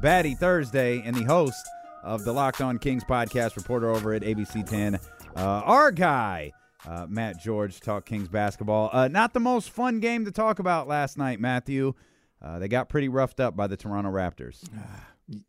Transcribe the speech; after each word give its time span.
Batty 0.00 0.34
Thursday 0.34 1.02
and 1.04 1.14
the 1.14 1.24
host 1.24 1.68
of 2.02 2.24
the 2.24 2.32
Locked 2.32 2.60
On 2.60 2.78
Kings 2.78 3.04
podcast, 3.04 3.56
reporter 3.56 3.90
over 3.90 4.14
at 4.14 4.22
ABC 4.22 4.66
10, 4.66 4.94
uh, 4.94 4.98
our 5.36 5.90
guy, 5.92 6.52
uh, 6.88 7.06
Matt 7.08 7.38
George, 7.40 7.80
talk 7.80 8.06
Kings 8.06 8.28
basketball. 8.28 8.88
Uh, 8.92 9.08
not 9.08 9.34
the 9.34 9.40
most 9.40 9.70
fun 9.70 10.00
game 10.00 10.24
to 10.24 10.30
talk 10.30 10.58
about 10.58 10.88
last 10.88 11.18
night, 11.18 11.38
Matthew. 11.40 11.92
Uh, 12.40 12.58
they 12.58 12.68
got 12.68 12.88
pretty 12.88 13.08
roughed 13.08 13.38
up 13.40 13.54
by 13.56 13.66
the 13.66 13.76
Toronto 13.76 14.10
Raptors. 14.10 14.62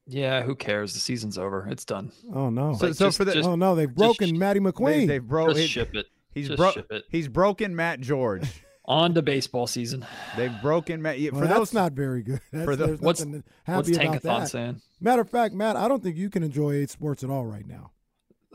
Yeah, 0.06 0.44
who 0.44 0.54
cares? 0.54 0.94
The 0.94 1.00
season's 1.00 1.40
over. 1.40 1.68
It's 1.68 1.86
done. 1.86 2.12
Oh 2.36 2.52
no! 2.52 2.76
So, 2.76 2.86
Like, 2.86 2.94
so 2.96 3.06
just- 3.08 3.18
for 3.18 3.26
the 3.26 3.34
just- 3.34 3.50
oh 3.50 3.56
no! 3.56 3.74
They've 3.74 3.92
broken 3.92 4.36
sh- 4.36 4.38
Matty 4.38 4.60
McQueen. 4.60 5.08
they've 5.08 5.28
bro- 5.28 5.52
Just 5.56 5.70
ship 5.72 5.96
it. 5.96 6.06
He's 6.36 6.50
Just 6.50 6.58
bro- 6.58 6.70
ship 6.72 6.86
it. 6.92 7.06
He's 7.10 7.28
broken 7.28 7.76
Matt 7.76 8.00
George. 8.00 8.44
On 8.92 9.14
to 9.14 9.22
baseball 9.22 9.68
season. 9.68 10.06
They've 10.36 10.52
broken 10.62 11.02
Matt. 11.02 11.18
well, 11.32 11.42
for 11.42 11.48
that's 11.48 11.74
not 11.74 11.94
very 11.94 12.24
good. 12.24 12.42
That's, 12.52 12.66
for 12.66 12.76
the- 12.76 12.98
What's- 12.98 13.22
nothing 13.24 13.44
What's 13.66 13.88
happy 13.90 14.06
about 14.06 14.22
Tankathon 14.22 14.40
that. 14.42 14.48
saying? 14.50 14.82
Matter 15.00 15.22
of 15.22 15.30
fact, 15.30 15.54
Matt, 15.54 15.78
I 15.78 15.88
don't 15.88 16.04
think 16.04 16.18
you 16.18 16.30
can 16.30 16.44
enjoy 16.44 16.74
eight 16.74 16.90
sports 16.90 17.24
at 17.24 17.30
all 17.30 17.46
right 17.46 17.66
now. 17.66 17.92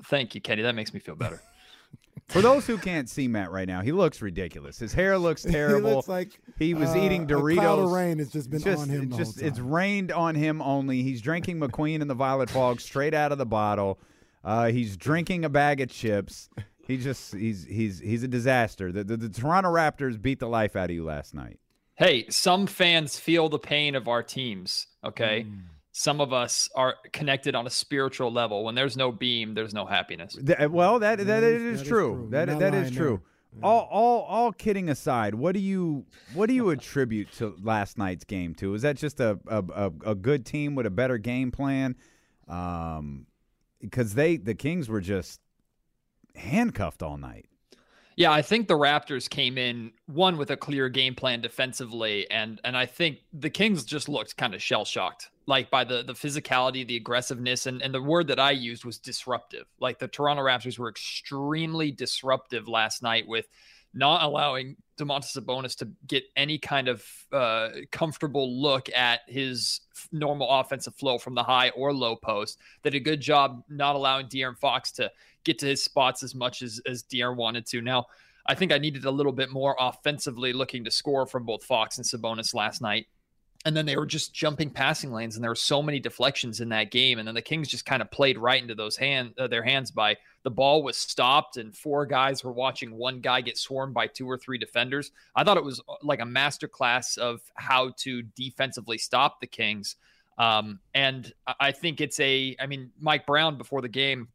Thank 0.04 0.34
you, 0.34 0.42
Kenny. 0.42 0.60
That 0.62 0.74
makes 0.74 0.92
me 0.92 1.00
feel 1.00 1.14
better. 1.16 1.40
for 2.28 2.42
those 2.42 2.66
who 2.66 2.76
can't 2.76 3.08
see 3.08 3.28
Matt 3.28 3.50
right 3.50 3.66
now, 3.66 3.80
he 3.80 3.92
looks 3.92 4.20
ridiculous. 4.20 4.78
His 4.78 4.92
hair 4.92 5.16
looks 5.16 5.42
terrible. 5.42 5.88
he 5.88 5.94
looks 5.96 6.08
like 6.08 6.40
He 6.58 6.74
was 6.74 6.90
uh, 6.90 6.98
eating 6.98 7.22
A 7.22 7.26
cloud 7.26 7.38
of 7.78 7.88
Doritos. 7.88 7.94
rain 7.94 8.18
has 8.18 8.30
just 8.30 8.50
been 8.50 8.60
just, 8.60 8.82
on 8.82 8.88
him. 8.90 9.04
it 9.04 9.10
The 9.12 9.16
just 9.16 9.40
whole 9.40 9.48
it's 9.48 9.58
rained 9.58 10.12
on 10.12 10.34
him 10.34 10.60
only. 10.60 11.02
He's 11.02 11.22
drinking 11.22 11.60
McQueen 11.60 12.02
and 12.02 12.10
the 12.10 12.14
Violet 12.14 12.50
Fog 12.50 12.80
straight 12.82 13.14
out 13.14 13.32
of 13.32 13.38
the 13.38 13.46
bottle. 13.46 13.98
Uh, 14.44 14.66
he's 14.66 14.96
drinking 14.98 15.46
a 15.46 15.48
bag 15.48 15.80
of 15.80 15.88
chips. 15.90 16.50
He 16.86 16.96
just 16.96 17.34
he's 17.34 17.64
he's 17.64 17.98
he's 18.00 18.22
a 18.22 18.28
disaster. 18.28 18.92
The, 18.92 19.04
the 19.04 19.16
the 19.16 19.28
Toronto 19.28 19.70
Raptors 19.70 20.20
beat 20.20 20.38
the 20.38 20.48
life 20.48 20.76
out 20.76 20.90
of 20.90 20.94
you 20.94 21.04
last 21.04 21.34
night. 21.34 21.58
hey, 21.94 22.26
some 22.28 22.66
fans 22.66 23.18
feel 23.18 23.48
the 23.48 23.58
pain 23.58 23.94
of 23.94 24.06
our 24.08 24.22
teams. 24.22 24.86
Okay. 25.04 25.46
Mm. 25.48 25.60
Some 25.92 26.20
of 26.20 26.32
us 26.32 26.68
are 26.76 26.96
connected 27.12 27.54
on 27.54 27.66
a 27.66 27.70
spiritual 27.70 28.30
level. 28.30 28.64
When 28.64 28.74
there's 28.74 28.98
no 28.98 29.10
beam, 29.10 29.54
there's 29.54 29.72
no 29.72 29.86
happiness. 29.86 30.34
Th- 30.36 30.68
well, 30.68 30.98
that 30.98 31.16
that, 31.18 31.24
That 31.26 31.42
it 31.42 31.52
is- 31.54 31.62
is, 31.62 31.78
that 31.78 31.82
is 31.82 31.88
true. 31.88 32.14
true. 32.16 32.28
That 32.30 32.58
that 32.58 32.74
is 32.74 32.90
true. 32.90 33.22
there. 33.54 33.64
All 33.64 33.88
all 33.90 34.20
all 34.24 34.52
kidding 34.52 34.90
aside, 34.90 35.34
what 35.34 35.52
do 35.54 35.60
you 35.60 36.04
what 36.34 36.46
do 36.48 36.54
you 36.54 36.68
attribute 36.76 37.32
to 37.38 37.56
last 37.62 37.96
night's 37.96 38.24
game 38.24 38.54
to? 38.56 38.74
Is 38.74 38.82
that 38.82 38.96
just 38.98 39.18
a 39.18 39.38
a, 39.48 39.64
a, 39.74 39.92
a 40.10 40.14
good 40.14 40.44
team 40.44 40.74
with 40.74 40.84
a 40.84 40.90
better 40.90 41.16
game 41.16 41.50
plan? 41.50 41.96
Um, 42.46 43.26
because 43.80 44.14
they 44.14 44.36
the 44.36 44.54
Kings 44.54 44.88
were 44.88 45.00
just 45.00 45.40
handcuffed 46.36 47.02
all 47.02 47.16
night. 47.16 47.46
Yeah, 48.16 48.32
I 48.32 48.40
think 48.40 48.66
the 48.66 48.74
Raptors 48.78 49.28
came 49.28 49.58
in 49.58 49.92
one 50.06 50.38
with 50.38 50.50
a 50.50 50.56
clear 50.56 50.88
game 50.88 51.14
plan 51.14 51.42
defensively, 51.42 52.28
and 52.30 52.60
and 52.64 52.74
I 52.74 52.86
think 52.86 53.18
the 53.34 53.50
Kings 53.50 53.84
just 53.84 54.08
looked 54.08 54.38
kind 54.38 54.54
of 54.54 54.62
shell 54.62 54.86
shocked, 54.86 55.28
like 55.46 55.70
by 55.70 55.84
the 55.84 56.02
the 56.02 56.14
physicality, 56.14 56.86
the 56.86 56.96
aggressiveness, 56.96 57.66
and 57.66 57.82
and 57.82 57.92
the 57.92 58.00
word 58.00 58.28
that 58.28 58.40
I 58.40 58.52
used 58.52 58.86
was 58.86 58.98
disruptive. 58.98 59.66
Like 59.80 59.98
the 59.98 60.08
Toronto 60.08 60.42
Raptors 60.42 60.78
were 60.78 60.88
extremely 60.88 61.90
disruptive 61.90 62.68
last 62.68 63.02
night 63.02 63.28
with 63.28 63.48
not 63.92 64.22
allowing 64.22 64.76
Domantas 64.98 65.36
Sabonis 65.36 65.76
to 65.78 65.88
get 66.06 66.24
any 66.36 66.58
kind 66.58 66.88
of 66.88 67.04
uh, 67.32 67.68
comfortable 67.90 68.60
look 68.60 68.88
at 68.94 69.20
his 69.26 69.80
f- 69.94 70.08
normal 70.12 70.48
offensive 70.48 70.94
flow 70.94 71.18
from 71.18 71.34
the 71.34 71.42
high 71.42 71.70
or 71.70 71.92
low 71.92 72.14
post. 72.14 72.58
They 72.82 72.90
did 72.90 72.98
a 72.98 73.04
good 73.04 73.20
job 73.20 73.62
not 73.68 73.96
allowing 73.96 74.28
De'Aaron 74.28 74.58
Fox 74.58 74.92
to 74.92 75.10
get 75.46 75.58
to 75.60 75.66
his 75.66 75.82
spots 75.82 76.22
as 76.22 76.34
much 76.34 76.60
as 76.60 76.80
as 76.86 77.04
De'Aaron 77.04 77.36
wanted 77.36 77.64
to. 77.66 77.80
Now, 77.80 78.06
I 78.44 78.54
think 78.54 78.72
I 78.72 78.78
needed 78.78 79.04
a 79.06 79.10
little 79.10 79.32
bit 79.32 79.50
more 79.50 79.74
offensively 79.78 80.52
looking 80.52 80.84
to 80.84 80.90
score 80.90 81.26
from 81.26 81.44
both 81.44 81.64
Fox 81.64 81.96
and 81.98 82.06
Sabonis 82.06 82.54
last 82.54 82.82
night. 82.82 83.06
And 83.64 83.76
then 83.76 83.86
they 83.86 83.96
were 83.96 84.06
just 84.06 84.32
jumping 84.32 84.70
passing 84.70 85.12
lanes, 85.12 85.34
and 85.34 85.42
there 85.42 85.50
were 85.50 85.56
so 85.56 85.82
many 85.82 85.98
deflections 85.98 86.60
in 86.60 86.68
that 86.68 86.92
game. 86.92 87.18
And 87.18 87.26
then 87.26 87.34
the 87.34 87.42
Kings 87.42 87.66
just 87.66 87.84
kind 87.84 88.00
of 88.00 88.12
played 88.12 88.38
right 88.38 88.62
into 88.62 88.76
those 88.76 88.96
hand 88.96 89.34
uh, 89.38 89.48
their 89.48 89.64
hands 89.64 89.90
by 89.90 90.16
the 90.44 90.50
ball 90.50 90.84
was 90.84 90.96
stopped, 90.96 91.56
and 91.56 91.76
four 91.76 92.06
guys 92.06 92.44
were 92.44 92.52
watching 92.52 92.94
one 92.94 93.20
guy 93.20 93.40
get 93.40 93.58
swarmed 93.58 93.92
by 93.92 94.06
two 94.06 94.30
or 94.30 94.38
three 94.38 94.58
defenders. 94.58 95.10
I 95.34 95.42
thought 95.42 95.56
it 95.56 95.64
was 95.64 95.80
uh, 95.88 95.94
like 96.02 96.20
a 96.20 96.24
masterclass 96.24 97.18
of 97.18 97.40
how 97.56 97.92
to 97.98 98.22
defensively 98.22 98.98
stop 98.98 99.40
the 99.40 99.48
Kings. 99.48 99.96
Um, 100.38 100.78
and 100.94 101.32
I 101.58 101.72
think 101.72 102.00
it's 102.00 102.20
a, 102.20 102.54
I 102.60 102.66
mean, 102.66 102.92
Mike 103.00 103.26
Brown 103.26 103.58
before 103.58 103.80
the 103.80 103.88
game 103.88 104.28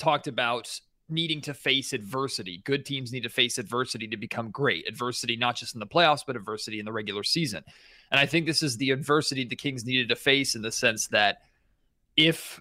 talked 0.00 0.26
about 0.26 0.80
needing 1.08 1.40
to 1.42 1.54
face 1.54 1.92
adversity. 1.92 2.62
Good 2.64 2.86
teams 2.86 3.12
need 3.12 3.24
to 3.24 3.28
face 3.28 3.58
adversity 3.58 4.06
to 4.08 4.16
become 4.16 4.50
great. 4.50 4.88
Adversity, 4.88 5.36
not 5.36 5.56
just 5.56 5.74
in 5.74 5.80
the 5.80 5.86
playoffs, 5.86 6.22
but 6.26 6.36
adversity 6.36 6.78
in 6.78 6.84
the 6.84 6.92
regular 6.92 7.22
season. 7.22 7.64
And 8.10 8.20
I 8.20 8.26
think 8.26 8.46
this 8.46 8.62
is 8.62 8.76
the 8.76 8.90
adversity 8.90 9.44
the 9.44 9.56
Kings 9.56 9.84
needed 9.84 10.08
to 10.08 10.16
face 10.16 10.54
in 10.54 10.62
the 10.62 10.72
sense 10.72 11.08
that 11.08 11.38
if 12.16 12.60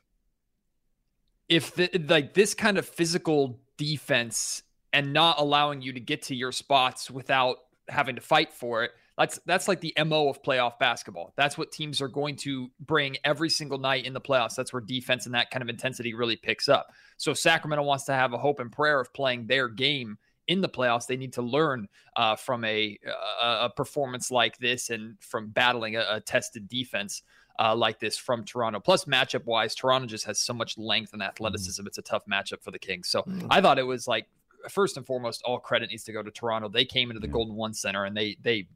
if 1.47 1.73
the, 1.73 1.89
like 2.07 2.33
this 2.35 2.53
kind 2.53 2.77
of 2.77 2.87
physical 2.87 3.59
defense 3.77 4.61
and 4.93 5.13
not 5.13 5.39
allowing 5.39 5.81
you 5.81 5.93
to 5.93 5.99
get 5.99 6.21
to 6.23 6.35
your 6.35 6.51
spots 6.51 7.09
without 7.09 7.57
having 7.87 8.15
to 8.15 8.21
fight 8.21 8.53
for 8.53 8.83
it 8.83 8.91
that's 9.19 9.39
that's 9.45 9.67
like 9.67 9.81
the 9.81 9.93
mo 10.05 10.29
of 10.29 10.41
playoff 10.41 10.79
basketball 10.79 11.33
that's 11.35 11.57
what 11.57 11.71
teams 11.71 12.01
are 12.01 12.07
going 12.07 12.35
to 12.35 12.69
bring 12.79 13.17
every 13.23 13.49
single 13.49 13.77
night 13.77 14.05
in 14.05 14.13
the 14.13 14.21
playoffs 14.21 14.55
that's 14.55 14.73
where 14.73 14.81
defense 14.81 15.25
and 15.25 15.35
that 15.35 15.51
kind 15.51 15.61
of 15.61 15.69
intensity 15.69 16.13
really 16.13 16.37
picks 16.37 16.67
up 16.67 16.87
so 17.17 17.33
sacramento 17.33 17.83
wants 17.83 18.05
to 18.05 18.13
have 18.13 18.33
a 18.33 18.37
hope 18.37 18.59
and 18.59 18.71
prayer 18.71 18.99
of 18.99 19.13
playing 19.13 19.45
their 19.45 19.67
game 19.67 20.17
in 20.47 20.61
the 20.61 20.69
playoffs 20.69 21.05
they 21.05 21.17
need 21.17 21.33
to 21.33 21.43
learn 21.43 21.87
uh, 22.15 22.35
from 22.35 22.63
a, 22.63 22.97
a 23.05 23.65
a 23.65 23.69
performance 23.75 24.31
like 24.31 24.57
this 24.57 24.89
and 24.89 25.15
from 25.19 25.49
battling 25.49 25.95
a, 25.95 26.05
a 26.09 26.21
tested 26.21 26.67
defense 26.67 27.21
uh, 27.59 27.75
like 27.75 27.99
this 27.99 28.17
from 28.17 28.45
Toronto. 28.45 28.79
Plus, 28.79 29.03
matchup 29.03 29.43
wise, 29.43 29.75
Toronto 29.75 30.07
just 30.07 30.23
has 30.23 30.39
so 30.39 30.53
much 30.53 30.77
length 30.77 31.11
and 31.11 31.21
athleticism. 31.21 31.85
It's 31.85 31.97
a 31.97 32.01
tough 32.01 32.23
matchup 32.25 32.63
for 32.63 32.71
the 32.71 32.79
Kings. 32.79 33.09
So 33.09 33.25
I 33.49 33.59
thought 33.59 33.77
it 33.77 33.83
was 33.83 34.07
like 34.07 34.27
first 34.69 34.97
and 34.97 35.05
foremost, 35.05 35.41
all 35.43 35.59
credit 35.59 35.89
needs 35.89 36.03
to 36.05 36.13
go 36.13 36.23
to 36.23 36.31
Toronto. 36.31 36.69
They 36.69 36.85
came 36.85 37.11
into 37.11 37.19
the 37.19 37.27
Golden 37.27 37.55
One 37.55 37.73
Center 37.73 38.05
and 38.05 38.15
they 38.15 38.37
they 38.41 38.67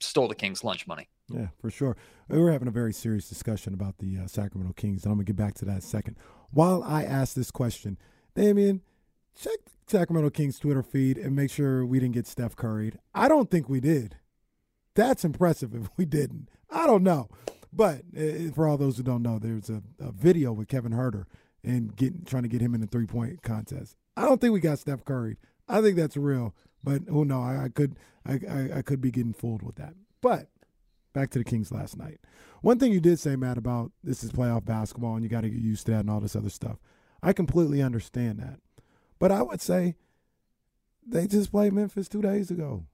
stole 0.00 0.28
the 0.28 0.34
Kings' 0.34 0.64
lunch 0.64 0.86
money. 0.86 1.08
Yeah, 1.28 1.48
for 1.60 1.70
sure. 1.70 1.96
We 2.28 2.38
were 2.38 2.52
having 2.52 2.68
a 2.68 2.72
very 2.72 2.92
serious 2.92 3.28
discussion 3.28 3.74
about 3.74 3.98
the 3.98 4.18
uh, 4.18 4.26
Sacramento 4.26 4.74
Kings, 4.74 5.04
and 5.04 5.12
I'm 5.12 5.18
going 5.18 5.26
to 5.26 5.32
get 5.32 5.36
back 5.36 5.54
to 5.54 5.64
that 5.66 5.72
in 5.72 5.78
a 5.78 5.82
second. 5.82 6.16
While 6.50 6.82
I 6.82 7.04
ask 7.04 7.34
this 7.34 7.50
question, 7.50 7.98
Damien, 8.34 8.82
check 9.38 9.58
the 9.64 9.98
Sacramento 9.98 10.30
Kings 10.30 10.58
Twitter 10.58 10.82
feed 10.82 11.18
and 11.18 11.36
make 11.36 11.50
sure 11.50 11.84
we 11.84 12.00
didn't 12.00 12.14
get 12.14 12.26
Steph 12.26 12.56
curried. 12.56 12.98
I 13.14 13.28
don't 13.28 13.50
think 13.50 13.68
we 13.68 13.80
did. 13.80 14.16
That's 14.94 15.24
impressive 15.24 15.74
if 15.74 15.88
we 15.96 16.04
didn't. 16.04 16.48
I 16.70 16.86
don't 16.86 17.02
know. 17.02 17.28
But 17.72 18.02
uh, 18.16 18.50
for 18.54 18.66
all 18.66 18.78
those 18.78 18.96
who 18.96 19.02
don't 19.02 19.22
know, 19.22 19.38
there's 19.38 19.68
a, 19.68 19.82
a 20.00 20.10
video 20.10 20.52
with 20.52 20.68
Kevin 20.68 20.92
Huerter 20.92 21.24
and 21.62 21.94
getting 21.94 22.24
trying 22.24 22.44
to 22.44 22.48
get 22.48 22.60
him 22.60 22.74
in 22.74 22.80
the 22.80 22.86
three 22.86 23.06
point 23.06 23.42
contest. 23.42 23.96
I 24.16 24.22
don't 24.22 24.40
think 24.40 24.52
we 24.52 24.60
got 24.60 24.78
Steph 24.78 25.04
curried. 25.04 25.36
I 25.68 25.82
think 25.82 25.96
that's 25.96 26.16
real, 26.16 26.54
but 26.82 27.02
oh, 27.08 27.12
who 27.12 27.24
knows? 27.24 27.44
I, 27.44 27.64
I 27.64 27.68
could 27.68 27.96
I, 28.26 28.40
I, 28.48 28.78
I 28.78 28.82
could 28.82 29.00
be 29.00 29.10
getting 29.10 29.32
fooled 29.32 29.62
with 29.62 29.76
that. 29.76 29.94
But 30.20 30.48
back 31.12 31.30
to 31.30 31.38
the 31.38 31.44
Kings 31.44 31.72
last 31.72 31.96
night. 31.96 32.20
One 32.60 32.78
thing 32.78 32.92
you 32.92 33.00
did 33.00 33.18
say, 33.18 33.36
Matt, 33.36 33.58
about 33.58 33.92
this 34.02 34.22
is 34.22 34.32
playoff 34.32 34.64
basketball 34.64 35.14
and 35.14 35.22
you 35.22 35.30
got 35.30 35.42
to 35.42 35.50
get 35.50 35.60
used 35.60 35.86
to 35.86 35.92
that 35.92 36.00
and 36.00 36.10
all 36.10 36.20
this 36.20 36.36
other 36.36 36.50
stuff. 36.50 36.78
I 37.22 37.32
completely 37.32 37.82
understand 37.82 38.38
that. 38.40 38.60
But 39.18 39.32
I 39.32 39.42
would 39.42 39.60
say 39.60 39.96
they 41.06 41.26
just 41.26 41.50
played 41.50 41.72
Memphis 41.72 42.08
two 42.08 42.22
days 42.22 42.50
ago. 42.50 42.84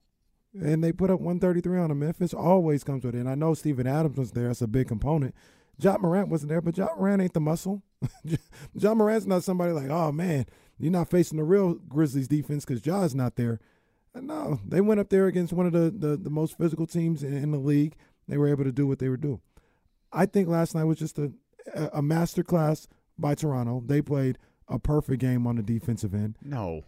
And 0.53 0.81
they 0.81 0.93
put 0.93 1.09
up 1.09 1.19
133 1.19 1.79
on 1.79 1.89
them. 1.89 1.99
Memphis 1.99 2.33
always 2.33 2.83
comes 2.83 3.03
with 3.03 3.13
it. 3.13 3.19
And 3.19 3.29
I 3.29 3.35
know 3.35 3.53
Steven 3.53 3.85
Adams 3.85 4.17
was 4.17 4.31
there. 4.31 4.47
That's 4.47 4.61
a 4.61 4.67
big 4.67 4.87
component. 4.87 5.35
Ja 5.77 5.97
Morant 5.97 6.29
wasn't 6.29 6.49
there, 6.49 6.61
but 6.61 6.77
Ja 6.77 6.87
Morant 6.97 7.21
ain't 7.21 7.33
the 7.33 7.41
muscle. 7.41 7.83
Ja 8.73 8.93
Morant's 8.93 9.25
not 9.25 9.43
somebody 9.43 9.73
like, 9.73 9.89
oh, 9.89 10.13
man, 10.13 10.45
you're 10.77 10.91
not 10.91 11.09
facing 11.09 11.37
the 11.37 11.43
real 11.43 11.73
Grizzlies 11.73 12.29
defense 12.29 12.63
because 12.63 12.81
Ja's 12.81 13.13
not 13.13 13.35
there. 13.35 13.59
Uh, 14.15 14.21
no, 14.21 14.59
they 14.65 14.81
went 14.81 14.99
up 14.99 15.09
there 15.09 15.27
against 15.27 15.51
one 15.53 15.65
of 15.65 15.73
the, 15.73 15.91
the, 15.91 16.15
the 16.15 16.29
most 16.29 16.57
physical 16.57 16.87
teams 16.87 17.23
in, 17.23 17.33
in, 17.33 17.51
the 17.51 17.57
league. 17.57 17.95
They 18.27 18.37
were 18.37 18.47
able 18.47 18.63
to 18.63 18.71
do 18.71 18.87
what 18.87 18.99
they 18.99 19.09
were 19.09 19.17
doing. 19.17 19.41
I 20.11 20.25
think 20.25 20.47
last 20.47 20.73
night 20.73 20.85
was 20.85 20.97
just 20.97 21.19
a 21.19 21.33
a 21.93 22.01
master 22.01 22.43
class 22.43 22.87
by 23.17 23.35
Toronto. 23.35 23.83
They 23.85 24.01
played 24.01 24.37
a 24.67 24.79
perfect 24.79 25.21
game 25.21 25.47
on 25.47 25.55
the 25.55 25.63
defensive 25.63 26.13
end. 26.13 26.37
No, 26.41 26.83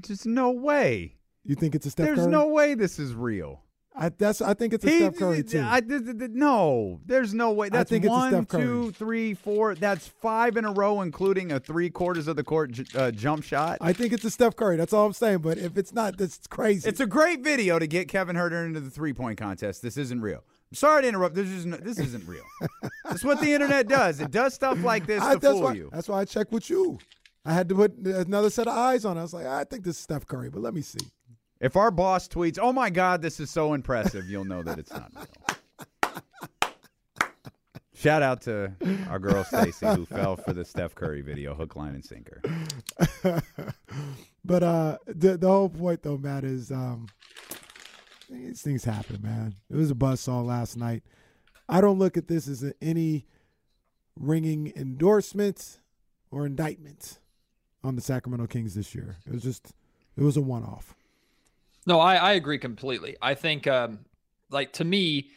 just 0.00 0.26
no 0.26 0.50
way. 0.50 1.16
You 1.44 1.54
think 1.54 1.74
it's 1.74 1.86
a 1.86 1.90
Steph 1.90 2.06
There's 2.06 2.18
Curry? 2.20 2.30
no 2.30 2.48
way 2.48 2.74
this 2.74 2.98
is 2.98 3.14
real. 3.14 3.62
I 3.94 4.08
that's 4.08 4.40
I 4.40 4.54
think 4.54 4.72
it's 4.72 4.84
a 4.84 4.90
he, 4.90 4.98
Steph 4.98 5.16
Curry 5.16 5.42
too. 5.42 5.60
I, 5.60 5.80
no, 5.86 7.00
there's 7.04 7.34
no 7.34 7.52
way. 7.52 7.68
That's 7.68 7.90
I 7.90 7.94
think 7.94 8.06
one, 8.06 8.28
it's 8.28 8.34
a 8.34 8.36
Steph 8.38 8.48
Curry. 8.48 8.62
two, 8.62 8.90
three, 8.92 9.34
four. 9.34 9.74
That's 9.74 10.08
five 10.08 10.56
in 10.56 10.64
a 10.64 10.72
row, 10.72 11.02
including 11.02 11.52
a 11.52 11.60
three 11.60 11.90
quarters 11.90 12.26
of 12.26 12.36
the 12.36 12.44
court 12.44 12.78
uh, 12.96 13.10
jump 13.10 13.44
shot. 13.44 13.78
I 13.80 13.92
think 13.92 14.12
it's 14.12 14.24
a 14.24 14.30
Steph 14.30 14.56
Curry. 14.56 14.76
That's 14.76 14.92
all 14.92 15.06
I'm 15.06 15.12
saying. 15.12 15.38
But 15.38 15.58
if 15.58 15.76
it's 15.76 15.92
not, 15.92 16.16
that's 16.16 16.46
crazy. 16.46 16.88
It's 16.88 17.00
a 17.00 17.06
great 17.06 17.42
video 17.42 17.78
to 17.78 17.86
get 17.86 18.08
Kevin 18.08 18.36
Huerter 18.36 18.64
into 18.64 18.80
the 18.80 18.90
three 18.90 19.12
point 19.12 19.38
contest. 19.38 19.82
This 19.82 19.96
isn't 19.96 20.20
real. 20.20 20.42
I'm 20.70 20.76
sorry 20.76 21.02
to 21.02 21.08
interrupt. 21.08 21.34
This 21.34 21.48
isn't. 21.48 21.84
This 21.84 21.98
isn't 21.98 22.26
real. 22.26 22.44
That's 23.04 23.24
what 23.24 23.40
the 23.40 23.52
internet 23.52 23.88
does. 23.88 24.20
It 24.20 24.30
does 24.30 24.54
stuff 24.54 24.82
like 24.82 25.06
this 25.06 25.22
I, 25.22 25.34
to 25.34 25.40
that's 25.40 25.52
fool 25.52 25.62
why, 25.64 25.72
you. 25.74 25.90
That's 25.92 26.08
why 26.08 26.20
I 26.20 26.24
check 26.24 26.50
with 26.50 26.70
you. 26.70 26.98
I 27.44 27.52
had 27.52 27.68
to 27.70 27.74
put 27.74 27.96
another 27.98 28.50
set 28.50 28.68
of 28.68 28.76
eyes 28.76 29.04
on 29.04 29.16
it. 29.16 29.20
I 29.20 29.22
was 29.24 29.34
like, 29.34 29.46
I 29.46 29.64
think 29.64 29.84
this 29.84 29.96
is 29.96 30.02
Steph 30.02 30.26
Curry, 30.26 30.48
but 30.48 30.62
let 30.62 30.74
me 30.74 30.80
see. 30.80 31.00
If 31.62 31.76
our 31.76 31.92
boss 31.92 32.26
tweets, 32.26 32.58
"Oh 32.60 32.72
my 32.72 32.90
God, 32.90 33.22
this 33.22 33.38
is 33.38 33.48
so 33.48 33.72
impressive," 33.72 34.28
you'll 34.28 34.44
know 34.44 34.64
that 34.64 34.80
it's 34.80 34.90
not 34.90 35.12
real. 35.14 35.62
Shout 37.94 38.20
out 38.20 38.42
to 38.42 38.72
our 39.08 39.20
girl 39.20 39.44
Stacy 39.44 39.86
who 39.86 40.04
fell 40.04 40.34
for 40.34 40.52
the 40.52 40.64
Steph 40.64 40.96
Curry 40.96 41.22
video, 41.22 41.54
hook, 41.54 41.76
line, 41.76 41.94
and 41.94 42.04
sinker. 42.04 42.42
but 44.44 44.62
uh, 44.64 44.98
the 45.06 45.38
the 45.38 45.46
whole 45.46 45.68
point 45.68 46.02
though, 46.02 46.18
Matt, 46.18 46.42
is 46.42 46.72
um, 46.72 47.06
these 48.28 48.60
things 48.60 48.82
happen, 48.82 49.22
man. 49.22 49.54
It 49.70 49.76
was 49.76 49.92
a 49.92 49.94
buzzsaw 49.94 50.44
last 50.44 50.76
night. 50.76 51.04
I 51.68 51.80
don't 51.80 52.00
look 52.00 52.16
at 52.16 52.26
this 52.26 52.48
as 52.48 52.72
any 52.82 53.28
ringing 54.18 54.72
endorsement 54.74 55.78
or 56.32 56.44
indictment 56.44 57.20
on 57.84 57.94
the 57.94 58.02
Sacramento 58.02 58.48
Kings 58.48 58.74
this 58.74 58.96
year. 58.96 59.18
It 59.24 59.32
was 59.32 59.44
just, 59.44 59.72
it 60.16 60.24
was 60.24 60.36
a 60.36 60.40
one 60.40 60.64
off. 60.64 60.96
No, 61.86 61.98
I, 61.98 62.16
I 62.16 62.32
agree 62.32 62.58
completely. 62.58 63.16
I 63.20 63.34
think, 63.34 63.66
um, 63.66 64.00
like 64.50 64.72
to 64.74 64.84
me, 64.84 65.30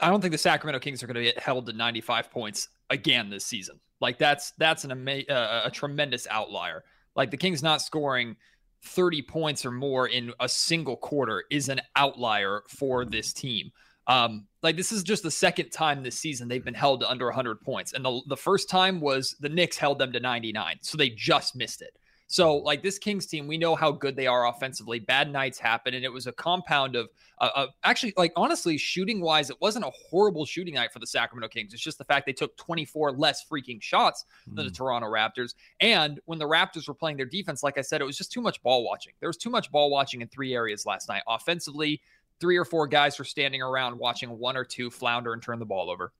I 0.00 0.08
don't 0.08 0.20
think 0.20 0.32
the 0.32 0.38
Sacramento 0.38 0.80
Kings 0.80 1.02
are 1.02 1.06
going 1.06 1.16
to 1.16 1.22
get 1.22 1.38
held 1.38 1.66
to 1.66 1.72
95 1.72 2.30
points 2.30 2.68
again 2.90 3.30
this 3.30 3.44
season. 3.44 3.80
Like 4.00 4.18
that's 4.18 4.52
that's 4.58 4.84
an 4.84 4.92
ama- 4.92 5.26
uh, 5.28 5.62
a 5.66 5.70
tremendous 5.70 6.26
outlier. 6.30 6.84
Like 7.16 7.30
the 7.30 7.36
Kings 7.36 7.62
not 7.62 7.82
scoring 7.82 8.36
30 8.84 9.22
points 9.22 9.66
or 9.66 9.72
more 9.72 10.06
in 10.06 10.32
a 10.40 10.48
single 10.48 10.96
quarter 10.96 11.44
is 11.50 11.68
an 11.68 11.80
outlier 11.96 12.62
for 12.68 13.04
this 13.04 13.32
team. 13.32 13.70
Um, 14.06 14.46
like 14.62 14.76
this 14.76 14.92
is 14.92 15.02
just 15.02 15.22
the 15.22 15.30
second 15.30 15.70
time 15.70 16.02
this 16.02 16.18
season 16.18 16.48
they've 16.48 16.64
been 16.64 16.74
held 16.74 17.00
to 17.00 17.10
under 17.10 17.26
100 17.26 17.60
points, 17.60 17.92
and 17.92 18.04
the 18.04 18.22
the 18.26 18.36
first 18.36 18.70
time 18.70 19.00
was 19.00 19.36
the 19.40 19.50
Knicks 19.50 19.76
held 19.76 19.98
them 19.98 20.12
to 20.12 20.20
99, 20.20 20.78
so 20.80 20.96
they 20.96 21.10
just 21.10 21.54
missed 21.54 21.82
it. 21.82 21.98
So, 22.30 22.56
like 22.56 22.82
this 22.82 22.98
Kings 22.98 23.24
team, 23.24 23.46
we 23.46 23.56
know 23.56 23.74
how 23.74 23.90
good 23.90 24.14
they 24.14 24.26
are 24.26 24.48
offensively. 24.48 24.98
Bad 24.98 25.32
nights 25.32 25.58
happen, 25.58 25.94
and 25.94 26.04
it 26.04 26.12
was 26.12 26.26
a 26.26 26.32
compound 26.32 26.94
of, 26.94 27.08
uh, 27.40 27.48
of 27.56 27.68
actually, 27.84 28.12
like 28.18 28.32
honestly, 28.36 28.76
shooting 28.76 29.22
wise, 29.22 29.48
it 29.48 29.56
wasn't 29.62 29.86
a 29.86 29.90
horrible 30.10 30.44
shooting 30.44 30.74
night 30.74 30.92
for 30.92 30.98
the 30.98 31.06
Sacramento 31.06 31.48
Kings. 31.48 31.72
It's 31.72 31.82
just 31.82 31.96
the 31.96 32.04
fact 32.04 32.26
they 32.26 32.34
took 32.34 32.54
24 32.58 33.12
less 33.12 33.46
freaking 33.50 33.80
shots 33.80 34.26
than 34.46 34.66
mm. 34.66 34.68
the 34.68 34.74
Toronto 34.74 35.08
Raptors. 35.08 35.54
And 35.80 36.20
when 36.26 36.38
the 36.38 36.44
Raptors 36.44 36.86
were 36.86 36.92
playing 36.92 37.16
their 37.16 37.24
defense, 37.24 37.62
like 37.62 37.78
I 37.78 37.80
said, 37.80 38.02
it 38.02 38.04
was 38.04 38.18
just 38.18 38.30
too 38.30 38.42
much 38.42 38.62
ball 38.62 38.84
watching. 38.84 39.14
There 39.20 39.28
was 39.30 39.38
too 39.38 39.50
much 39.50 39.72
ball 39.72 39.88
watching 39.88 40.20
in 40.20 40.28
three 40.28 40.52
areas 40.52 40.84
last 40.84 41.08
night. 41.08 41.22
Offensively, 41.26 42.02
three 42.40 42.58
or 42.58 42.66
four 42.66 42.86
guys 42.86 43.18
were 43.18 43.24
standing 43.24 43.62
around 43.62 43.98
watching 43.98 44.38
one 44.38 44.54
or 44.54 44.64
two 44.64 44.90
flounder 44.90 45.32
and 45.32 45.42
turn 45.42 45.58
the 45.58 45.64
ball 45.64 45.90
over. 45.90 46.12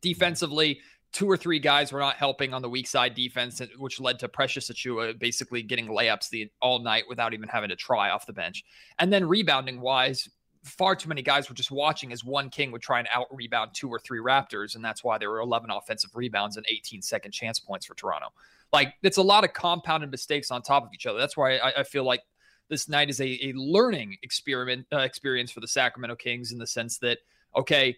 Defensively, 0.00 0.78
two 1.12 1.28
or 1.28 1.36
three 1.36 1.58
guys 1.58 1.92
were 1.92 2.00
not 2.00 2.16
helping 2.16 2.54
on 2.54 2.62
the 2.62 2.68
weak 2.68 2.86
side 2.86 3.14
defense, 3.14 3.60
which 3.78 4.00
led 4.00 4.18
to 4.20 4.28
Precious 4.28 4.70
Achiuwa 4.70 5.18
basically 5.18 5.62
getting 5.62 5.88
layups 5.88 6.28
the 6.30 6.50
all 6.60 6.78
night 6.78 7.04
without 7.08 7.34
even 7.34 7.48
having 7.48 7.68
to 7.70 7.76
try 7.76 8.10
off 8.10 8.26
the 8.26 8.32
bench. 8.32 8.64
And 8.98 9.12
then 9.12 9.26
rebounding 9.26 9.80
wise, 9.80 10.28
far 10.62 10.94
too 10.94 11.08
many 11.08 11.22
guys 11.22 11.48
were 11.48 11.54
just 11.54 11.70
watching 11.70 12.12
as 12.12 12.22
one 12.24 12.48
King 12.48 12.70
would 12.70 12.82
try 12.82 12.98
and 12.98 13.08
out 13.12 13.26
rebound 13.30 13.72
two 13.74 13.88
or 13.88 13.98
three 13.98 14.20
Raptors, 14.20 14.74
and 14.76 14.84
that's 14.84 15.02
why 15.02 15.18
there 15.18 15.30
were 15.30 15.40
11 15.40 15.70
offensive 15.70 16.10
rebounds 16.14 16.56
and 16.56 16.66
18 16.68 17.02
second 17.02 17.32
chance 17.32 17.58
points 17.58 17.86
for 17.86 17.94
Toronto. 17.94 18.28
Like 18.72 18.94
it's 19.02 19.16
a 19.16 19.22
lot 19.22 19.42
of 19.42 19.52
compounded 19.52 20.10
mistakes 20.10 20.50
on 20.50 20.62
top 20.62 20.84
of 20.84 20.90
each 20.94 21.06
other. 21.06 21.18
That's 21.18 21.36
why 21.36 21.56
I, 21.56 21.80
I 21.80 21.82
feel 21.82 22.04
like 22.04 22.22
this 22.68 22.88
night 22.88 23.10
is 23.10 23.20
a, 23.20 23.48
a 23.48 23.52
learning 23.54 24.16
experiment 24.22 24.86
uh, 24.92 24.98
experience 24.98 25.50
for 25.50 25.58
the 25.58 25.66
Sacramento 25.66 26.14
Kings 26.14 26.52
in 26.52 26.58
the 26.58 26.66
sense 26.66 26.98
that 26.98 27.18
okay 27.56 27.96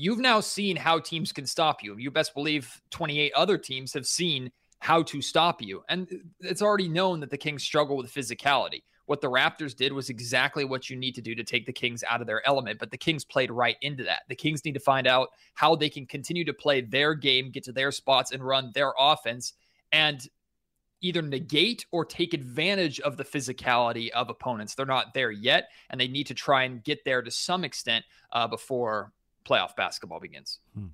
you've 0.00 0.20
now 0.20 0.38
seen 0.38 0.76
how 0.76 1.00
teams 1.00 1.32
can 1.32 1.44
stop 1.44 1.82
you. 1.82 1.96
You 1.98 2.12
best 2.12 2.32
believe 2.32 2.80
28 2.90 3.32
other 3.34 3.58
teams 3.58 3.92
have 3.94 4.06
seen 4.06 4.52
how 4.78 5.02
to 5.02 5.20
stop 5.20 5.60
you. 5.60 5.82
And 5.88 6.08
it's 6.38 6.62
already 6.62 6.88
known 6.88 7.18
that 7.18 7.30
the 7.30 7.36
Kings 7.36 7.64
struggle 7.64 7.96
with 7.96 8.14
physicality. 8.14 8.84
What 9.06 9.20
the 9.20 9.30
Raptors 9.30 9.74
did 9.74 9.92
was 9.92 10.08
exactly 10.08 10.64
what 10.64 10.88
you 10.88 10.94
need 10.94 11.16
to 11.16 11.20
do 11.20 11.34
to 11.34 11.42
take 11.42 11.66
the 11.66 11.72
Kings 11.72 12.04
out 12.08 12.20
of 12.20 12.28
their 12.28 12.46
element, 12.46 12.78
but 12.78 12.92
the 12.92 12.96
Kings 12.96 13.24
played 13.24 13.50
right 13.50 13.76
into 13.82 14.04
that. 14.04 14.22
The 14.28 14.36
Kings 14.36 14.64
need 14.64 14.74
to 14.74 14.80
find 14.80 15.08
out 15.08 15.30
how 15.54 15.74
they 15.74 15.90
can 15.90 16.06
continue 16.06 16.44
to 16.44 16.54
play 16.54 16.80
their 16.80 17.14
game, 17.14 17.50
get 17.50 17.64
to 17.64 17.72
their 17.72 17.90
spots, 17.90 18.30
and 18.30 18.46
run 18.46 18.70
their 18.74 18.92
offense, 18.96 19.54
and 19.90 20.28
either 21.00 21.22
negate 21.22 21.86
or 21.90 22.04
take 22.04 22.34
advantage 22.34 23.00
of 23.00 23.16
the 23.16 23.24
physicality 23.24 24.10
of 24.10 24.30
opponents. 24.30 24.76
They're 24.76 24.86
not 24.86 25.12
there 25.12 25.32
yet, 25.32 25.70
and 25.90 26.00
they 26.00 26.08
need 26.08 26.28
to 26.28 26.34
try 26.34 26.62
and 26.64 26.84
get 26.84 27.04
there 27.04 27.20
to 27.20 27.32
some 27.32 27.64
extent 27.64 28.04
uh, 28.32 28.46
before 28.46 29.12
playoff 29.48 29.76
basketball 29.76 30.20
begins. 30.20 30.58
Hmm. 30.74 30.86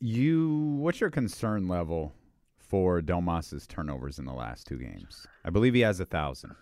You, 0.00 0.76
what's 0.78 1.00
your 1.00 1.10
concern 1.10 1.68
level 1.68 2.12
for 2.58 3.00
Domas's 3.00 3.66
turnovers 3.66 4.18
in 4.18 4.24
the 4.24 4.32
last 4.32 4.66
two 4.66 4.76
games? 4.76 5.26
I 5.44 5.50
believe 5.50 5.74
he 5.74 5.80
has 5.80 6.00
a 6.00 6.04
thousand. 6.04 6.54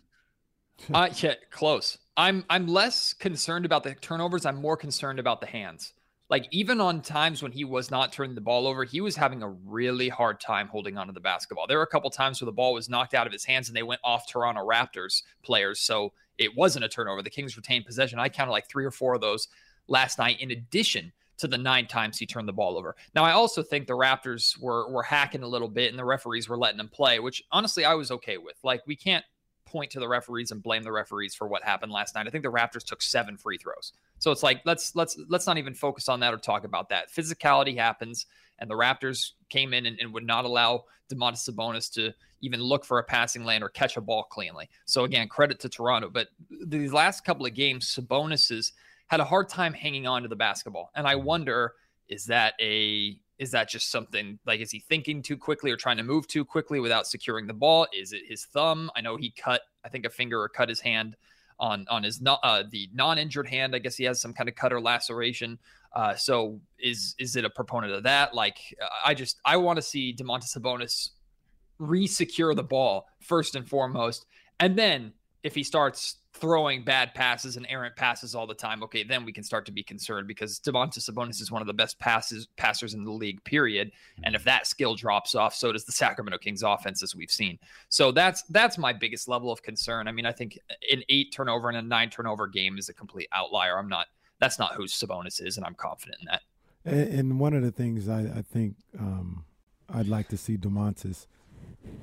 uh, 0.95 1.09
yeah, 1.17 1.35
close. 1.51 1.99
I'm 2.17 2.45
I'm 2.49 2.67
less 2.67 3.13
concerned 3.13 3.65
about 3.65 3.83
the 3.83 3.95
turnovers. 3.95 4.47
I'm 4.47 4.61
more 4.61 4.77
concerned 4.77 5.19
about 5.19 5.41
the 5.41 5.47
hands. 5.47 5.95
Like 6.31 6.49
even 6.51 6.81
on 6.81 7.03
times 7.03 7.43
when 7.43 7.53
he 7.53 7.65
was 7.65 7.91
not 7.91 8.13
turning 8.13 8.35
the 8.35 8.41
ball 8.41 8.67
over, 8.67 8.85
he 8.85 9.01
was 9.01 9.15
having 9.15 9.43
a 9.43 9.49
really 9.49 10.09
hard 10.09 10.41
time 10.41 10.69
holding 10.69 10.97
onto 10.97 11.13
the 11.13 11.21
basketball. 11.21 11.67
There 11.67 11.79
were 11.79 11.85
a 11.85 11.89
couple 11.89 12.11
times 12.11 12.41
where 12.41 12.47
the 12.47 12.53
ball 12.53 12.73
was 12.73 12.89
knocked 12.89 13.15
out 13.15 13.27
of 13.27 13.33
his 13.33 13.45
hands 13.45 13.69
and 13.69 13.77
they 13.77 13.83
went 13.83 14.01
off 14.03 14.27
Toronto 14.27 14.67
Raptors 14.67 15.23
players, 15.43 15.81
so 15.81 16.13
it 16.39 16.57
wasn't 16.57 16.85
a 16.85 16.89
turnover. 16.89 17.23
The 17.23 17.31
Kings 17.31 17.57
retained 17.57 17.85
possession. 17.85 18.19
I 18.19 18.29
counted 18.29 18.53
like 18.53 18.69
three 18.69 18.85
or 18.85 18.91
four 18.91 19.15
of 19.15 19.21
those 19.21 19.49
last 19.89 20.19
night, 20.19 20.41
in 20.41 20.51
addition 20.51 21.13
to 21.37 21.49
the 21.49 21.59
nine 21.59 21.87
times 21.87 22.19
he 22.19 22.27
turned 22.27 22.49
the 22.49 22.53
ball 22.53 22.79
over. 22.79 22.95
Now, 23.15 23.25
I 23.25 23.33
also 23.33 23.63
think 23.63 23.87
the 23.87 23.95
Raptors 23.95 24.59
were 24.61 24.89
were 24.91 25.03
hacking 25.03 25.43
a 25.43 25.49
little 25.49 25.69
bit, 25.69 25.91
and 25.91 25.99
the 25.99 26.05
referees 26.05 26.49
were 26.49 26.59
letting 26.59 26.79
them 26.79 26.89
play, 26.89 27.19
which 27.19 27.43
honestly 27.51 27.85
I 27.85 27.95
was 27.95 28.11
okay 28.11 28.39
with. 28.39 28.57
Like 28.63 28.83
we 28.87 28.97
can't 28.97 29.25
point 29.67 29.91
to 29.91 29.99
the 29.99 30.09
referees 30.09 30.53
and 30.53 30.63
blame 30.63 30.85
the 30.85 30.93
referees 30.93 31.35
for 31.35 31.49
what 31.49 31.65
happened 31.65 31.91
last 31.91 32.15
night. 32.15 32.27
I 32.27 32.31
think 32.31 32.45
the 32.45 32.53
Raptors 32.53 32.85
took 32.85 33.03
seven 33.03 33.37
free 33.37 33.59
throws, 33.59 33.93
so 34.19 34.31
it's 34.31 34.43
like 34.43 34.61
let's 34.65 34.95
let's 34.95 35.19
let's 35.29 35.47
not 35.47 35.59
even 35.59 35.75
focus 35.75 36.09
on 36.09 36.21
that 36.21 36.33
or 36.33 36.39
talk 36.39 36.65
about 36.65 36.89
that. 36.91 37.13
Physicality 37.13 37.77
happens, 37.77 38.27
and 38.61 38.71
the 38.71 38.75
Raptors 38.75 39.33
came 39.51 39.75
in 39.75 39.87
and, 39.87 39.99
and 40.01 40.15
would 40.15 40.27
not 40.27 40.45
allow 40.45 40.85
Domantas 41.13 41.51
Sabonis 41.51 41.93
to 41.95 42.13
even 42.41 42.61
look 42.61 42.85
for 42.85 42.99
a 42.99 43.05
passing 43.05 43.45
lane 43.45 43.63
or 43.63 43.69
catch 43.69 43.97
a 43.97 44.01
ball 44.01 44.25
cleanly. 44.25 44.69
So 44.85 45.05
again, 45.05 45.29
credit 45.29 45.59
to 45.61 45.69
Toronto, 45.69 46.11
but 46.11 46.29
these 46.67 46.93
last 46.93 47.25
couple 47.25 47.47
of 47.47 47.55
games, 47.55 47.89
Sabonis's 47.89 48.73
had 49.07 49.21
a 49.21 49.25
hard 49.25 49.49
time 49.49 49.73
hanging 49.73 50.07
on 50.07 50.23
to 50.23 50.29
the 50.29 50.37
basketball. 50.37 50.91
And 50.95 51.07
I 51.07 51.15
wonder, 51.15 51.75
is 52.09 52.27
that 52.27 52.55
a 52.61 53.19
is 53.39 53.51
that 53.51 53.69
just 53.69 53.91
something 53.91 54.39
like 54.47 54.61
is 54.61 54.71
he 54.71 54.79
thinking 54.79 55.21
too 55.23 55.37
quickly 55.37 55.71
or 55.71 55.77
trying 55.77 55.97
to 55.97 56.03
move 56.03 56.27
too 56.29 56.45
quickly 56.45 56.81
without 56.81 57.07
securing 57.07 57.47
the 57.47 57.55
ball? 57.55 57.87
Is 57.97 58.13
it 58.13 58.23
his 58.27 58.45
thumb? 58.45 58.91
I 58.95 59.01
know 59.01 59.17
he 59.17 59.31
cut, 59.31 59.63
I 59.85 59.89
think 59.89 60.05
a 60.07 60.11
finger 60.11 60.41
or 60.41 60.49
cut 60.49 60.69
his 60.69 60.81
hand 60.81 61.17
on 61.59 61.87
on 61.89 62.03
his 62.03 62.21
not 62.21 62.41
uh, 62.43 62.65
the 62.71 62.89
non-injured 62.95 63.49
hand. 63.49 63.75
I 63.75 63.79
guess 63.79 63.97
he 63.97 64.05
has 64.05 64.21
some 64.21 64.33
kind 64.33 64.49
of 64.49 64.55
cut 64.55 64.73
or 64.73 64.81
laceration. 64.81 65.59
Uh, 65.95 66.15
so 66.15 66.61
is 66.79 67.15
is 67.19 67.37
it 67.37 67.45
a 67.45 67.51
proponent 67.51 67.93
of 67.93 68.03
that? 68.05 68.35
Like 68.35 68.59
I 69.05 69.15
just 69.15 69.41
I 69.45 69.57
want 69.57 69.77
to 69.77 69.83
see 69.83 70.15
Domantas 70.15 70.57
Sabonis 70.57 71.11
re-secure 71.79 72.55
the 72.55 72.63
ball 72.63 73.07
first 73.21 73.55
and 73.57 73.69
foremost, 73.69 74.27
and 74.61 74.77
then 74.77 75.13
if 75.45 75.55
he 75.55 75.63
starts 75.63 76.17
throwing 76.33 76.83
bad 76.83 77.15
passes 77.15 77.57
and 77.57 77.67
errant 77.69 77.95
passes 77.95 78.35
all 78.35 78.47
the 78.47 78.55
time, 78.55 78.83
okay, 78.83 79.05
then 79.05 79.25
we 79.25 79.33
can 79.33 79.45
start 79.45 79.65
to 79.67 79.73
be 79.73 79.83
concerned 79.83 80.27
because 80.27 80.59
Domantas 80.59 81.09
Sabonis 81.09 81.41
is 81.41 81.53
one 81.53 81.63
of 81.63 81.69
the 81.69 81.75
best 81.75 81.99
passes 82.01 82.49
passers 82.57 82.95
in 82.95 83.05
the 83.05 83.13
league, 83.13 83.45
period. 83.45 83.93
And 84.25 84.35
if 84.35 84.43
that 84.45 84.67
skill 84.67 84.95
drops 84.97 85.35
off, 85.35 85.55
so 85.55 85.71
does 85.71 85.85
the 85.85 85.93
Sacramento 85.93 86.39
Kings 86.39 86.63
offense, 86.63 87.03
as 87.03 87.15
we've 87.15 87.31
seen. 87.31 87.59
So 87.91 88.11
that's 88.11 88.43
that's 88.45 88.79
my 88.79 88.93
biggest 88.93 89.29
level 89.29 89.53
of 89.53 89.63
concern. 89.63 90.09
I 90.09 90.13
mean, 90.13 90.27
I 90.27 90.33
think 90.33 90.59
an 90.91 91.03
eight 91.11 91.31
turnover 91.33 91.69
and 91.69 91.77
a 91.77 91.83
nine 91.83 92.11
turnover 92.11 92.49
game 92.49 92.79
is 92.79 92.89
a 92.89 92.95
complete 92.95 93.29
outlier. 93.33 93.79
I'm 93.79 93.89
not 93.89 94.07
that's 94.41 94.59
not 94.59 94.75
who 94.75 94.85
Sabonis 94.85 95.45
is, 95.47 95.59
and 95.59 95.67
I'm 95.67 95.75
confident 95.75 96.19
in 96.21 96.27
that. 96.27 96.43
And, 96.87 97.39
one 97.39 97.55
of 97.55 97.63
the 97.63 97.71
things 97.71 98.11
I, 98.11 98.21
I 98.21 98.43
think 98.43 98.77
um, 98.99 99.45
I'd 99.89 100.07
like 100.07 100.29
to 100.29 100.37
see 100.37 100.59
Domantas 100.59 101.27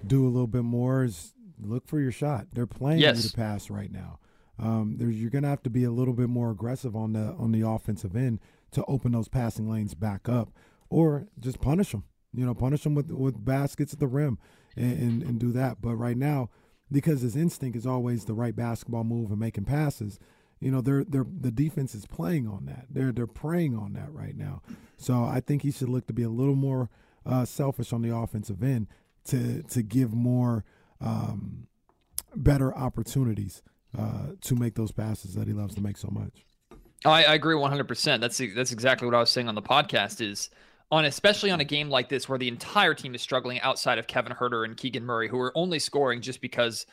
do 0.08 0.26
a 0.26 0.30
little 0.30 0.48
bit 0.48 0.64
more 0.64 1.04
is 1.04 1.34
look 1.62 1.88
for 1.88 2.00
your 2.00 2.12
shot. 2.12 2.48
They're 2.54 2.68
playing 2.68 3.00
yes. 3.00 3.24
you 3.24 3.30
to 3.30 3.36
pass 3.36 3.70
right 3.70 3.92
now. 3.92 4.20
Um, 4.60 4.98
you're 5.00 5.30
going 5.30 5.44
to 5.44 5.50
have 5.50 5.64
to 5.64 5.70
be 5.70 5.84
a 5.84 5.92
little 5.92 6.14
bit 6.14 6.30
more 6.30 6.52
aggressive 6.52 6.96
on 6.96 7.14
the 7.14 7.34
on 7.40 7.52
the 7.52 7.68
offensive 7.68 8.16
end 8.16 8.40
to 8.72 8.86
open 8.86 9.12
those 9.12 9.28
passing 9.28 9.70
lanes 9.70 9.96
back 9.96 10.30
up, 10.30 10.50
or 10.90 11.28
just 11.40 11.62
punish 11.62 11.92
them. 11.92 12.04
You 12.34 12.46
know, 12.46 12.54
punish 12.54 12.84
them 12.84 12.94
with 12.94 13.10
with 13.12 13.44
baskets 13.44 13.94
at 13.94 14.00
the 14.00 14.08
rim, 14.08 14.38
and, 14.76 15.00
and, 15.00 15.24
and 15.24 15.40
do 15.40 15.52
that. 15.54 15.82
But 15.82 15.96
right 15.96 16.18
now, 16.18 16.50
because 16.92 17.22
his 17.22 17.36
instinct 17.36 17.76
is 17.76 17.88
always 17.88 18.26
the 18.26 18.34
right 18.34 18.56
basketball 18.56 19.04
move 19.04 19.32
and 19.32 19.40
making 19.40 19.66
passes, 19.66 20.20
you 20.60 20.70
know, 20.70 20.82
they're 20.82 21.04
they're 21.04 21.26
the 21.26 21.52
defense 21.52 21.96
is 21.96 22.06
playing 22.06 22.48
on 22.48 22.66
that. 22.66 22.86
They're 22.90 23.12
they're 23.12 23.28
preying 23.28 23.76
on 23.76 23.94
that 23.94 24.14
right 24.14 24.38
now. 24.38 24.62
So 24.98 25.24
I 25.24 25.40
think 25.40 25.64
he 25.64 25.72
should 25.72 25.90
look 25.90 26.06
to 26.08 26.14
be 26.14 26.24
a 26.24 26.30
little 26.30 26.56
more 26.56 26.90
uh, 27.26 27.46
selfish 27.46 27.92
on 27.92 28.04
the 28.04 28.16
offensive 28.16 28.62
end 28.62 28.88
to 29.26 29.64
to 29.64 29.82
give 29.82 30.14
more 30.14 30.64
um, 31.02 31.68
better 32.36 32.76
opportunities 32.76 33.62
uh, 33.98 34.28
to 34.42 34.56
make 34.56 34.76
those 34.76 34.92
passes 34.92 35.36
that 35.36 35.48
he 35.48 35.54
loves 35.54 35.76
to 35.76 35.82
make 35.82 35.98
so 35.98 36.10
much. 36.12 36.46
I, 37.06 37.24
I 37.26 37.34
agree 37.34 37.56
100%. 37.56 38.20
That's 38.20 38.42
that's 38.56 38.72
exactly 38.72 39.06
what 39.06 39.16
I 39.16 39.20
was 39.20 39.30
saying 39.30 39.48
on 39.48 39.56
the 39.56 39.62
podcast 39.62 40.22
is 40.22 40.50
on 40.92 41.06
especially 41.06 41.52
on 41.52 41.60
a 41.60 41.66
game 41.66 41.90
like 41.90 42.10
this 42.10 42.28
where 42.28 42.38
the 42.38 42.48
entire 42.48 42.94
team 42.94 43.16
is 43.16 43.22
struggling 43.22 43.60
outside 43.62 43.98
of 43.98 44.08
Kevin 44.08 44.34
Huerter 44.34 44.66
and 44.66 44.76
Keegan 44.76 45.06
Murray 45.06 45.28
who 45.28 45.40
are 45.40 45.58
only 45.58 45.80
scoring 45.80 46.22
just 46.22 46.42
because 46.42 46.86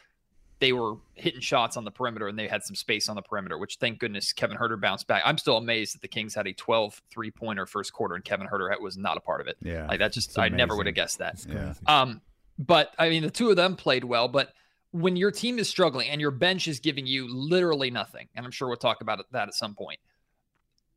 they 0.61 0.73
were 0.73 0.97
hitting 1.15 1.41
shots 1.41 1.77
on 1.77 1.85
the 1.85 1.91
perimeter 1.91 2.27
and 2.27 2.39
they 2.39 2.49
had 2.49 2.65
some 2.65 2.75
space 2.75 3.09
on 3.09 3.15
the 3.15 3.23
perimeter, 3.23 3.59
which 3.59 3.77
thank 3.77 3.99
goodness 3.99 4.33
Kevin 4.33 4.57
Huerter 4.57 4.81
bounced 4.81 5.07
back. 5.07 5.23
I'm 5.25 5.39
still 5.39 5.57
amazed 5.57 5.95
that 5.95 6.03
the 6.03 6.09
Kings 6.09 6.35
had 6.35 6.47
a 6.47 6.53
12 6.53 7.01
three 7.11 7.31
pointer 7.31 7.67
first 7.67 7.93
quarter 7.93 8.15
and 8.15 8.25
Kevin 8.25 8.49
Huerter 8.49 8.81
was 8.81 8.97
not 8.97 9.17
a 9.17 9.21
part 9.21 9.41
of 9.41 9.47
it. 9.47 9.57
Yeah. 9.63 9.87
Like 9.87 10.01
that 10.01 10.13
just, 10.13 10.39
I 10.39 10.49
never 10.49 10.77
would 10.77 10.87
have 10.87 10.95
guessed 10.95 11.19
that. 11.19 11.45
Yeah. 11.49 11.75
Um, 11.87 12.23
but 12.59 12.95
I 12.99 13.09
mean, 13.09 13.23
the 13.23 13.31
two 13.31 13.51
of 13.51 13.57
them 13.57 13.77
played 13.77 14.05
well, 14.05 14.29
but 14.29 14.53
when 14.91 15.17
your 15.17 15.31
team 15.31 15.59
is 15.59 15.69
struggling 15.69 16.09
and 16.09 16.21
your 16.21 16.31
bench 16.31 16.67
is 16.67 16.81
giving 16.81 17.07
you 17.07 17.29
literally 17.29 17.91
nothing, 17.91 18.29
and 18.35 18.45
I'm 18.45 18.53
sure 18.53 18.69
we'll 18.69 18.77
talk 18.77 19.01
about 19.01 19.25
that 19.33 19.49
at 19.49 19.55
some 19.55 19.75
point, 19.75 20.01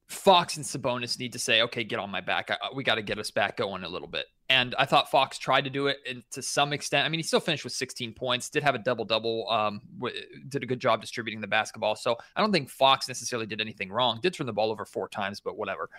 Fox 0.08 0.58
and 0.58 0.65
Sabonis 0.65 1.18
need 1.18 1.34
to 1.34 1.39
say, 1.39 1.62
okay, 1.62 1.84
get 1.84 2.00
on 2.00 2.10
my 2.10 2.20
back. 2.20 2.51
I, 2.51 2.58
we 2.75 2.84
got 2.84 2.96
to 2.96 3.01
get 3.01 3.18
us 3.18 3.32
back 3.32 3.58
going 3.58 3.84
a 3.84 3.89
little 3.89 4.08
bit. 4.08 4.25
And 4.50 4.75
I 4.77 4.86
thought 4.86 5.10
Fox 5.10 5.38
tried 5.38 5.63
to 5.63 5.70
do 5.70 5.88
it 5.88 6.00
and 6.10 6.22
to 6.32 6.41
some 6.41 6.74
extent. 6.74 7.06
I 7.06 7.10
mean, 7.10 7.20
he 7.20 7.24
still 7.24 7.39
finished 7.39 7.63
with 7.63 7.72
16 7.74 8.13
points, 8.13 8.50
did 8.50 8.63
have 8.63 8.75
a 8.75 8.80
double 8.80 9.06
double, 9.06 9.50
um, 9.50 9.82
w- 9.98 10.15
did 10.50 10.63
a 10.63 10.65
good 10.65 10.82
job 10.82 11.00
distributing 11.00 11.39
the 11.39 11.48
basketball. 11.48 11.96
So 11.96 12.18
I 12.36 12.41
don't 12.41 12.51
think 12.51 12.70
Fox 12.70 13.08
necessarily 13.08 13.46
did 13.46 13.62
anything 13.62 13.89
wrong. 13.89 14.20
Did 14.22 14.34
turn 14.34 14.48
the 14.48 14.53
ball 14.53 14.72
over 14.72 14.84
four 14.84 15.08
times, 15.08 15.39
but 15.39 15.58
whatever. 15.58 15.89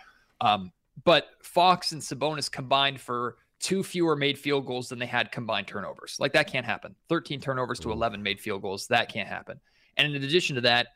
Um, 0.43 0.73
but 1.05 1.29
Fox 1.43 1.93
and 1.93 2.03
Sabonis 2.03 2.51
combined 2.51 3.01
for 3.01 3.37
two 3.63 3.83
fewer 3.83 4.17
made 4.17 4.39
field 4.39 4.67
goals 4.67 4.89
than 4.89 4.99
they 4.99 5.07
had 5.07 5.33
combined 5.33 5.69
turnovers. 5.69 6.17
Like 6.19 6.33
that 6.33 6.49
can't 6.49 6.67
happen. 6.67 6.95
13 7.09 7.41
turnovers 7.41 7.79
to 7.81 7.89
mm-hmm. 7.89 7.99
11 7.99 8.23
made 8.23 8.41
field 8.41 8.61
goals. 8.61 8.89
That 8.89 9.11
can't 9.11 9.29
happen. 9.29 9.61
And 9.97 10.15
in 10.15 10.23
addition 10.23 10.57
to 10.57 10.63
that, 10.63 10.89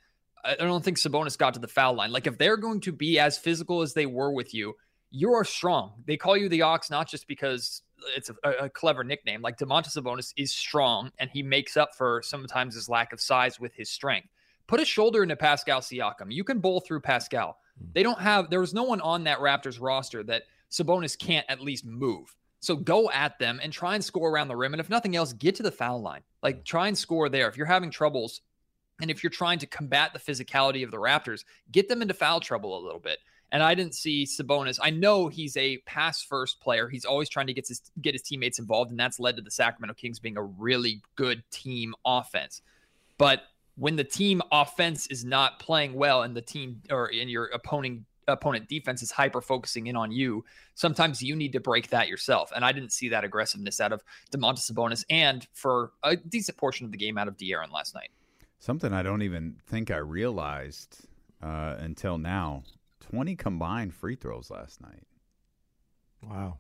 I 0.45 0.57
don't 0.57 0.85
think 0.85 0.99
Sabonis 0.99 1.39
got 1.39 1.55
to 1.55 1.61
the 1.61 1.69
foul 1.69 1.95
line. 1.95 2.13
Like 2.13 2.27
if 2.27 2.39
they're 2.39 2.57
going 2.57 2.81
to 2.83 2.93
be 2.93 3.19
as 3.19 3.39
physical 3.39 3.83
as 3.83 3.95
they 3.95 4.07
were 4.07 4.31
with 4.33 4.53
you, 4.53 4.75
you 5.11 5.33
are 5.33 5.45
strong. 5.45 5.93
They 6.07 6.17
call 6.17 6.37
you 6.37 6.49
the 6.49 6.63
Ox 6.63 6.91
not 6.91 7.09
just 7.09 7.27
because 7.27 7.83
it's 8.17 8.31
a, 8.45 8.51
a 8.65 8.69
clever 8.69 9.05
nickname. 9.05 9.43
Like 9.43 9.59
Domantas 9.59 9.97
Sabonis 9.97 10.33
is 10.37 10.53
strong, 10.53 11.11
and 11.19 11.31
he 11.31 11.43
makes 11.43 11.77
up 11.77 11.95
for 11.97 12.21
sometimes 12.25 12.75
his 12.75 12.89
lack 12.89 13.13
of 13.13 13.21
size 13.21 13.59
with 13.59 13.75
his 13.75 13.91
strength. 13.91 14.29
Put 14.67 14.81
a 14.81 14.85
shoulder 14.85 15.23
into 15.23 15.37
Pascal 15.37 15.81
Siakam. 15.81 16.31
You 16.31 16.45
can 16.45 16.59
bowl 16.59 16.81
through 16.81 17.01
Pascal. 17.01 17.59
Mm. 17.81 17.93
They 17.95 18.03
don't 18.03 18.21
have. 18.21 18.51
There 18.51 18.61
was 18.61 18.75
no 18.75 18.83
one 18.83 19.01
on 19.01 19.25
that 19.25 19.39
Raptors 19.39 19.81
roster 19.81 20.23
that 20.25 20.43
Sabonis 20.71 21.19
can't 21.19 21.47
at 21.49 21.61
least 21.61 21.85
move. 21.85 22.35
So 22.61 22.77
go 22.77 23.11
at 23.11 23.39
them 23.39 23.61
and 23.63 23.73
try 23.73 23.95
and 23.95 24.05
score 24.05 24.31
around 24.31 24.49
the 24.49 24.57
rim. 24.57 24.75
And 24.75 24.81
if 24.81 24.91
nothing 24.91 25.15
else, 25.15 25.33
get 25.33 25.55
to 25.57 25.63
the 25.63 25.71
foul 25.71 26.01
line. 26.01 26.23
Like 26.43 26.61
mm. 26.61 26.65
try 26.65 26.89
and 26.89 26.97
score 26.97 27.29
there. 27.29 27.49
If 27.49 27.57
you're 27.57 27.67
having 27.67 27.91
troubles, 27.91 28.41
and 29.01 29.11
if 29.11 29.23
you're 29.23 29.31
trying 29.31 29.59
to 29.59 29.67
combat 29.67 30.13
the 30.13 30.19
physicality 30.19 30.83
of 30.83 30.91
the 30.91 30.97
Raptors, 30.97 31.45
get 31.71 31.89
them 31.89 32.03
into 32.03 32.15
foul 32.15 32.41
trouble 32.41 32.79
a 32.79 32.83
little 32.85 33.01
bit. 33.01 33.19
And 33.53 33.63
I 33.63 33.75
didn't 33.75 33.95
see 33.95 34.25
Sabonis. 34.25 34.79
I 34.83 34.91
know 34.91 35.29
he's 35.29 35.57
a 35.57 35.79
pass 35.79 36.23
first 36.23 36.61
player. 36.61 36.89
He's 36.89 37.05
always 37.05 37.29
trying 37.29 37.47
to 37.47 37.55
get 37.55 37.69
his 37.69 37.81
get 38.01 38.15
his 38.15 38.23
teammates 38.23 38.59
involved, 38.59 38.91
and 38.91 38.99
that's 38.99 39.21
led 39.21 39.37
to 39.37 39.43
the 39.43 39.51
Sacramento 39.51 39.95
Kings 39.95 40.19
being 40.19 40.37
a 40.37 40.43
really 40.43 41.01
good 41.15 41.45
team 41.51 41.95
offense. 42.05 42.63
But 43.19 43.43
when 43.77 43.95
the 43.97 44.05
team 44.05 44.43
offense 44.51 45.07
is 45.09 45.25
not 45.25 45.61
playing 45.61 45.95
well 45.95 46.23
and 46.23 46.35
the 46.35 46.43
team 46.43 46.83
or 46.91 47.07
in 47.09 47.29
your 47.29 47.47
opponent 47.47 48.03
opponent 48.29 48.69
defense 48.69 49.03
is 49.03 49.11
hyper 49.11 49.41
focusing 49.41 49.87
in 49.87 49.97
on 49.97 50.13
you, 50.13 50.45
sometimes 50.75 51.23
you 51.23 51.37
need 51.37 51.53
to 51.53 51.61
break 51.61 51.91
that 51.91 52.09
yourself. 52.09 52.53
And 52.55 52.65
I 52.65 52.73
didn't 52.73 52.93
see 52.93 53.09
that 53.11 53.25
aggressiveness 53.25 53.81
out 53.81 53.93
of 53.93 54.03
Domantas 54.31 54.71
Sabonis 54.71 55.05
and 55.11 55.47
for 55.53 55.93
a 56.03 56.17
decent 56.17 56.59
portion 56.59 56.87
of 56.87 56.93
the 56.93 56.99
game 56.99 57.19
out 57.19 57.29
of 57.29 57.37
De'Aaron 57.37 57.73
last 57.73 57.95
night. 57.95 58.11
Something 58.59 58.93
I 58.93 59.03
don't 59.03 59.23
even 59.23 59.57
think 59.67 59.91
I 59.91 59.99
realized 59.99 61.07
uh, 61.43 61.77
until 61.79 62.19
now. 62.19 62.65
20 63.01 63.37
combined 63.37 63.95
free 63.95 64.17
throws 64.17 64.51
last 64.51 64.81
night. 64.81 65.05
Wow. 66.23 66.59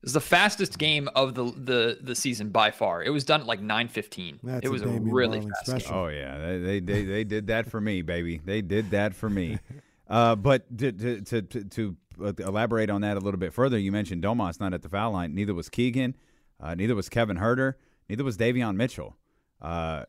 It 0.00 0.06
was 0.06 0.12
the 0.12 0.20
fastest 0.20 0.78
game 0.78 1.08
of 1.16 1.34
the 1.34 1.44
the 1.44 1.98
the 2.00 2.14
season 2.14 2.50
by 2.50 2.70
far. 2.70 3.02
It 3.02 3.10
was 3.10 3.24
done 3.24 3.40
at 3.40 3.48
like 3.48 3.60
9:15. 3.60 4.62
It 4.62 4.68
was 4.68 4.82
a 4.82 4.84
Damian 4.84 5.10
really 5.10 5.40
Marlin 5.40 5.50
fast 5.50 5.66
special. 5.66 5.90
game. 5.90 5.98
Oh 5.98 6.06
yeah, 6.06 6.38
they 6.38 6.58
they 6.58 6.80
they, 6.80 7.04
they 7.04 7.24
did 7.24 7.48
that 7.48 7.68
for 7.68 7.80
me, 7.80 8.02
baby. 8.02 8.40
They 8.44 8.62
did 8.62 8.92
that 8.92 9.16
for 9.16 9.28
me. 9.28 9.58
Uh, 10.08 10.34
but 10.36 10.76
to 10.78 10.92
to 10.92 11.20
to, 11.22 11.42
to, 11.42 11.64
to 11.64 11.96
uh, 12.24 12.32
elaborate 12.38 12.90
on 12.90 13.02
that 13.02 13.16
a 13.16 13.20
little 13.20 13.38
bit 13.40 13.52
further, 13.52 13.78
you 13.78 13.92
mentioned 13.92 14.22
Domas 14.22 14.60
not 14.60 14.72
at 14.74 14.82
the 14.82 14.88
foul 14.88 15.12
line. 15.12 15.34
Neither 15.34 15.54
was 15.54 15.68
Keegan. 15.68 16.14
Uh, 16.60 16.74
neither 16.74 16.94
was 16.94 17.08
Kevin 17.08 17.36
Huerter. 17.38 17.74
Neither 18.08 18.24
was 18.24 18.36
Davion 18.36 18.74
Mitchell. 18.76 19.16
Uh, 19.60 20.04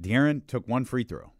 De'Aaron 0.00 0.46
took 0.46 0.68
one 0.68 0.84
free 0.84 1.04
throw. 1.04 1.32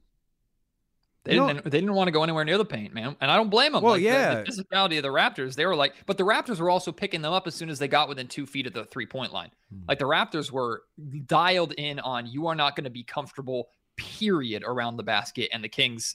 They 1.24 1.34
You 1.34 1.46
didn't 1.48 1.64
they 1.64 1.80
didn't 1.80 1.94
want 1.94 2.06
to 2.08 2.12
go 2.12 2.22
anywhere 2.22 2.44
near 2.44 2.56
the 2.56 2.64
paint, 2.64 2.94
man. 2.94 3.16
And 3.20 3.30
I 3.30 3.36
don't 3.36 3.50
blame 3.50 3.72
them. 3.72 3.82
Well, 3.82 3.94
Like, 3.94 4.00
the- 4.00 4.04
yeah. 4.04 4.42
the, 4.42 4.50
physicality 4.50 4.96
of 4.96 5.02
the 5.02 5.08
Raptors, 5.08 5.56
they 5.56 5.66
were 5.66 5.74
like, 5.74 5.94
but 6.06 6.16
the 6.16 6.24
Raptors 6.24 6.60
were 6.60 6.70
also 6.70 6.92
picking 6.92 7.20
them 7.20 7.32
up 7.32 7.48
as 7.48 7.54
soon 7.56 7.68
as 7.68 7.80
they 7.80 7.88
got 7.88 8.08
within 8.08 8.28
two 8.28 8.46
feet 8.46 8.66
of 8.66 8.72
the 8.72 8.84
three 8.84 9.06
point 9.06 9.32
line. 9.32 9.50
Hmm. 9.70 9.80
Like 9.88 9.98
the 9.98 10.04
Raptors 10.04 10.52
were 10.52 10.84
dialed 11.26 11.72
in 11.72 11.98
on 11.98 12.26
you 12.26 12.46
are 12.46 12.54
not 12.54 12.76
going 12.76 12.84
to 12.84 12.90
be 12.90 13.02
comfortable, 13.02 13.68
period, 13.96 14.62
around 14.64 14.96
the 14.96 15.02
basket, 15.02 15.50
and 15.52 15.64
the 15.64 15.68
Kings 15.68 16.14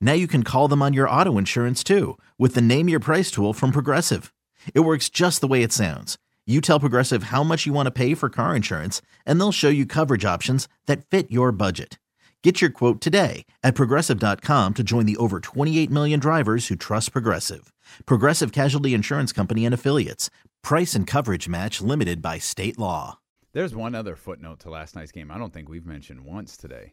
Now 0.00 0.14
you 0.14 0.26
can 0.26 0.42
call 0.42 0.68
them 0.68 0.80
on 0.80 0.94
your 0.94 1.08
auto 1.08 1.36
insurance 1.36 1.84
too 1.84 2.16
with 2.38 2.54
the 2.54 2.62
Name 2.62 2.88
Your 2.88 3.00
Price 3.00 3.30
tool 3.30 3.52
from 3.52 3.72
Progressive. 3.72 4.32
It 4.72 4.80
works 4.80 5.10
just 5.10 5.42
the 5.42 5.46
way 5.46 5.62
it 5.62 5.72
sounds. 5.72 6.16
You 6.46 6.60
tell 6.60 6.80
Progressive 6.80 7.24
how 7.24 7.42
much 7.42 7.66
you 7.66 7.74
want 7.74 7.86
to 7.86 7.90
pay 7.90 8.14
for 8.14 8.28
car 8.28 8.54
insurance, 8.54 9.02
and 9.26 9.38
they'll 9.40 9.52
show 9.52 9.68
you 9.68 9.84
coverage 9.84 10.24
options 10.24 10.68
that 10.86 11.04
fit 11.04 11.30
your 11.30 11.50
budget. 11.50 11.98
Get 12.42 12.60
your 12.60 12.70
quote 12.70 13.00
today 13.00 13.44
at 13.64 13.74
progressive.com 13.74 14.74
to 14.74 14.82
join 14.84 15.04
the 15.04 15.16
over 15.16 15.40
28 15.40 15.90
million 15.90 16.20
drivers 16.20 16.68
who 16.68 16.76
trust 16.76 17.10
Progressive. 17.10 17.72
Progressive 18.06 18.52
Casualty 18.52 18.94
Insurance 18.94 19.32
Company 19.32 19.64
and 19.64 19.74
Affiliates. 19.74 20.30
Price 20.62 20.94
and 20.94 21.08
coverage 21.08 21.48
match 21.48 21.80
limited 21.80 22.22
by 22.22 22.38
state 22.38 22.78
law. 22.78 23.18
There's 23.52 23.74
one 23.74 23.96
other 23.96 24.14
footnote 24.14 24.60
to 24.60 24.70
last 24.70 24.94
night's 24.94 25.10
game 25.10 25.32
I 25.32 25.38
don't 25.38 25.52
think 25.52 25.68
we've 25.68 25.86
mentioned 25.86 26.24
once 26.24 26.56
today. 26.56 26.92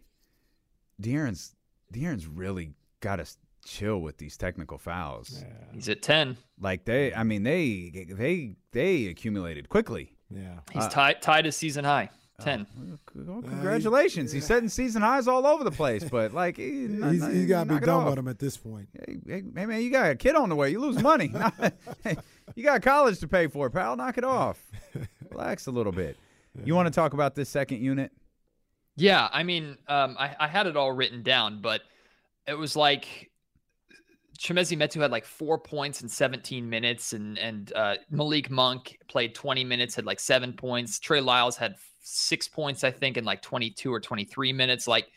De'Aaron's, 1.00 1.54
De'Aaron's 1.94 2.26
really 2.26 2.72
got 3.04 3.20
us 3.20 3.38
chill 3.66 4.00
with 4.00 4.18
these 4.18 4.38
technical 4.38 4.78
fouls. 4.78 5.44
He's 5.74 5.90
at 5.90 6.02
10. 6.02 6.38
Like 6.60 6.86
they, 6.86 7.14
I 7.14 7.24
mean, 7.24 7.44
they 7.44 8.06
they 8.10 8.56
they 8.72 9.08
accumulated 9.08 9.70
quickly. 9.70 10.14
Yeah. 10.30 10.60
He's 10.72 10.88
tied 10.88 11.22
tied 11.22 11.46
his 11.46 11.56
season 11.56 11.86
high. 11.86 12.10
10. 12.42 12.66
Well, 13.16 13.42
congratulations, 13.44 14.32
he's 14.32 14.46
setting 14.46 14.68
season 14.68 15.04
highs 15.04 15.28
all 15.28 15.46
over 15.46 15.64
the 15.64 15.72
place. 15.72 16.04
But 16.04 16.34
like, 16.34 16.58
he, 16.58 16.88
He's, 16.88 17.26
he's 17.28 17.46
got 17.46 17.68
to 17.68 17.76
be 17.76 17.86
done 17.86 18.06
with 18.06 18.18
him 18.18 18.28
at 18.28 18.40
this 18.40 18.58
point. 18.58 18.90
Hey, 18.94 19.18
hey, 19.26 19.44
hey, 19.56 19.66
man, 19.68 19.82
you 19.82 19.92
got 19.92 20.10
a 20.10 20.16
kid 20.16 20.36
on 20.36 20.50
the 20.50 20.56
way. 20.56 20.72
You 20.72 20.80
lose 20.80 21.02
money. 21.02 21.32
Hey, 22.04 22.18
you 22.56 22.64
got 22.64 22.82
college 22.82 23.20
to 23.20 23.28
pay 23.28 23.48
for, 23.48 23.70
pal. 23.70 23.96
Knock 23.96 24.18
it 24.18 24.24
off. 24.26 24.60
Relax 25.32 25.68
a 25.68 25.72
little 25.72 25.92
bit. 25.92 26.18
You 26.66 26.76
want 26.76 26.88
to 26.88 26.92
talk 26.92 27.14
about 27.14 27.36
this 27.36 27.50
second 27.50 27.82
unit? 27.82 28.12
Yeah, 28.96 29.30
I 29.32 29.44
mean, 29.44 29.78
um, 29.88 30.18
I, 30.20 30.36
I 30.40 30.48
had 30.48 30.68
it 30.68 30.76
all 30.76 30.92
written 30.92 31.24
down, 31.24 31.62
but 31.62 31.82
it 32.48 32.54
was 32.56 32.76
like 32.76 33.32
Chimezie 34.40 34.78
Metu 34.78 35.02
had 35.02 35.12
like 35.12 35.26
four 35.26 35.58
points 35.58 36.02
in 36.02 36.10
17 36.10 36.70
minutes, 36.70 37.14
and 37.14 37.38
and 37.38 37.72
uh, 37.74 37.96
Malik 38.10 38.50
Monk 38.50 38.98
played 39.08 39.36
20 39.36 39.64
minutes, 39.64 39.96
had 39.96 40.06
like 40.06 40.20
seven 40.20 40.54
points. 40.54 41.00
Trey 41.00 41.22
Lyles 41.22 41.56
had 41.56 41.76
six 42.00 42.48
points, 42.48 42.84
I 42.84 42.92
think, 42.92 43.18
in 43.18 43.24
like 43.24 43.42
22 43.42 43.94
or 43.94 44.00
23 44.00 44.54
minutes. 44.54 44.88
Like 44.88 45.08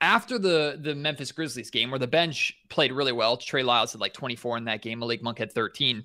after 0.00 0.38
the 0.38 0.78
the 0.80 0.94
Memphis 0.94 1.32
Grizzlies 1.32 1.70
game, 1.70 1.90
where 1.90 1.98
the 1.98 2.06
bench 2.06 2.54
played 2.68 2.92
really 2.92 3.12
well, 3.12 3.36
Trey 3.36 3.62
Lyles 3.62 3.92
had 3.92 4.00
like 4.00 4.12
24 4.12 4.58
in 4.58 4.64
that 4.64 4.82
game. 4.82 5.00
Malik 5.00 5.22
Monk 5.22 5.38
had 5.38 5.52
13. 5.52 6.04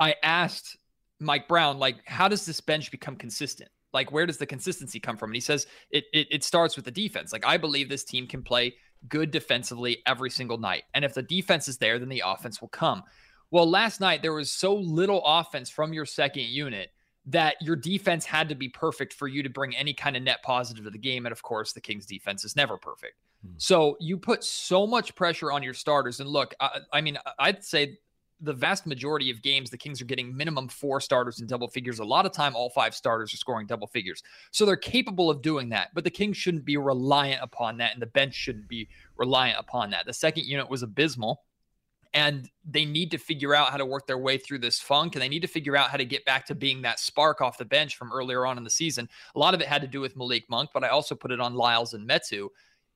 I 0.00 0.14
asked 0.22 0.76
Mike 1.20 1.48
Brown, 1.48 1.78
like, 1.78 1.96
how 2.06 2.28
does 2.28 2.46
this 2.46 2.60
bench 2.60 2.90
become 2.90 3.16
consistent? 3.16 3.70
Like, 3.92 4.12
where 4.12 4.26
does 4.26 4.38
the 4.38 4.46
consistency 4.46 5.00
come 5.00 5.16
from? 5.16 5.30
And 5.30 5.36
he 5.36 5.40
says 5.40 5.66
it, 5.90 6.04
it 6.12 6.28
it 6.30 6.44
starts 6.44 6.76
with 6.76 6.84
the 6.84 6.90
defense. 6.90 7.32
Like, 7.32 7.44
I 7.44 7.56
believe 7.56 7.88
this 7.88 8.04
team 8.04 8.26
can 8.26 8.42
play 8.42 8.74
good 9.08 9.30
defensively 9.30 10.02
every 10.06 10.30
single 10.30 10.58
night. 10.58 10.84
And 10.94 11.04
if 11.04 11.14
the 11.14 11.22
defense 11.22 11.68
is 11.68 11.78
there, 11.78 11.98
then 11.98 12.08
the 12.08 12.22
offense 12.24 12.60
will 12.60 12.68
come. 12.68 13.02
Well, 13.50 13.68
last 13.68 14.00
night 14.00 14.22
there 14.22 14.32
was 14.32 14.50
so 14.50 14.74
little 14.74 15.22
offense 15.24 15.70
from 15.70 15.92
your 15.92 16.04
second 16.04 16.44
unit 16.44 16.90
that 17.26 17.56
your 17.60 17.76
defense 17.76 18.24
had 18.24 18.48
to 18.48 18.54
be 18.54 18.68
perfect 18.68 19.12
for 19.12 19.28
you 19.28 19.42
to 19.42 19.50
bring 19.50 19.76
any 19.76 19.92
kind 19.92 20.16
of 20.16 20.22
net 20.22 20.42
positive 20.42 20.84
to 20.84 20.90
the 20.90 20.98
game. 20.98 21.26
And 21.26 21.32
of 21.32 21.42
course, 21.42 21.72
the 21.72 21.80
Kings 21.80 22.06
defense 22.06 22.44
is 22.44 22.56
never 22.56 22.78
perfect. 22.78 23.14
Hmm. 23.42 23.52
So 23.58 23.96
you 24.00 24.16
put 24.16 24.42
so 24.42 24.86
much 24.86 25.14
pressure 25.14 25.52
on 25.52 25.62
your 25.62 25.74
starters. 25.74 26.20
And 26.20 26.28
look, 26.28 26.54
I, 26.58 26.80
I 26.92 27.00
mean, 27.00 27.18
I'd 27.38 27.64
say 27.64 27.98
the 28.40 28.52
vast 28.52 28.86
majority 28.86 29.30
of 29.30 29.42
games, 29.42 29.70
the 29.70 29.76
Kings 29.76 30.00
are 30.00 30.04
getting 30.04 30.36
minimum 30.36 30.68
four 30.68 31.00
starters 31.00 31.40
in 31.40 31.46
double 31.46 31.68
figures. 31.68 31.98
A 31.98 32.04
lot 32.04 32.26
of 32.26 32.32
time, 32.32 32.54
all 32.54 32.70
five 32.70 32.94
starters 32.94 33.34
are 33.34 33.36
scoring 33.36 33.66
double 33.66 33.86
figures. 33.86 34.22
So 34.52 34.64
they're 34.64 34.76
capable 34.76 35.28
of 35.30 35.42
doing 35.42 35.68
that, 35.70 35.88
but 35.94 36.04
the 36.04 36.10
Kings 36.10 36.36
shouldn't 36.36 36.64
be 36.64 36.76
reliant 36.76 37.42
upon 37.42 37.78
that, 37.78 37.92
and 37.92 38.02
the 38.02 38.06
bench 38.06 38.34
shouldn't 38.34 38.68
be 38.68 38.88
reliant 39.16 39.58
upon 39.58 39.90
that. 39.90 40.06
The 40.06 40.12
second 40.12 40.44
unit 40.46 40.70
was 40.70 40.82
abysmal, 40.82 41.42
and 42.14 42.48
they 42.64 42.84
need 42.84 43.10
to 43.10 43.18
figure 43.18 43.54
out 43.54 43.70
how 43.70 43.76
to 43.76 43.84
work 43.84 44.06
their 44.06 44.18
way 44.18 44.38
through 44.38 44.60
this 44.60 44.80
funk, 44.80 45.14
and 45.14 45.22
they 45.22 45.28
need 45.28 45.42
to 45.42 45.48
figure 45.48 45.76
out 45.76 45.90
how 45.90 45.96
to 45.96 46.04
get 46.04 46.24
back 46.24 46.46
to 46.46 46.54
being 46.54 46.82
that 46.82 47.00
spark 47.00 47.40
off 47.40 47.58
the 47.58 47.64
bench 47.64 47.96
from 47.96 48.12
earlier 48.12 48.46
on 48.46 48.56
in 48.56 48.64
the 48.64 48.70
season. 48.70 49.08
A 49.34 49.38
lot 49.38 49.54
of 49.54 49.60
it 49.60 49.66
had 49.66 49.82
to 49.82 49.88
do 49.88 50.00
with 50.00 50.16
Malik 50.16 50.44
Monk, 50.48 50.70
but 50.72 50.84
I 50.84 50.88
also 50.88 51.14
put 51.14 51.32
it 51.32 51.40
on 51.40 51.54
Lyles 51.54 51.94
and 51.94 52.08
Metu. 52.08 52.48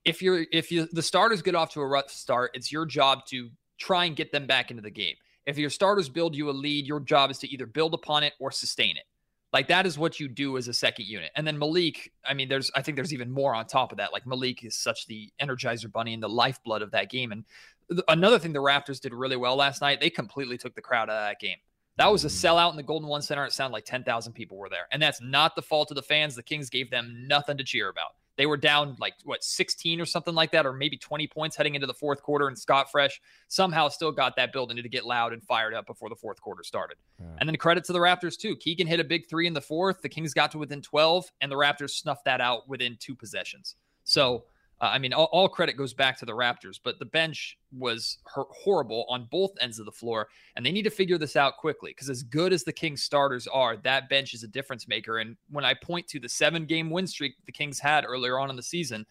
If 0.05 0.23
you're 0.23 0.47
if 0.51 0.73
you 0.73 0.89
the 0.91 1.03
starters 1.03 1.43
get 1.43 1.55
off 1.55 1.71
to 1.75 1.81
a 1.81 1.87
rough 1.87 2.11
start, 2.11 2.53
it's 2.55 2.73
your 2.73 2.87
job 2.87 3.25
to 3.27 3.51
try 3.79 4.05
and 4.07 4.17
get 4.17 4.33
them 4.33 4.47
back 4.47 4.71
into 4.71 4.83
the 4.83 4.91
game. 4.91 5.15
If 5.47 5.59
your 5.59 5.71
starters 5.71 6.09
build 6.09 6.37
you 6.37 6.51
a 6.51 6.53
lead, 6.53 6.87
your 6.87 7.01
job 7.01 7.31
is 7.31 7.39
to 7.39 7.49
either 7.49 7.67
build 7.67 7.95
upon 7.95 8.23
it 8.23 8.35
or 8.39 8.51
sustain 8.51 8.97
it. 8.97 9.05
Like 9.53 9.69
that 9.69 9.85
is 9.85 9.99
what 9.99 10.19
you 10.19 10.29
do 10.29 10.57
as 10.57 10.69
a 10.69 10.73
second 10.73 11.07
unit. 11.07 11.31
And 11.37 11.47
then 11.47 11.59
Malik, 11.59 12.11
I 12.25 12.33
mean, 12.33 12.49
there's 12.49 12.71
I 12.75 12.81
think 12.81 12.97
there's 12.97 13.13
even 13.13 13.31
more 13.31 13.55
on 13.55 13.67
top 13.67 13.93
of 13.93 13.99
that. 13.99 14.13
Like 14.13 14.27
Malik 14.27 14.65
is 14.65 14.77
such 14.77 15.07
the 15.07 15.31
energizer 15.41 15.93
bunny 15.93 16.15
and 16.15 16.23
the 16.23 16.29
lifeblood 16.29 16.81
of 16.81 16.91
that 16.93 17.11
game. 17.11 17.33
And 17.33 17.45
th- 17.91 18.03
another 18.09 18.39
thing 18.39 18.53
the 18.53 18.61
Raptors 18.61 19.01
did 19.01 19.13
really 19.13 19.37
well 19.37 19.57
last 19.57 19.83
night, 19.83 20.01
they 20.01 20.09
completely 20.09 20.57
took 20.57 20.75
the 20.75 20.81
crowd 20.81 21.11
out 21.11 21.17
of 21.17 21.29
that 21.29 21.41
game. 21.41 21.59
That 21.99 22.11
was 22.11 22.25
a 22.25 22.29
mm. 22.29 22.31
sellout 22.31 22.71
in 22.71 22.77
the 22.77 22.83
Golden 22.83 23.09
One 23.09 23.21
Center. 23.21 23.45
It 23.45 23.53
sounded 23.53 23.75
like 23.75 23.85
10,000 23.85 24.33
people 24.33 24.57
were 24.57 24.71
there. 24.71 24.87
And 24.91 25.03
that's 25.03 25.21
not 25.21 25.55
the 25.55 25.63
fault 25.63 25.91
of 25.91 25.97
the 25.97 26.03
fans. 26.03 26.35
The 26.35 26.43
Kings 26.43 26.71
gave 26.71 26.91
them 26.91 27.25
nothing 27.27 27.59
to 27.59 27.65
cheer 27.65 27.91
about. 27.91 28.15
They 28.37 28.47
were 28.47 28.57
down 28.57 28.97
like 28.99 29.15
what 29.25 29.45
16 29.45 30.01
or 30.01 30.07
something 30.07 30.35
like 30.35 30.53
that, 30.53 30.65
or 30.67 30.73
maybe 30.73 30.97
20 30.97 31.27
points 31.27 31.57
heading 31.57 31.75
into 31.75 31.87
the 31.87 31.95
fourth 31.95 32.23
quarter. 32.23 32.49
And 32.49 32.59
Scott 32.59 32.91
Fresh 32.91 33.21
somehow 33.49 33.89
still 33.89 34.13
got 34.13 34.37
that 34.37 34.53
building 34.53 34.77
to 34.77 34.89
get 34.89 35.05
loud 35.05 35.33
and 35.33 35.43
fired 35.43 35.75
up 35.75 35.87
before 35.87 36.09
the 36.09 36.17
fourth 36.17 36.41
quarter 36.41 36.63
started. 36.63 36.97
And 37.39 37.49
then 37.49 37.57
credit 37.57 37.85
to 37.85 37.93
the 37.93 37.99
Raptors 37.99 38.39
too. 38.39 38.57
Keegan 38.57 38.87
hit 38.87 39.01
a 39.01 39.05
big 39.05 39.29
three 39.29 39.47
in 39.47 39.53
the 39.53 39.61
fourth. 39.61 40.03
The 40.03 40.09
Kings 40.09 40.33
got 40.33 40.51
to 40.53 40.59
within 40.59 40.81
12, 40.83 41.31
and 41.41 41.53
the 41.53 41.57
Raptors 41.57 41.91
snuffed 41.91 42.25
that 42.25 42.41
out 42.41 42.69
within 42.69 42.97
two 42.99 43.15
possessions. 43.15 43.77
So 44.05 44.45
uh, 44.83 44.87
I 44.87 44.99
mean, 44.99 45.13
all, 45.13 45.29
all 45.33 45.49
credit 45.49 45.77
goes 45.77 45.95
back 45.95 46.19
to 46.19 46.27
the 46.27 46.33
Raptors, 46.33 46.81
but 46.83 46.99
the 46.99 47.05
bench 47.05 47.57
was 47.79 48.19
hor- 48.25 48.49
horrible 48.51 49.07
on 49.09 49.29
both 49.31 49.53
ends 49.61 49.79
of 49.79 49.87
the 49.87 49.93
floor, 49.93 50.27
and 50.57 50.67
they 50.67 50.73
need 50.73 50.83
to 50.83 50.91
figure 50.91 51.19
this 51.19 51.37
out 51.37 51.57
quickly 51.57 51.93
because 51.93 52.11
as 52.11 52.25
good 52.25 52.53
as 52.53 52.65
the 52.65 52.73
Kings 52.73 53.03
starters 53.03 53.47
are, 53.47 53.77
that 53.79 54.09
bench 54.09 54.35
is 54.35 54.43
a 54.43 54.49
difference 54.49 54.89
maker. 54.89 55.19
And 55.19 55.37
when 55.51 55.65
I 55.65 55.75
point 55.75 56.09
to 56.09 56.19
the 56.19 56.29
seven 56.29 56.67
game 56.67 56.91
win 56.91 57.07
streak 57.07 57.35
the 57.47 57.53
Kings 57.53 57.79
had 57.79 58.05
earlier 58.05 58.41
on 58.41 58.51
in 58.51 58.57
the 58.57 58.63
season, 58.63 59.07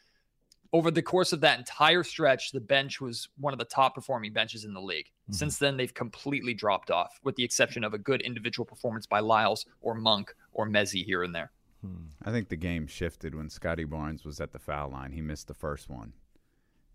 over 0.74 0.92
the 0.92 1.02
course 1.02 1.34
of 1.34 1.42
that 1.42 1.60
entire 1.60 2.04
stretch, 2.04 2.52
the 2.52 2.60
bench 2.60 3.00
was 3.00 3.30
one 3.38 3.54
of 3.54 3.60
the 3.60 3.66
top 3.66 3.96
performing 3.96 4.34
benches 4.34 4.66
in 4.66 4.74
the 4.74 4.82
league. 4.82 5.10
Since 5.30 5.58
then, 5.58 5.78
they've 5.78 5.94
completely 5.94 6.54
dropped 6.54 6.92
off, 6.92 7.20
with 7.24 7.36
the 7.38 7.44
exception 7.44 7.86
of 7.86 7.94
a 7.94 7.98
good 7.98 8.22
individual 8.22 8.66
performance 8.66 9.06
by 9.06 9.20
Lyles 9.20 9.66
or 9.82 9.96
Monk 9.96 10.34
or 10.52 10.68
Mezzi 10.68 11.06
here 11.06 11.24
and 11.24 11.34
there. 11.34 11.52
Hmm. 11.82 12.06
I 12.24 12.32
think 12.32 12.50
the 12.50 12.56
game 12.56 12.88
shifted 12.88 13.34
when 13.36 13.50
Scottie 13.50 13.86
Barnes 13.86 14.24
was 14.24 14.40
at 14.40 14.52
the 14.52 14.60
foul 14.60 14.90
line. 14.92 15.12
He 15.12 15.22
missed 15.22 15.48
the 15.48 15.54
first 15.54 15.90
one. 15.90 16.14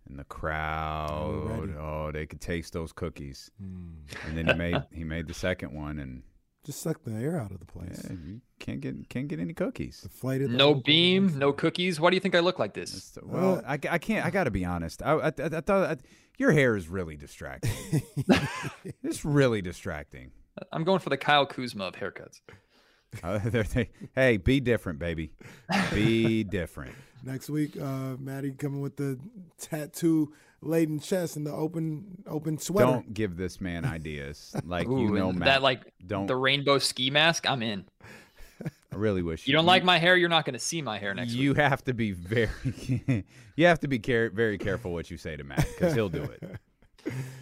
And 0.09 0.19
the 0.19 0.25
crowd, 0.25 1.75
oh, 1.81 2.11
they 2.13 2.27
could 2.27 2.41
taste 2.41 2.73
those 2.73 2.93
cookies. 2.93 3.51
Hmm. 3.61 3.89
And 4.27 4.39
then 4.39 4.47
he 4.47 4.55
made 4.55 4.83
he 4.93 5.05
made 5.05 5.27
the 5.27 5.35
second 5.35 5.73
one, 5.73 5.99
and 5.99 6.23
Just 6.65 6.81
suck 6.81 7.03
the 7.05 7.13
air 7.15 7.41
out 7.41 7.51
of 7.51 7.59
the 7.59 7.67
place. 7.67 8.01
yeah, 8.05 8.13
you 8.25 8.41
can't 8.61 8.81
get 8.81 9.09
can't 9.09 9.27
get 9.29 9.41
any 9.41 9.53
cookies. 9.53 10.03
Deflated. 10.03 10.51
the 10.53 10.57
No 10.57 10.75
beam, 10.75 11.29
place. 11.29 11.37
no 11.39 11.53
cookies. 11.53 11.99
Why 11.99 12.11
do 12.11 12.15
you 12.17 12.21
think 12.21 12.37
I 12.37 12.41
look 12.41 12.59
like 12.61 12.75
this? 12.75 12.95
It's- 13.17 13.19
well, 13.25 13.57
uh, 13.57 13.63
I, 13.67 13.73
I 13.91 13.99
can't. 13.99 14.25
I 14.25 14.31
got 14.31 14.45
to 14.45 14.53
be 14.53 14.65
honest. 14.65 15.03
I, 15.03 15.13
I, 15.15 15.27
I 15.27 15.61
thought 15.61 15.91
I, 15.91 15.97
your 16.39 16.53
hair 16.53 16.77
is 16.77 16.87
really 16.89 17.17
distracting. 17.17 17.73
it's 19.03 19.25
really 19.25 19.61
distracting. 19.63 20.31
I'm 20.73 20.85
going 20.85 21.01
for 21.01 21.11
the 21.11 21.17
Kyle 21.19 21.47
Kuzma 21.47 21.85
of 21.87 21.95
haircuts. 21.97 22.41
Uh, 23.25 23.39
they're- 23.45 23.89
hey, 24.15 24.37
be 24.37 24.61
different, 24.61 24.99
baby. 24.99 25.31
Be 25.93 26.45
different. 26.59 26.95
Next 27.25 27.49
week, 27.51 27.77
uh, 27.81 28.17
Maddie 28.19 28.53
coming 28.53 28.81
with 28.81 28.97
the 28.97 29.19
tattoo 29.59 30.33
laden 30.63 31.01
chest 31.01 31.37
and 31.37 31.47
the 31.47 31.53
open 31.53 32.23
open 32.27 32.59
sweater. 32.59 32.87
Don't 32.93 33.13
give 33.15 33.37
this 33.37 33.61
man 33.61 33.85
ideas. 33.85 34.55
Like 34.65 34.89
Ooh, 34.89 35.01
you 35.03 35.11
know, 35.13 35.33
Matt. 35.33 35.47
that 35.47 35.63
like 35.63 35.81
don't. 36.07 36.27
the 36.27 36.37
rainbow 36.37 36.79
ski 36.79 37.11
mask. 37.11 37.49
I'm 37.49 37.63
in. 37.63 37.85
I 38.65 38.97
really 38.97 39.23
wish 39.23 39.47
You 39.47 39.53
don't 39.53 39.67
like 39.67 39.85
my 39.85 39.99
hair, 39.99 40.17
you're 40.17 40.29
not 40.31 40.45
going 40.47 40.55
to 40.55 40.59
see 40.59 40.81
my 40.81 40.99
hair 40.99 41.13
next 41.15 41.33
You 41.33 41.51
week. 41.51 41.59
have 41.59 41.85
to 41.85 41.93
be 41.95 42.13
very. 42.13 43.25
you 43.57 43.67
have 43.67 43.81
to 43.81 43.89
be 43.89 43.99
care, 43.99 44.31
very 44.31 44.57
careful 44.57 44.93
what 44.93 45.11
you 45.11 45.17
say 45.19 45.37
to 45.37 45.45
Matt 45.45 45.67
because 45.79 45.95
he'll 45.95 46.09
do 46.09 46.23
it. 46.23 46.57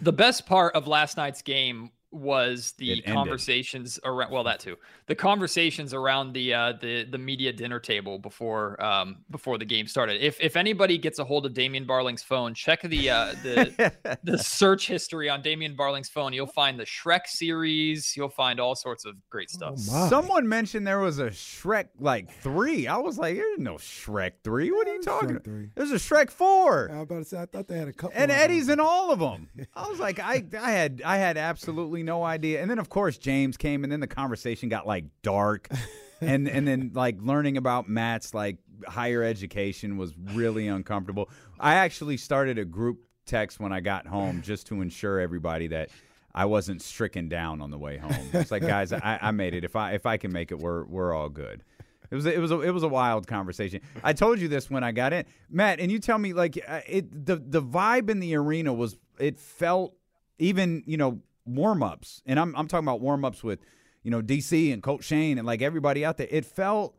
The 0.01 0.11
best 0.13 0.45
part 0.45 0.75
of 0.75 0.87
last 0.87 1.15
night's 1.17 1.41
game 1.41 1.91
was 2.15 2.73
It 2.75 2.79
the 2.79 2.91
ended. 3.05 3.13
conversations 3.13 3.99
around 4.03 4.31
well 4.31 4.43
that 4.45 4.59
too 4.59 4.77
the 5.07 5.15
conversations 5.15 5.93
around 5.93 6.33
the 6.33 6.53
uh 6.53 6.73
the 6.81 7.03
the 7.03 7.17
media 7.17 7.51
dinner 7.53 7.79
table 7.79 8.17
before 8.19 8.81
um 8.83 9.17
before 9.29 9.57
the 9.57 9.65
game 9.65 9.87
started 9.87 10.21
if 10.21 10.39
if 10.41 10.55
anybody 10.55 10.97
gets 10.97 11.19
a 11.19 11.23
hold 11.23 11.45
of 11.45 11.53
Damian 11.53 11.85
Barling's 11.85 12.23
phone 12.23 12.53
check 12.53 12.81
the 12.81 13.09
uh 13.09 13.33
the 13.43 14.17
the 14.23 14.37
search 14.43 14.87
history 14.87 15.29
on 15.29 15.41
Damian 15.41 15.75
Barling's 15.75 16.09
phone 16.09 16.33
you'll 16.33 16.47
find 16.47 16.79
the 16.79 16.85
Shrek 16.85 17.27
series 17.27 18.15
you'll 18.15 18.29
find 18.29 18.59
all 18.59 18.75
sorts 18.75 19.05
of 19.05 19.15
great 19.29 19.49
stuff 19.49 19.75
Oh. 19.91 20.09
Someone 20.09 20.47
mentioned 20.47 20.87
there 20.87 20.99
was 20.99 21.19
a 21.19 21.27
Shrek 21.29 21.87
like 21.99 22.31
three. 22.41 22.87
I 22.87 22.97
was 22.97 23.17
like, 23.17 23.35
"There's 23.35 23.59
no 23.59 23.75
Shrek 23.75 24.31
three. 24.43 24.71
What 24.71 24.87
are 24.87 24.93
you 24.93 24.99
Shrek 24.99 25.03
talking 25.05 25.29
about? 25.31 25.43
three. 25.43 25.69
There's 25.75 25.91
a 25.91 25.95
Shrek 25.95 26.29
four. 26.29 26.89
I 26.91 26.95
was 26.95 27.03
about 27.03 27.17
to 27.19 27.25
say 27.25 27.41
I 27.41 27.45
thought 27.45 27.67
they 27.67 27.77
had 27.77 27.87
a 27.89 27.93
couple. 27.93 28.11
and 28.17 28.31
Eddie's 28.31 28.67
them. 28.67 28.73
in 28.79 28.79
all 28.79 29.11
of 29.11 29.19
them. 29.19 29.49
I 29.75 29.87
was 29.89 29.99
like, 29.99 30.19
I, 30.19 30.45
I 30.59 30.71
had, 30.71 31.01
I 31.05 31.17
had 31.17 31.37
absolutely 31.51 32.03
no 32.05 32.23
idea. 32.23 32.61
And 32.61 32.69
then 32.69 32.79
of 32.79 32.89
course 32.89 33.17
James 33.17 33.57
came, 33.57 33.83
and 33.83 33.91
then 33.91 33.99
the 33.99 34.07
conversation 34.07 34.69
got 34.69 34.87
like 34.87 35.05
dark, 35.21 35.67
and 36.21 36.47
and 36.47 36.67
then 36.67 36.91
like 36.93 37.17
learning 37.19 37.57
about 37.57 37.89
Matt's 37.89 38.33
like 38.33 38.57
higher 38.87 39.23
education 39.23 39.97
was 39.97 40.13
really 40.33 40.67
uncomfortable. 40.67 41.29
I 41.59 41.75
actually 41.75 42.17
started 42.17 42.57
a 42.57 42.65
group 42.65 42.99
text 43.25 43.59
when 43.59 43.73
I 43.73 43.79
got 43.79 44.07
home 44.07 44.41
just 44.41 44.67
to 44.67 44.81
ensure 44.81 45.19
everybody 45.19 45.67
that 45.67 45.89
I 46.33 46.45
wasn't 46.45 46.81
stricken 46.81 47.29
down 47.29 47.61
on 47.61 47.71
the 47.71 47.77
way 47.77 47.97
home. 47.97 48.13
It's 48.33 48.51
like, 48.51 48.61
guys, 48.61 48.91
I, 48.91 49.19
I 49.21 49.31
made 49.31 49.53
it. 49.53 49.63
If 49.63 49.75
I 49.75 49.93
if 49.93 50.05
I 50.05 50.17
can 50.17 50.31
make 50.31 50.51
it, 50.51 50.59
we're 50.59 50.83
we're 50.85 51.13
all 51.13 51.29
good. 51.29 51.63
It 52.11 52.15
was 52.15 52.25
it 52.25 52.39
was 52.39 52.51
a, 52.51 52.61
it 52.61 52.71
was 52.71 52.83
a 52.83 52.87
wild 52.87 53.25
conversation. 53.27 53.81
I 54.03 54.13
told 54.13 54.39
you 54.39 54.47
this 54.47 54.69
when 54.69 54.83
I 54.83 54.91
got 54.91 55.13
in, 55.13 55.25
Matt, 55.49 55.79
and 55.79 55.91
you 55.91 55.99
tell 55.99 56.17
me 56.17 56.33
like 56.33 56.59
uh, 56.67 56.81
it 56.87 57.25
the 57.25 57.37
the 57.37 57.61
vibe 57.61 58.09
in 58.09 58.19
the 58.19 58.35
arena 58.35 58.73
was 58.73 58.97
it 59.19 59.39
felt 59.39 59.95
even 60.37 60.83
you 60.85 60.97
know 60.97 61.19
warm 61.45 61.83
ups, 61.83 62.21
and 62.25 62.39
I'm 62.39 62.55
I'm 62.55 62.67
talking 62.67 62.85
about 62.85 63.01
warm 63.01 63.23
ups 63.23 63.43
with 63.43 63.59
you 64.03 64.11
know 64.11 64.21
DC 64.21 64.73
and 64.73 64.81
Coach 64.83 65.03
Shane 65.03 65.37
and 65.37 65.45
like 65.45 65.61
everybody 65.61 66.03
out 66.03 66.17
there. 66.17 66.27
It 66.29 66.45
felt 66.45 66.97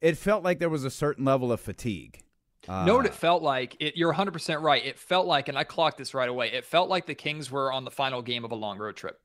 it 0.00 0.16
felt 0.16 0.42
like 0.42 0.58
there 0.58 0.68
was 0.68 0.84
a 0.84 0.90
certain 0.90 1.24
level 1.24 1.52
of 1.52 1.60
fatigue. 1.60 2.22
Uh, 2.68 2.84
know 2.84 2.96
what 2.96 3.06
it 3.06 3.14
felt 3.14 3.42
like? 3.42 3.76
It, 3.80 3.96
you're 3.96 4.12
100% 4.12 4.62
right. 4.62 4.84
It 4.84 4.96
felt 4.98 5.26
like, 5.26 5.48
and 5.48 5.58
I 5.58 5.64
clocked 5.64 5.98
this 5.98 6.14
right 6.14 6.28
away, 6.28 6.52
it 6.52 6.64
felt 6.64 6.88
like 6.88 7.06
the 7.06 7.14
Kings 7.14 7.50
were 7.50 7.72
on 7.72 7.84
the 7.84 7.90
final 7.90 8.22
game 8.22 8.44
of 8.44 8.52
a 8.52 8.54
long 8.54 8.78
road 8.78 8.96
trip. 8.96 9.18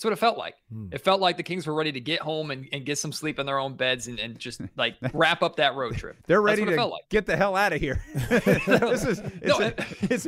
That's 0.00 0.06
what 0.06 0.12
it 0.14 0.18
felt 0.18 0.38
like. 0.38 0.54
Hmm. 0.72 0.86
It 0.92 1.02
felt 1.02 1.20
like 1.20 1.36
the 1.36 1.42
Kings 1.42 1.66
were 1.66 1.74
ready 1.74 1.92
to 1.92 2.00
get 2.00 2.22
home 2.22 2.50
and, 2.50 2.66
and 2.72 2.86
get 2.86 2.96
some 2.96 3.12
sleep 3.12 3.38
in 3.38 3.44
their 3.44 3.58
own 3.58 3.74
beds 3.74 4.06
and, 4.06 4.18
and 4.18 4.38
just 4.38 4.62
like 4.78 4.96
wrap 5.12 5.42
up 5.42 5.56
that 5.56 5.74
road 5.74 5.94
trip. 5.94 6.16
They're 6.26 6.40
ready 6.40 6.64
to 6.64 6.84
like. 6.86 7.06
get 7.10 7.26
the 7.26 7.36
hell 7.36 7.54
out 7.54 7.74
of 7.74 7.82
here. 7.82 8.02
this 8.14 9.04
is 9.04 9.18
it's, 9.18 9.44
no, 9.44 9.60
a, 9.60 9.74
it's, 10.10 10.26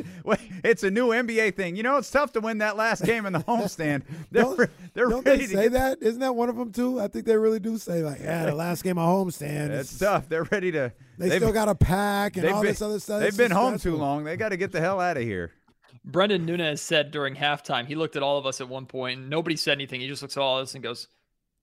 it's, 0.63 0.83
a 0.83 0.91
new 0.91 1.07
NBA 1.07 1.55
thing. 1.55 1.75
You 1.75 1.81
know, 1.81 1.97
it's 1.97 2.11
tough 2.11 2.33
to 2.33 2.39
win 2.39 2.59
that 2.59 2.77
last 2.77 3.03
game 3.03 3.25
in 3.25 3.33
the 3.33 3.39
homestand. 3.39 4.03
They're, 4.29 4.43
don't, 4.43 4.69
they're 4.93 5.09
don't 5.09 5.25
ready 5.25 5.47
they 5.47 5.53
to 5.53 5.61
say 5.63 5.67
that? 5.69 6.03
Isn't 6.03 6.19
that 6.19 6.35
one 6.35 6.49
of 6.49 6.55
them 6.55 6.71
too? 6.71 7.01
I 7.01 7.07
think 7.07 7.25
they 7.25 7.35
really 7.35 7.59
do 7.59 7.79
say 7.79 8.03
like, 8.03 8.19
yeah, 8.19 8.45
the 8.45 8.53
last 8.53 8.83
game 8.83 8.99
of 8.99 9.07
homestand. 9.07 9.71
It's 9.71 9.97
tough. 9.97 10.29
They're 10.29 10.43
ready 10.43 10.71
to. 10.73 10.93
They 11.17 11.35
still 11.35 11.51
got 11.51 11.65
to 11.65 11.73
pack 11.73 12.37
and 12.37 12.47
all 12.47 12.61
been, 12.61 12.69
this 12.69 12.81
other 12.83 12.99
stuff. 12.99 13.21
They've 13.21 13.35
been 13.35 13.49
home 13.49 13.79
too 13.79 13.95
long. 13.95 14.23
They 14.23 14.37
got 14.37 14.49
to 14.49 14.57
get 14.57 14.71
the 14.71 14.81
hell 14.81 14.99
out 14.99 15.17
of 15.17 15.23
here. 15.23 15.51
Brendan 16.05 16.45
Nunez 16.45 16.81
said 16.81 17.11
during 17.11 17.35
halftime, 17.35 17.85
he 17.85 17.95
looked 17.95 18.15
at 18.15 18.23
all 18.23 18.37
of 18.37 18.45
us 18.45 18.61
at 18.61 18.67
one 18.67 18.85
point 18.85 19.19
and 19.19 19.29
nobody 19.29 19.55
said 19.55 19.73
anything. 19.73 20.01
He 20.01 20.07
just 20.07 20.21
looks 20.21 20.35
at 20.37 20.41
all 20.41 20.57
of 20.57 20.63
us 20.63 20.73
and 20.73 20.83
goes, 20.83 21.07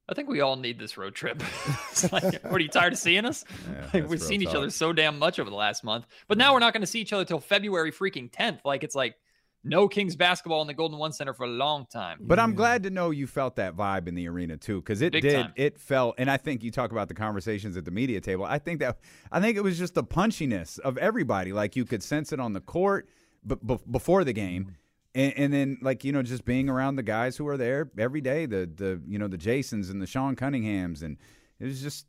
I 0.09 0.14
think 0.14 0.29
we 0.29 0.40
all 0.40 0.57
need 0.57 0.79
this 0.79 0.96
road 0.96 1.14
trip. 1.14 1.42
like, 2.12 2.42
what 2.42 2.55
are 2.55 2.61
you 2.61 2.68
tired 2.68 2.94
of 2.94 2.98
seeing 2.98 3.24
us? 3.24 3.44
Yeah, 3.70 3.87
like, 4.00 4.09
we've 4.09 4.20
seen 4.20 4.40
talk. 4.40 4.50
each 4.50 4.57
other 4.57 4.70
so 4.70 4.92
damn 4.92 5.18
much 5.18 5.38
over 5.38 5.50
the 5.50 5.57
last 5.57 5.85
month, 5.85 6.07
but 6.26 6.38
now 6.38 6.53
we're 6.53 6.61
not 6.61 6.72
going 6.72 6.81
to 6.81 6.87
see 6.87 7.00
each 7.00 7.12
other 7.12 7.24
till 7.24 7.38
February 7.38 7.92
freaking 7.92 8.31
10th. 8.31 8.61
Like 8.64 8.83
it's 8.83 8.94
like 8.94 9.16
no 9.62 9.88
Kings 9.88 10.16
basketball 10.16 10.62
in 10.62 10.66
the 10.66 10.74
Golden 10.74 10.98
One 10.98 11.12
Center 11.12 11.35
for 11.35 11.44
a 11.44 11.48
long 11.48 11.87
time. 11.87 12.18
But 12.20 12.38
I'm 12.38 12.55
glad 12.55 12.83
to 12.85 12.90
know 12.90 13.11
you 13.11 13.26
felt 13.26 13.57
that 13.57 13.76
vibe 13.76 14.09
in 14.09 14.14
the 14.14 14.26
arena 14.29 14.57
too, 14.57 14.81
because 14.81 15.03
it 15.03 15.12
Big 15.12 15.22
did. 15.22 15.42
Time. 15.42 15.53
It 15.55 15.79
felt, 15.79 16.14
and 16.18 16.31
I 16.31 16.38
think 16.38 16.62
you 16.62 16.70
talk 16.70 16.92
about 16.92 17.09
the 17.09 17.14
conversations 17.14 17.76
at 17.76 17.85
the 17.85 17.90
media 17.90 18.20
table. 18.20 18.44
I 18.44 18.59
think 18.59 18.81
that 18.81 18.98
I 19.31 19.40
think 19.40 19.57
it 19.57 19.62
was 19.62 19.79
just 19.79 19.94
the 19.94 20.05
punchiness 20.05 20.79
of 20.81 20.96
everybody. 20.98 21.53
Like 21.53 21.76
you 21.76 21.85
could 21.85 22.03
sense 22.03 22.33
it 22.33 22.40
on 22.40 22.53
the 22.53 22.61
court 22.61 23.09
b- 23.46 23.57
b- 23.64 23.79
before 23.90 24.24
the 24.24 24.33
game. 24.33 24.76
And, 25.12 25.35
and, 25.37 25.53
then 25.53 25.79
like 25.83 26.05
you 26.05 26.12
know 26.12 26.22
just 26.22 26.44
being 26.44 26.68
around 26.68 26.94
the 26.94 27.03
guys 27.03 27.37
who 27.37 27.48
are 27.48 27.57
there 27.57 27.90
every 27.98 28.20
day 28.20 28.46
the 28.46 28.70
the 28.72 29.03
you 29.09 29.18
know 29.18 29.26
the 29.26 29.37
jasons 29.37 29.90
and 29.90 30.00
the 30.00 30.07
sean 30.07 30.37
cunninghams 30.37 31.03
and 31.03 31.16
it 31.59 31.64
was 31.64 31.83
just 31.83 32.07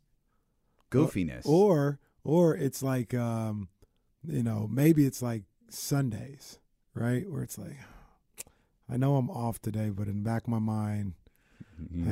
goofiness 0.88 1.44
or 1.44 1.98
or 2.22 2.54
it's 2.54 2.80
like 2.80 3.12
um 3.12 3.66
you 4.24 4.44
know 4.44 4.68
maybe 4.70 5.04
it's 5.04 5.20
like 5.20 5.42
sundays 5.68 6.60
right 6.94 7.28
where 7.28 7.42
it's 7.42 7.58
like 7.58 7.76
i 8.88 8.96
know 8.96 9.16
i'm 9.16 9.28
off 9.30 9.60
today 9.60 9.88
but 9.88 10.06
in 10.06 10.22
the 10.22 10.30
back 10.30 10.42
of 10.42 10.48
my 10.48 10.60
mind 10.60 11.14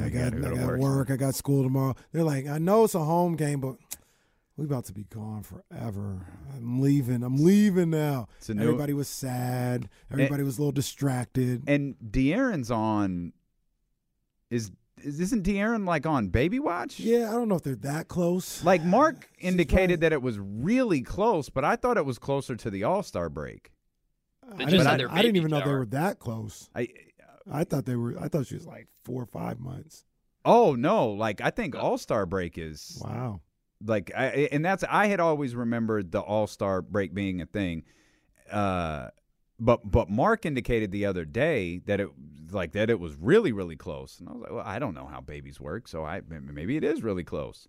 I 0.05 0.09
got, 0.09 0.35
I 0.35 0.39
got 0.39 0.67
work. 0.67 0.81
work. 0.81 1.11
I 1.11 1.17
got 1.17 1.35
school 1.35 1.63
tomorrow. 1.63 1.95
They're 2.13 2.25
like, 2.25 2.47
I 2.47 2.59
know 2.59 2.85
it's 2.85 2.95
a 2.95 3.05
home 3.05 3.37
game, 3.37 3.61
but 3.61 3.77
we 4.57 4.67
about 4.67 4.85
to 4.87 4.93
be 4.93 5.05
gone 5.05 5.43
forever. 5.43 6.27
I'm 6.55 6.81
leaving. 6.81 7.23
I'm 7.23 7.37
leaving 7.37 7.91
now. 7.91 8.29
New, 8.49 8.63
Everybody 8.63 8.93
was 8.93 9.09
sad. 9.09 9.89
Everybody 10.11 10.41
and, 10.41 10.45
was 10.45 10.59
a 10.59 10.61
little 10.61 10.73
distracted. 10.73 11.65
And 11.67 11.97
De'Aaron's 11.99 12.71
on. 12.71 13.33
Is 14.51 14.71
isn't 15.03 15.47
De'Aaron 15.47 15.87
like 15.87 16.05
on 16.05 16.29
baby 16.29 16.59
watch? 16.59 17.01
Yeah, 17.01 17.31
I 17.31 17.33
don't 17.33 17.49
know 17.49 17.55
if 17.55 17.63
they're 17.63 17.75
that 17.77 18.09
close. 18.09 18.63
Like 18.63 18.85
Mark 18.85 19.31
indicated 19.39 20.03
that 20.03 20.13
it 20.13 20.21
was 20.21 20.39
really 20.39 21.01
close, 21.01 21.49
but 21.49 21.65
I 21.65 21.77
thought 21.77 21.97
it 21.97 22.05
was 22.05 22.19
closer 22.19 22.57
to 22.57 22.71
the 22.71 22.85
All 22.85 23.03
Star 23.03 23.31
break. 23.31 23.73
I 24.59 24.65
didn't, 24.65 24.87
I, 24.87 24.95
I 24.95 25.23
didn't, 25.23 25.37
even 25.37 25.53
know 25.53 25.61
they 25.65 25.71
were 25.71 25.87
that 25.87 26.19
close. 26.19 26.69
I 26.75 26.89
I 27.51 27.65
thought 27.65 27.87
they 27.87 27.97
were. 27.97 28.19
I 28.21 28.29
thought 28.29 28.47
she 28.47 28.57
was 28.57 28.67
like 28.67 28.89
four 29.05 29.23
or 29.23 29.27
five 29.27 29.61
months. 29.61 30.05
Oh 30.45 30.75
no! 30.75 31.11
Like 31.11 31.41
I 31.41 31.51
think 31.51 31.77
All 31.77 31.97
Star 31.97 32.27
break 32.27 32.59
is 32.59 33.01
wow 33.03 33.41
like 33.85 34.11
I, 34.17 34.49
and 34.53 34.65
that's 34.65 34.85
I 34.89 35.07
had 35.07 35.21
always 35.21 35.55
remembered 35.55 36.13
the 36.13 36.21
All 36.21 36.47
Star 36.47 36.83
break 36.83 37.15
being 37.15 37.41
a 37.41 37.47
thing. 37.47 37.85
Uh, 38.51 39.09
but 39.59 39.91
but 39.91 40.09
Mark 40.09 40.47
indicated 40.47 40.91
the 40.91 41.07
other 41.07 41.25
day 41.25 41.79
that 41.87 42.01
it 42.01 42.09
like 42.51 42.73
that 42.73 42.91
it 42.91 42.99
was 42.99 43.15
really 43.17 43.53
really 43.53 43.77
close, 43.77 44.19
and 44.19 44.29
I 44.29 44.33
was 44.33 44.43
like, 44.43 44.53
well, 44.53 44.65
I 44.67 44.79
don't 44.79 44.95
know 44.95 45.07
how 45.07 45.21
babies 45.21 45.61
work, 45.61 45.89
so 45.89 46.05
I 46.05 46.23
maybe 46.29 46.77
it 46.77 46.85
is 46.85 47.03
really 47.03 47.25
close. 47.25 47.69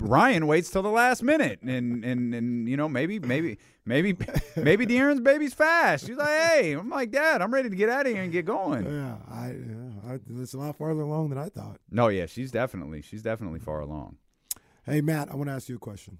Ryan 0.00 0.46
waits 0.46 0.70
till 0.70 0.82
the 0.82 0.90
last 0.90 1.22
minute, 1.22 1.60
and 1.62 2.04
and 2.04 2.34
and 2.34 2.68
you 2.68 2.76
know 2.76 2.88
maybe 2.88 3.18
maybe 3.18 3.58
maybe 3.84 4.16
maybe 4.56 4.86
De'Aaron's 4.86 5.20
baby's 5.20 5.54
fast. 5.54 6.06
She's 6.06 6.16
like, 6.16 6.28
hey, 6.28 6.72
I'm 6.72 6.88
like, 6.88 7.10
Dad, 7.10 7.42
I'm 7.42 7.52
ready 7.52 7.68
to 7.68 7.74
get 7.74 7.88
out 7.88 8.06
of 8.06 8.12
here 8.12 8.22
and 8.22 8.30
get 8.30 8.44
going. 8.44 8.84
Yeah, 8.84 9.16
I, 9.28 9.48
yeah, 9.48 10.12
I 10.12 10.18
it's 10.40 10.54
a 10.54 10.58
lot 10.58 10.76
farther 10.76 11.00
along 11.00 11.30
than 11.30 11.38
I 11.38 11.48
thought. 11.48 11.80
No, 11.90 12.08
yeah, 12.08 12.26
she's 12.26 12.52
definitely 12.52 13.02
she's 13.02 13.22
definitely 13.22 13.58
far 13.58 13.80
along. 13.80 14.18
Hey, 14.88 15.02
Matt, 15.02 15.30
I 15.30 15.36
want 15.36 15.48
to 15.48 15.54
ask 15.54 15.68
you 15.68 15.76
a 15.76 15.78
question. 15.78 16.18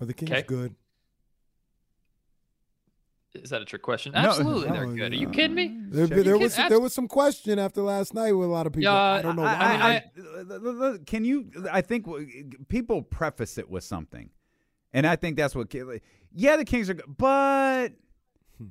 Are 0.00 0.06
the 0.06 0.12
Kings 0.12 0.30
okay. 0.30 0.42
good? 0.42 0.74
Is 3.34 3.50
that 3.50 3.62
a 3.62 3.64
trick 3.64 3.82
question? 3.82 4.14
Absolutely, 4.14 4.68
no, 4.68 4.74
they're 4.74 4.86
good. 4.86 5.12
Are 5.12 5.16
you 5.16 5.28
kidding 5.28 5.54
me? 5.54 5.76
There, 5.88 6.06
there 6.06 6.38
was 6.38 6.54
there 6.56 6.78
was 6.78 6.92
some 6.92 7.08
question 7.08 7.58
after 7.58 7.82
last 7.82 8.14
night 8.14 8.32
with 8.32 8.48
a 8.48 8.52
lot 8.52 8.66
of 8.66 8.72
people. 8.72 8.92
Uh, 8.92 9.18
I 9.18 9.22
don't 9.22 9.36
know. 9.36 9.42
I, 9.42 9.54
I, 9.56 10.90
I, 10.92 10.98
can 11.04 11.24
you? 11.24 11.50
I 11.72 11.80
think 11.80 12.06
people 12.68 13.02
preface 13.02 13.58
it 13.58 13.68
with 13.68 13.82
something, 13.82 14.30
and 14.92 15.06
I 15.06 15.16
think 15.16 15.36
that's 15.36 15.54
what. 15.54 15.74
Yeah, 16.36 16.56
the 16.56 16.64
Kings 16.64 16.90
are 16.90 16.94
good, 16.94 17.16
but 17.16 17.88
hmm. 18.58 18.66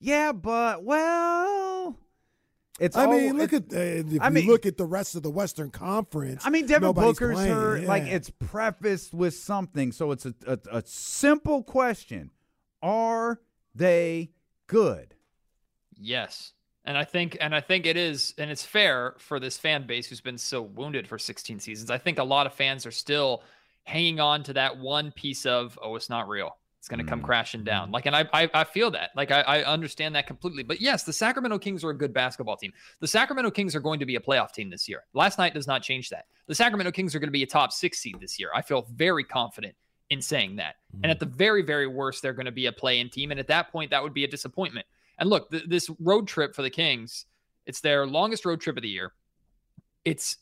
yeah, 0.00 0.32
but 0.32 0.82
well, 0.82 1.96
it's 2.78 2.96
I 2.96 3.06
all, 3.06 3.12
mean, 3.12 3.36
look 3.36 3.52
at 3.52 3.64
uh, 3.72 3.76
if 3.76 4.20
I 4.20 4.30
mean, 4.30 4.46
look 4.46 4.66
at 4.66 4.76
the 4.76 4.84
rest 4.84 5.14
of 5.14 5.22
the 5.22 5.30
Western 5.30 5.70
Conference. 5.70 6.42
I 6.44 6.50
mean, 6.50 6.66
Devin 6.66 6.92
Booker's 6.92 7.34
playing, 7.34 7.52
hurt. 7.52 7.82
Yeah. 7.82 7.88
Like 7.88 8.04
it's 8.04 8.30
prefaced 8.30 9.14
with 9.14 9.34
something, 9.34 9.92
so 9.92 10.12
it's 10.12 10.26
a, 10.26 10.34
a, 10.46 10.58
a 10.70 10.82
simple 10.86 11.62
question: 11.62 12.30
Are 12.82 13.40
they 13.74 14.30
good? 14.66 15.14
Yes, 15.96 16.52
and 16.84 16.96
I 16.96 17.04
think 17.04 17.36
and 17.40 17.54
I 17.54 17.60
think 17.60 17.86
it 17.86 17.96
is, 17.96 18.34
and 18.38 18.50
it's 18.50 18.64
fair 18.64 19.14
for 19.18 19.40
this 19.40 19.58
fan 19.58 19.86
base 19.86 20.06
who's 20.06 20.20
been 20.20 20.38
so 20.38 20.62
wounded 20.62 21.08
for 21.08 21.18
16 21.18 21.60
seasons. 21.60 21.90
I 21.90 21.98
think 21.98 22.18
a 22.18 22.24
lot 22.24 22.46
of 22.46 22.54
fans 22.54 22.86
are 22.86 22.92
still 22.92 23.42
hanging 23.88 24.20
on 24.20 24.42
to 24.44 24.52
that 24.52 24.78
one 24.78 25.10
piece 25.10 25.46
of, 25.46 25.78
oh, 25.82 25.96
it's 25.96 26.10
not 26.10 26.28
real. 26.28 26.56
It's 26.88 26.96
going 26.96 27.04
to 27.04 27.10
come 27.10 27.20
mm. 27.20 27.26
crashing 27.26 27.64
down. 27.64 27.90
Like, 27.90 28.06
and 28.06 28.16
I, 28.16 28.24
I, 28.32 28.48
I 28.54 28.64
feel 28.64 28.90
that. 28.92 29.10
Like, 29.14 29.30
I, 29.30 29.42
I 29.42 29.62
understand 29.62 30.14
that 30.14 30.26
completely. 30.26 30.62
But 30.62 30.80
yes, 30.80 31.02
the 31.02 31.12
Sacramento 31.12 31.58
Kings 31.58 31.84
are 31.84 31.90
a 31.90 31.94
good 31.94 32.14
basketball 32.14 32.56
team. 32.56 32.72
The 33.00 33.06
Sacramento 33.06 33.50
Kings 33.50 33.76
are 33.76 33.80
going 33.80 34.00
to 34.00 34.06
be 34.06 34.16
a 34.16 34.20
playoff 34.20 34.52
team 34.52 34.70
this 34.70 34.88
year. 34.88 35.04
Last 35.12 35.36
night 35.36 35.52
does 35.52 35.66
not 35.66 35.82
change 35.82 36.08
that. 36.08 36.24
The 36.46 36.54
Sacramento 36.54 36.90
Kings 36.92 37.14
are 37.14 37.18
going 37.18 37.28
to 37.28 37.32
be 37.32 37.42
a 37.42 37.46
top 37.46 37.72
six 37.72 37.98
seed 37.98 38.16
this 38.20 38.40
year. 38.40 38.48
I 38.54 38.62
feel 38.62 38.86
very 38.94 39.22
confident 39.22 39.74
in 40.08 40.22
saying 40.22 40.56
that. 40.56 40.76
Mm. 40.96 41.00
And 41.02 41.10
at 41.10 41.20
the 41.20 41.26
very, 41.26 41.60
very 41.60 41.86
worst, 41.86 42.22
they're 42.22 42.32
going 42.32 42.46
to 42.46 42.52
be 42.52 42.64
a 42.64 42.72
play-in 42.72 43.10
team. 43.10 43.32
And 43.32 43.38
at 43.38 43.48
that 43.48 43.70
point, 43.70 43.90
that 43.90 44.02
would 44.02 44.14
be 44.14 44.24
a 44.24 44.28
disappointment. 44.28 44.86
And 45.18 45.28
look, 45.28 45.50
th- 45.50 45.64
this 45.68 45.90
road 46.00 46.26
trip 46.26 46.54
for 46.54 46.62
the 46.62 46.70
Kings, 46.70 47.26
it's 47.66 47.82
their 47.82 48.06
longest 48.06 48.46
road 48.46 48.62
trip 48.62 48.78
of 48.78 48.82
the 48.82 48.88
year. 48.88 49.12
It's 50.06 50.38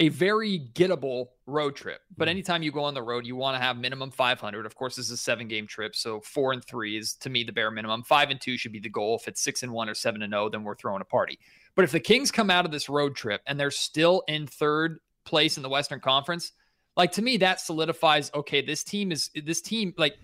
a 0.00 0.08
very 0.10 0.70
gettable 0.74 1.28
road 1.46 1.74
trip. 1.74 2.00
But 2.16 2.28
hmm. 2.28 2.30
anytime 2.30 2.62
you 2.62 2.70
go 2.70 2.84
on 2.84 2.94
the 2.94 3.02
road, 3.02 3.26
you 3.26 3.36
want 3.36 3.56
to 3.56 3.60
have 3.60 3.76
minimum 3.76 4.10
500. 4.10 4.64
Of 4.64 4.74
course, 4.74 4.96
this 4.96 5.06
is 5.06 5.12
a 5.12 5.16
seven 5.16 5.48
game 5.48 5.66
trip. 5.66 5.96
So 5.96 6.20
four 6.20 6.52
and 6.52 6.64
three 6.64 6.96
is 6.96 7.14
to 7.14 7.30
me 7.30 7.44
the 7.44 7.52
bare 7.52 7.70
minimum. 7.70 8.02
Five 8.04 8.30
and 8.30 8.40
two 8.40 8.56
should 8.56 8.72
be 8.72 8.80
the 8.80 8.88
goal. 8.88 9.16
If 9.16 9.28
it's 9.28 9.40
six 9.40 9.62
and 9.62 9.72
one 9.72 9.88
or 9.88 9.94
seven 9.94 10.22
and 10.22 10.34
oh, 10.34 10.48
then 10.48 10.62
we're 10.62 10.76
throwing 10.76 11.02
a 11.02 11.06
party. 11.06 11.38
But 11.74 11.84
if 11.84 11.92
the 11.92 12.00
Kings 12.00 12.30
come 12.30 12.50
out 12.50 12.64
of 12.64 12.70
this 12.70 12.88
road 12.88 13.14
trip 13.14 13.40
and 13.46 13.58
they're 13.58 13.70
still 13.70 14.22
in 14.28 14.46
third 14.46 14.98
place 15.24 15.56
in 15.56 15.62
the 15.62 15.68
Western 15.68 16.00
Conference, 16.00 16.52
like 16.96 17.12
to 17.12 17.22
me, 17.22 17.36
that 17.38 17.60
solidifies 17.60 18.30
okay, 18.34 18.60
this 18.60 18.82
team 18.82 19.12
is 19.12 19.30
this 19.44 19.60
team, 19.60 19.94
like, 19.96 20.16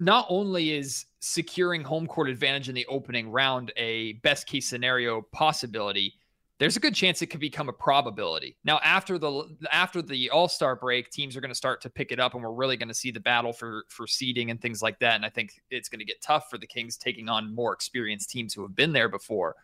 not 0.00 0.26
only 0.28 0.72
is 0.72 1.06
securing 1.20 1.82
home 1.82 2.06
court 2.06 2.28
advantage 2.28 2.68
in 2.68 2.74
the 2.74 2.84
opening 2.86 3.30
round 3.30 3.72
a 3.76 4.14
best 4.14 4.46
case 4.46 4.68
scenario 4.68 5.22
possibility 5.32 6.14
there's 6.58 6.76
a 6.76 6.80
good 6.80 6.94
chance 6.94 7.20
it 7.20 7.26
could 7.26 7.40
become 7.40 7.68
a 7.68 7.72
probability. 7.72 8.56
Now, 8.64 8.78
after 8.84 9.18
the 9.18 9.56
after 9.72 10.00
the 10.02 10.30
All 10.30 10.48
Star 10.48 10.76
break, 10.76 11.10
teams 11.10 11.36
are 11.36 11.40
going 11.40 11.50
to 11.50 11.54
start 11.54 11.80
to 11.82 11.90
pick 11.90 12.12
it 12.12 12.20
up, 12.20 12.34
and 12.34 12.42
we're 12.42 12.52
really 12.52 12.76
going 12.76 12.88
to 12.88 12.94
see 12.94 13.10
the 13.10 13.20
battle 13.20 13.52
for 13.52 13.84
for 13.88 14.06
seeding 14.06 14.50
and 14.50 14.60
things 14.60 14.80
like 14.80 14.98
that. 15.00 15.16
And 15.16 15.26
I 15.26 15.30
think 15.30 15.52
it's 15.70 15.88
going 15.88 15.98
to 15.98 16.04
get 16.04 16.22
tough 16.22 16.48
for 16.48 16.58
the 16.58 16.66
Kings 16.66 16.96
taking 16.96 17.28
on 17.28 17.54
more 17.54 17.72
experienced 17.72 18.30
teams 18.30 18.54
who 18.54 18.62
have 18.62 18.76
been 18.76 18.92
there 18.92 19.08
before. 19.08 19.56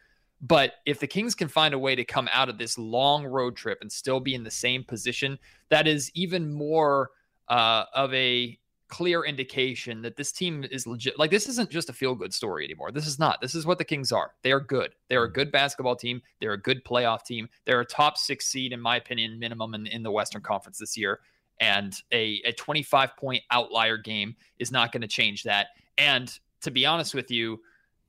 But 0.43 0.75
if 0.87 0.99
the 0.99 1.07
Kings 1.07 1.35
can 1.35 1.49
find 1.49 1.75
a 1.75 1.79
way 1.79 1.95
to 1.95 2.05
come 2.05 2.29
out 2.33 2.49
of 2.49 2.59
this 2.59 2.79
long 2.79 3.25
road 3.27 3.57
trip 3.57 3.79
and 3.83 3.93
still 3.93 4.21
be 4.21 4.35
in 4.35 4.43
the 4.43 4.51
same 4.51 4.83
position, 4.83 5.39
that 5.69 5.87
is 5.87 6.11
even 6.15 6.53
more 6.53 7.11
uh, 7.49 7.85
of 7.95 8.13
a 8.15 8.59
clear 8.91 9.25
indication 9.25 10.03
that 10.03 10.17
this 10.17 10.33
team 10.33 10.65
is 10.71 10.87
legit. 10.87 11.19
Like 11.19 11.31
this 11.31 11.49
isn't 11.49 11.71
just 11.71 11.89
a 11.89 11.93
feel 11.93 12.15
good 12.15 12.35
story 12.35 12.65
anymore. 12.65 12.91
This 12.91 13.07
is 13.07 13.19
not. 13.19 13.41
This 13.41 13.55
is 13.55 13.65
what 13.65 13.79
the 13.79 13.85
Kings 13.85 14.13
are. 14.13 14.33
They 14.43 14.53
are 14.53 14.61
good. 14.61 14.95
They're 15.09 15.25
a 15.25 15.31
mm. 15.31 15.35
good 15.35 15.53
basketball 15.53 15.97
team. 15.97 16.21
They're 16.41 16.53
a 16.53 16.61
good 16.61 16.85
playoff 16.85 17.25
team. 17.25 17.49
They're 17.65 17.81
a 17.81 17.87
top 17.87 18.19
six 18.19 18.47
seed, 18.47 18.73
in 18.73 18.81
my 18.81 18.97
opinion, 18.97 19.39
minimum 19.39 19.75
in, 19.75 19.87
in 19.87 20.03
the 20.03 20.11
Western 20.11 20.43
Conference 20.43 20.79
this 20.79 20.97
year. 20.97 21.21
And 21.61 21.95
a, 22.13 22.43
a 22.45 22.53
25 22.53 23.17
point 23.17 23.43
outlier 23.51 23.97
game 23.97 24.35
is 24.59 24.73
not 24.73 24.93
going 24.93 25.03
to 25.03 25.09
change 25.09 25.45
that. 25.45 25.69
And 25.97 26.37
to 26.63 26.71
be 26.71 26.85
honest 26.85 27.15
with 27.15 27.31
you, 27.31 27.61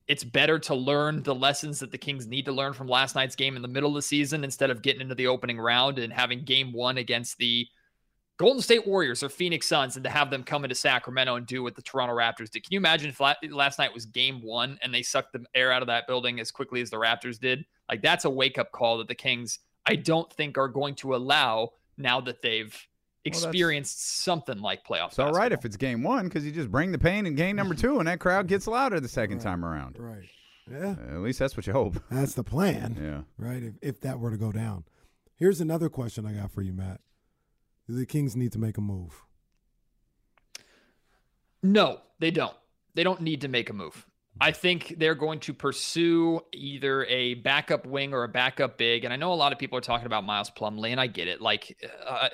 it's 0.08 0.24
better 0.24 0.60
to 0.60 0.76
learn 0.76 1.24
the 1.24 1.36
lessons 1.36 1.80
that 1.80 1.92
the 1.92 1.98
Kings 1.98 2.28
need 2.28 2.46
to 2.46 2.52
learn 2.52 2.74
from 2.74 2.88
last 2.88 3.16
night's 3.16 3.36
game 3.36 3.56
in 3.56 3.62
the 3.62 3.68
middle 3.68 3.90
of 3.90 3.96
the 3.96 4.02
season 4.02 4.44
instead 4.44 4.70
of 4.70 4.82
getting 4.82 5.02
into 5.02 5.16
the 5.16 5.28
opening 5.28 5.60
round 5.60 6.00
and 6.00 6.12
having 6.12 6.44
game 6.44 6.74
one 6.74 6.98
against 6.98 7.38
the 7.38 7.68
Golden 8.42 8.62
State 8.62 8.88
Warriors 8.88 9.24
or 9.24 9.30
Phoenix 9.30 9.68
Suns 9.68 9.96
and 9.96 10.04
to 10.04 10.10
have 10.10 10.30
them 10.32 10.44
come 10.44 10.66
into 10.66 10.76
Sacramento 10.76 11.36
and 11.36 11.46
do 11.46 11.64
what 11.64 11.76
the 11.76 11.82
Toronto 11.82 12.16
Raptors 12.16 12.50
did. 12.50 12.64
Can 12.64 12.72
you 12.72 12.80
imagine 12.80 13.10
if 13.10 13.20
last 13.20 13.80
night 13.80 13.94
was 13.94 14.06
game 14.06 14.42
one 14.42 14.80
and 14.82 14.94
they 14.94 15.04
sucked 15.04 15.34
the 15.34 15.46
air 15.54 15.72
out 15.72 15.82
of 15.82 15.88
that 15.88 16.08
building 16.08 16.40
as 16.40 16.52
quickly 16.52 16.82
as 16.82 16.90
the 16.90 16.98
Raptors 16.98 17.40
did? 17.40 17.66
Like, 17.90 18.02
that's 18.02 18.26
a 18.26 18.30
wake 18.30 18.58
up 18.58 18.72
call 18.72 18.98
that 18.98 19.08
the 19.08 19.16
Kings, 19.16 19.60
I 19.86 19.96
don't 19.96 20.32
think, 20.34 20.58
are 20.58 20.68
going 20.68 20.96
to 20.96 21.16
allow 21.16 21.74
now 21.98 22.22
that 22.22 22.42
they've 22.42 22.76
experienced 23.26 23.98
well, 24.00 24.36
something 24.36 24.62
like 24.62 24.86
playoffs. 24.86 25.10
It's 25.10 25.20
all 25.20 25.34
right 25.34 25.52
if 25.52 25.64
it's 25.66 25.78
game 25.78 26.02
one 26.02 26.26
because 26.26 26.46
you 26.46 26.52
just 26.52 26.72
bring 26.72 26.92
the 26.92 26.98
pain 26.98 27.26
in 27.26 27.36
game 27.36 27.56
number 27.56 27.76
two 27.76 28.00
and 28.00 28.08
that 28.08 28.20
crowd 28.20 28.48
gets 28.48 28.66
louder 28.66 29.00
the 29.00 29.08
second 29.08 29.38
right, 29.38 29.44
time 29.44 29.64
around. 29.64 29.98
Right. 30.00 30.28
Yeah. 30.72 30.96
Uh, 30.98 31.16
at 31.16 31.22
least 31.22 31.40
that's 31.40 31.56
what 31.56 31.68
you 31.68 31.74
hope. 31.74 32.02
That's 32.10 32.34
the 32.34 32.44
plan. 32.44 32.98
Yeah. 33.00 33.22
Right. 33.38 33.62
If, 33.62 33.74
if 33.82 34.02
that 34.02 34.20
were 34.20 34.32
to 34.32 34.38
go 34.38 34.52
down. 34.52 34.86
Here's 35.36 35.62
another 35.62 35.90
question 35.90 36.26
I 36.26 36.34
got 36.34 36.52
for 36.52 36.62
you, 36.62 36.74
Matt. 36.74 37.02
The 37.94 38.06
Kings 38.06 38.36
need 38.36 38.54
to 38.54 38.60
make 38.60 38.78
a 38.78 38.82
move? 38.82 39.26
No, 41.62 42.00
they 42.20 42.32
don't. 42.32 42.56
They 42.96 43.04
don't 43.04 43.22
need 43.22 43.42
to 43.42 43.48
make 43.48 43.70
a 43.70 43.74
move. 43.74 44.06
I 44.40 44.52
think 44.52 44.96
they're 44.98 45.16
going 45.16 45.40
to 45.42 45.54
pursue 45.54 46.42
either 46.54 47.06
a 47.06 47.36
backup 47.36 47.86
wing 47.86 48.14
or 48.14 48.24
a 48.24 48.30
backup 48.30 48.78
big. 48.78 49.04
And 49.04 49.14
I 49.14 49.18
know 49.18 49.34
a 49.34 49.36
lot 49.36 49.52
of 49.52 49.60
people 49.60 49.78
are 49.78 49.82
talking 49.82 50.06
about 50.06 50.24
Miles 50.24 50.50
Plumlee, 50.50 50.92
and 50.92 51.02
I 51.02 51.08
get 51.08 51.28
it. 51.28 51.42
Like, 51.42 51.78
uh, 52.08 52.30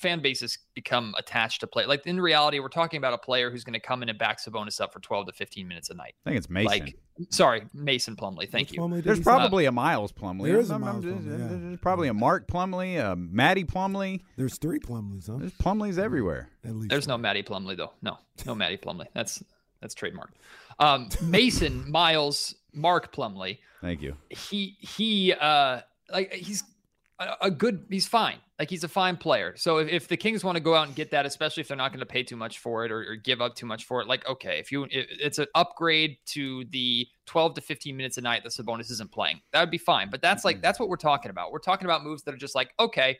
fan 0.00 0.20
bases 0.20 0.58
become 0.74 1.14
attached 1.18 1.60
to 1.60 1.66
play. 1.66 1.84
Like 1.84 2.06
in 2.06 2.20
reality, 2.20 2.58
we're 2.58 2.68
talking 2.68 2.98
about 2.98 3.12
a 3.12 3.18
player 3.18 3.50
who's 3.50 3.64
going 3.64 3.74
to 3.74 3.80
come 3.80 4.02
in 4.02 4.08
and 4.08 4.18
back 4.18 4.40
Sabonis 4.40 4.80
up 4.80 4.92
for 4.92 5.00
12 5.00 5.26
to 5.26 5.32
15 5.32 5.68
minutes 5.68 5.90
a 5.90 5.94
night. 5.94 6.14
I 6.24 6.30
think 6.30 6.38
it's 6.38 6.48
Mason. 6.48 6.66
Like, 6.66 6.96
sorry, 7.28 7.62
Mason 7.74 8.16
Plumlee. 8.16 8.50
Thank 8.50 8.72
you. 8.72 8.80
Plumlee, 8.80 9.02
There's 9.02 9.20
probably 9.20 9.66
a 9.66 9.72
Miles 9.72 10.10
Plumlee. 10.12 10.46
There 10.46 10.58
is 10.58 10.70
a 10.70 10.78
Miles 10.78 11.04
Plumlee, 11.04 11.38
yeah. 11.38 11.58
There's 11.58 11.80
probably 11.80 12.08
a 12.08 12.14
Mark 12.14 12.48
Plumley, 12.48 12.96
a 12.96 13.14
Maddie 13.14 13.64
Plumley. 13.64 14.24
There's 14.36 14.56
three 14.56 14.78
Plumleys, 14.78 15.26
huh? 15.26 15.36
There's 15.38 15.52
Plumleys 15.52 15.98
everywhere. 15.98 16.48
At 16.64 16.74
least. 16.74 16.88
There's 16.90 17.06
no 17.06 17.18
Maddie 17.18 17.42
Plumley 17.42 17.74
though. 17.74 17.92
No, 18.00 18.18
no 18.46 18.54
Maddie 18.54 18.78
Plumley. 18.78 19.08
That's 19.14 19.42
that's 19.80 19.94
trademark. 19.94 20.32
Um, 20.78 21.08
Mason 21.22 21.90
Miles 21.90 22.54
Mark 22.72 23.12
Plumley. 23.12 23.60
Thank 23.82 24.02
you. 24.02 24.16
He 24.30 24.76
he 24.80 25.34
uh 25.34 25.80
like 26.12 26.32
he's 26.32 26.62
a 27.40 27.50
good 27.50 27.84
he's 27.90 28.08
fine. 28.08 28.38
Like 28.58 28.70
he's 28.70 28.84
a 28.84 28.88
fine 28.88 29.16
player. 29.16 29.54
So 29.56 29.78
if, 29.78 29.88
if 29.88 30.08
the 30.08 30.16
kings 30.16 30.42
want 30.42 30.56
to 30.56 30.60
go 30.60 30.74
out 30.74 30.86
and 30.86 30.96
get 30.96 31.10
that 31.10 31.26
especially 31.26 31.60
if 31.60 31.68
they're 31.68 31.76
not 31.76 31.92
going 31.92 32.00
to 32.00 32.06
pay 32.06 32.22
too 32.22 32.36
much 32.36 32.58
for 32.58 32.84
it 32.84 32.90
or, 32.90 33.00
or, 33.00 33.16
give 33.16 33.40
up 33.40 33.54
too 33.54 33.66
much 33.66 33.84
for 33.84 34.00
it 34.00 34.08
like 34.08 34.26
okay 34.28 34.58
if 34.58 34.72
you 34.72 34.84
if 34.90 35.06
it's 35.10 35.38
an 35.38 35.46
upgrade 35.54 36.16
to 36.26 36.64
the 36.70 37.06
12 37.26 37.54
to 37.54 37.60
15 37.60 37.96
minutes 37.96 38.16
a 38.18 38.20
night 38.20 38.42
that 38.42 38.52
sabonis 38.52 38.90
isn't 38.90 39.10
playing 39.12 39.40
that 39.52 39.60
would 39.60 39.70
be 39.70 39.78
fine. 39.78 40.08
But 40.10 40.22
that's 40.22 40.44
like 40.44 40.56
mm-hmm. 40.56 40.62
that's 40.62 40.80
what 40.80 40.88
we're 40.88 40.96
talking 40.96 41.30
about. 41.30 41.52
We're 41.52 41.58
talking 41.58 41.84
about 41.84 42.04
moves 42.04 42.22
that 42.22 42.34
are 42.34 42.38
just 42.38 42.54
like 42.54 42.72
okay 42.78 43.18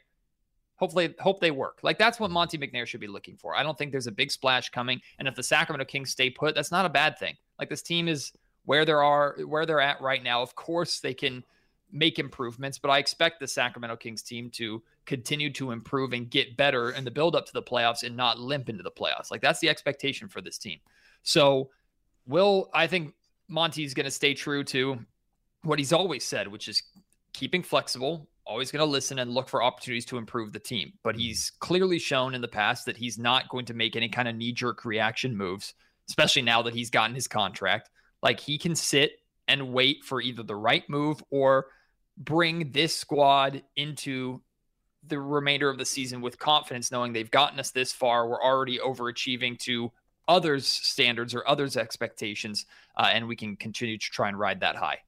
hopefully 0.77 1.15
hope 1.21 1.41
they 1.41 1.51
work. 1.51 1.81
Like 1.83 1.99
that's 1.99 2.19
what 2.19 2.31
Monte 2.31 2.57
McNair 2.57 2.87
should 2.87 3.01
be 3.01 3.07
looking 3.07 3.37
for. 3.37 3.55
I 3.55 3.63
don't 3.63 3.77
think 3.77 3.93
there's 3.93 4.07
a 4.07 4.13
big 4.13 4.31
splash 4.31 4.71
coming. 4.71 4.99
And 5.19 5.29
if 5.29 5.35
the 5.35 5.43
sacramento 5.43 5.85
kings 5.85 6.11
stay 6.11 6.31
put 6.31 6.55
that's 6.55 6.73
not 6.73 6.87
a 6.87 6.91
bad 6.91 7.19
thing. 7.19 7.37
Like 7.59 7.69
this 7.69 7.83
team 7.83 8.09
is 8.09 8.33
where 8.65 8.85
there 8.85 9.03
are 9.03 9.37
where 9.47 9.67
they're 9.67 9.81
at 9.81 10.01
right 10.01 10.23
now. 10.23 10.43
Of 10.43 10.55
course 10.55 11.01
they 11.01 11.15
can 11.15 11.45
make 11.93 12.19
improvements, 12.19 12.79
but 12.79 12.91
I 12.91 12.99
expect 12.99 13.41
the 13.41 13.49
Sacramento 13.49 13.97
Kings 13.97 14.23
team 14.23 14.51
to 14.51 14.83
continue 15.07 15.53
to 15.55 15.71
improve 15.71 16.13
and 16.13 16.31
get 16.31 16.57
better 16.57 16.91
in 16.91 17.05
the 17.05 17.11
build 17.11 17.35
up 17.35 17.47
to 17.47 17.53
the 17.53 17.63
playoffs 17.63 18.03
and 18.03 18.17
not 18.17 18.39
limp 18.39 18.69
into 18.69 18.83
the 18.83 18.91
playoffs. 18.91 19.31
Like 19.31 19.41
that's 19.41 19.61
the 19.61 19.69
expectation 19.69 20.29
for 20.29 20.41
this 20.41 20.59
team. 20.59 20.79
So, 21.23 21.71
will 22.27 22.71
I 22.73 22.87
think 22.87 23.15
Monte's 23.49 23.95
going 23.95 24.05
to 24.05 24.11
stay 24.11 24.35
true 24.35 24.65
to 24.65 24.99
what 25.63 25.79
he's 25.79 25.93
always 25.93 26.25
said, 26.25 26.49
which 26.49 26.69
is 26.69 26.83
keeping 27.33 27.63
flexible, 27.63 28.29
always 28.47 28.71
going 28.71 28.85
to 28.85 28.91
listen 28.91 29.19
and 29.19 29.33
look 29.33 29.49
for 29.49 29.63
opportunities 29.63 30.05
to 30.07 30.19
improve 30.19 30.53
the 30.53 30.59
team. 30.59 30.93
But 31.03 31.15
mm-hmm. 31.15 31.21
he's 31.21 31.51
clearly 31.59 31.99
shown 31.99 32.35
in 32.35 32.41
the 32.41 32.49
past 32.49 32.87
that 32.87 32.97
he's 32.97 33.19
not 33.19 33.49
going 33.49 33.67
to 33.67 33.75
make 33.75 33.97
any 33.97 34.09
kind 34.09 34.29
of 34.29 34.37
knee 34.37 34.53
jerk 34.53 34.85
reaction 34.85 35.37
moves, 35.37 35.75
especially 36.09 36.43
now 36.43 36.63
that 36.63 36.75
he's 36.75 36.91
gotten 36.91 37.15
his 37.15 37.29
contract. 37.29 37.91
Like 38.23 38.41
he 38.41 38.59
can 38.59 38.75
sit 38.75 39.13
and 39.49 39.73
wait 39.73 40.05
for 40.05 40.21
either 40.21 40.43
the 40.43 40.57
right 40.57 40.89
move 40.89 41.23
or 41.31 41.67
bring 42.21 42.71
this 42.73 42.95
squad 42.95 43.63
into 43.75 44.41
the 45.07 45.19
remainder 45.19 45.69
of 45.71 45.79
the 45.79 45.87
season 45.87 46.21
with 46.21 46.39
confidence, 46.39 46.93
knowing 46.93 47.13
they've 47.13 47.31
gotten 47.31 47.59
us 47.59 47.71
this 47.71 47.93
far. 47.93 48.29
We're 48.29 48.43
already 48.43 48.79
overachieving 48.79 49.59
to 49.61 49.91
others' 50.29 50.67
standards 50.67 51.35
or 51.35 51.49
others' 51.49 51.77
expectations, 51.77 52.67
uh, 52.97 53.11
and 53.13 53.27
we 53.27 53.35
can 53.35 53.57
continue 53.57 53.97
to 53.97 54.11
try 54.11 54.29
and 54.29 54.39
ride 54.39 54.61
that 54.61 54.77
high. 54.77 54.99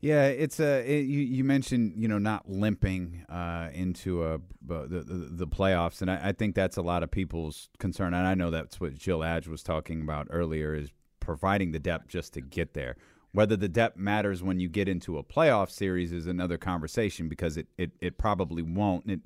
Yeah, 0.00 0.28
it's 0.28 0.60
a 0.60 0.82
it, 0.90 1.02
you. 1.02 1.20
You 1.20 1.44
mentioned 1.44 1.92
you 1.96 2.08
know 2.08 2.16
not 2.16 2.48
limping 2.48 3.26
uh, 3.28 3.68
into 3.74 4.24
a 4.24 4.38
the, 4.66 4.86
the, 4.86 5.28
the 5.30 5.46
playoffs, 5.46 6.00
and 6.00 6.10
I, 6.10 6.28
I, 6.28 6.32
think 6.32 6.54
that's 6.54 6.78
a 6.78 6.82
lot 6.82 7.02
of 7.02 7.10
people's 7.10 7.68
concern. 7.78 8.14
And 8.14 8.26
I 8.26 8.34
know 8.34 8.50
that's 8.50 8.80
what 8.80 8.94
Jill 8.94 9.22
Adge 9.22 9.46
was 9.46 9.62
talking 9.62 10.00
about 10.00 10.28
earlier 10.30 10.74
is 10.74 10.90
providing 11.20 11.72
the 11.72 11.78
depth 11.78 12.08
just 12.08 12.32
to 12.32 12.40
get 12.40 12.72
there. 12.72 12.96
Whether 13.32 13.56
the 13.56 13.68
depth 13.68 13.96
matters 13.96 14.42
when 14.42 14.58
you 14.58 14.68
get 14.68 14.88
into 14.88 15.16
a 15.16 15.22
playoff 15.22 15.70
series 15.70 16.12
is 16.12 16.26
another 16.26 16.58
conversation 16.58 17.28
because 17.28 17.56
it, 17.56 17.68
it, 17.78 17.92
it 18.00 18.18
probably 18.18 18.62
won't. 18.62 19.04
And, 19.04 19.12
it, 19.12 19.20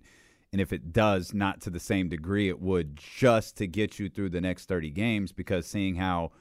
and 0.52 0.60
if 0.60 0.72
it 0.72 0.92
does, 0.92 1.32
not 1.32 1.62
to 1.62 1.70
the 1.70 1.80
same 1.80 2.08
degree 2.08 2.48
it 2.48 2.60
would 2.60 2.96
just 2.96 3.56
to 3.56 3.66
get 3.66 3.98
you 3.98 4.10
through 4.10 4.28
the 4.30 4.42
next 4.42 4.68
30 4.68 4.90
games 4.90 5.32
because 5.32 5.66
seeing 5.66 5.94
how, 5.94 6.32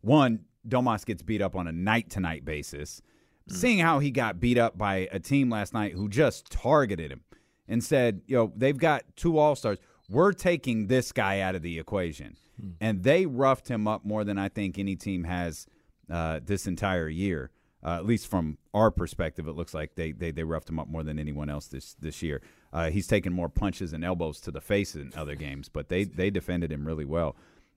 one, 0.00 0.40
Domas 0.68 1.06
gets 1.06 1.22
beat 1.22 1.40
up 1.40 1.54
on 1.54 1.68
a 1.68 1.72
night 1.72 2.10
to 2.10 2.20
night 2.20 2.44
basis, 2.44 3.00
mm. 3.48 3.54
seeing 3.54 3.78
how 3.78 4.00
he 4.00 4.10
got 4.10 4.40
beat 4.40 4.58
up 4.58 4.76
by 4.76 5.08
a 5.12 5.20
team 5.20 5.48
last 5.48 5.72
night 5.72 5.92
who 5.92 6.08
just 6.08 6.50
targeted 6.50 7.12
him 7.12 7.22
and 7.68 7.82
said, 7.84 8.20
you 8.26 8.36
know, 8.36 8.52
they've 8.56 8.78
got 8.78 9.04
two 9.14 9.38
All 9.38 9.54
Stars. 9.54 9.78
We're 10.08 10.32
taking 10.32 10.88
this 10.88 11.12
guy 11.12 11.40
out 11.40 11.54
of 11.54 11.62
the 11.62 11.78
equation. 11.78 12.36
Mm. 12.60 12.72
And 12.80 13.02
they 13.04 13.26
roughed 13.26 13.68
him 13.68 13.86
up 13.86 14.04
more 14.04 14.24
than 14.24 14.38
I 14.38 14.48
think 14.48 14.76
any 14.78 14.96
team 14.96 15.24
has 15.24 15.66
uh, 16.10 16.40
this 16.44 16.66
entire 16.66 17.08
year. 17.08 17.50
Uh, 17.84 17.96
at 17.96 18.06
least 18.06 18.26
from 18.26 18.58
our 18.74 18.90
perspective, 18.90 19.46
it 19.46 19.52
looks 19.52 19.72
like 19.72 19.94
they, 19.94 20.10
they, 20.10 20.32
they 20.32 20.42
roughed 20.42 20.68
him 20.68 20.78
up 20.78 20.88
more 20.88 21.04
than 21.04 21.18
anyone 21.18 21.48
else 21.48 21.68
this 21.68 21.94
this 22.00 22.20
year. 22.20 22.42
Uh, 22.72 22.90
he's 22.90 23.06
taken 23.06 23.32
more 23.32 23.48
punches 23.48 23.92
and 23.92 24.04
elbows 24.04 24.40
to 24.40 24.50
the 24.50 24.60
face 24.60 24.96
in 24.96 25.12
other 25.16 25.36
games, 25.36 25.68
but 25.68 25.88
they, 25.88 26.02
they 26.02 26.30
defended 26.30 26.72
him 26.72 26.84
really 26.84 27.04
well. 27.04 27.36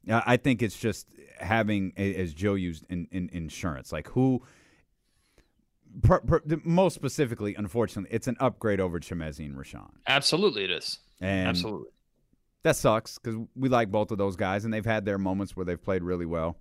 I 0.09 0.37
think 0.37 0.63
it's 0.63 0.79
just 0.79 1.07
having, 1.39 1.93
as 1.97 2.33
Joe 2.33 2.55
used, 2.55 2.85
in, 2.89 3.07
in 3.11 3.29
insurance. 3.33 3.91
Like 3.91 4.07
who, 4.07 4.41
per, 6.01 6.21
per, 6.21 6.41
most 6.63 6.95
specifically, 6.95 7.53
unfortunately, 7.55 8.13
it's 8.15 8.27
an 8.27 8.37
upgrade 8.39 8.79
over 8.79 8.99
Chimezie 8.99 9.45
and 9.45 9.55
Richaun. 9.55 9.91
Absolutely, 10.07 10.63
it 10.63 10.71
is. 10.71 10.99
And 11.19 11.49
Absolutely. 11.49 11.89
That 12.63 12.75
sucks 12.75 13.19
because 13.19 13.39
we 13.55 13.69
like 13.69 13.89
both 13.91 14.11
of 14.11 14.17
those 14.17 14.35
guys, 14.35 14.65
and 14.65 14.73
they've 14.73 14.85
had 14.85 15.05
their 15.05 15.17
moments 15.17 15.55
where 15.55 15.65
they've 15.65 15.81
played 15.81 16.03
really 16.03 16.25
well. 16.25 16.57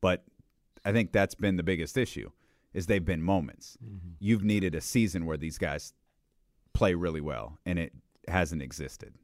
But 0.00 0.24
I 0.86 0.92
think 0.92 1.12
that's 1.12 1.34
been 1.34 1.56
the 1.56 1.64
biggest 1.64 1.98
issue 1.98 2.30
is 2.72 2.86
they've 2.86 3.04
been 3.04 3.22
moments. 3.22 3.76
Mm-hmm. 3.84 4.10
You've 4.20 4.44
needed 4.44 4.74
a 4.74 4.80
season 4.80 5.26
where 5.26 5.36
these 5.36 5.58
guys 5.58 5.92
play 6.74 6.94
really 6.94 7.20
well, 7.20 7.58
and 7.66 7.78
it 7.78 7.92
hasn't 8.28 8.62
existed. 8.62 9.14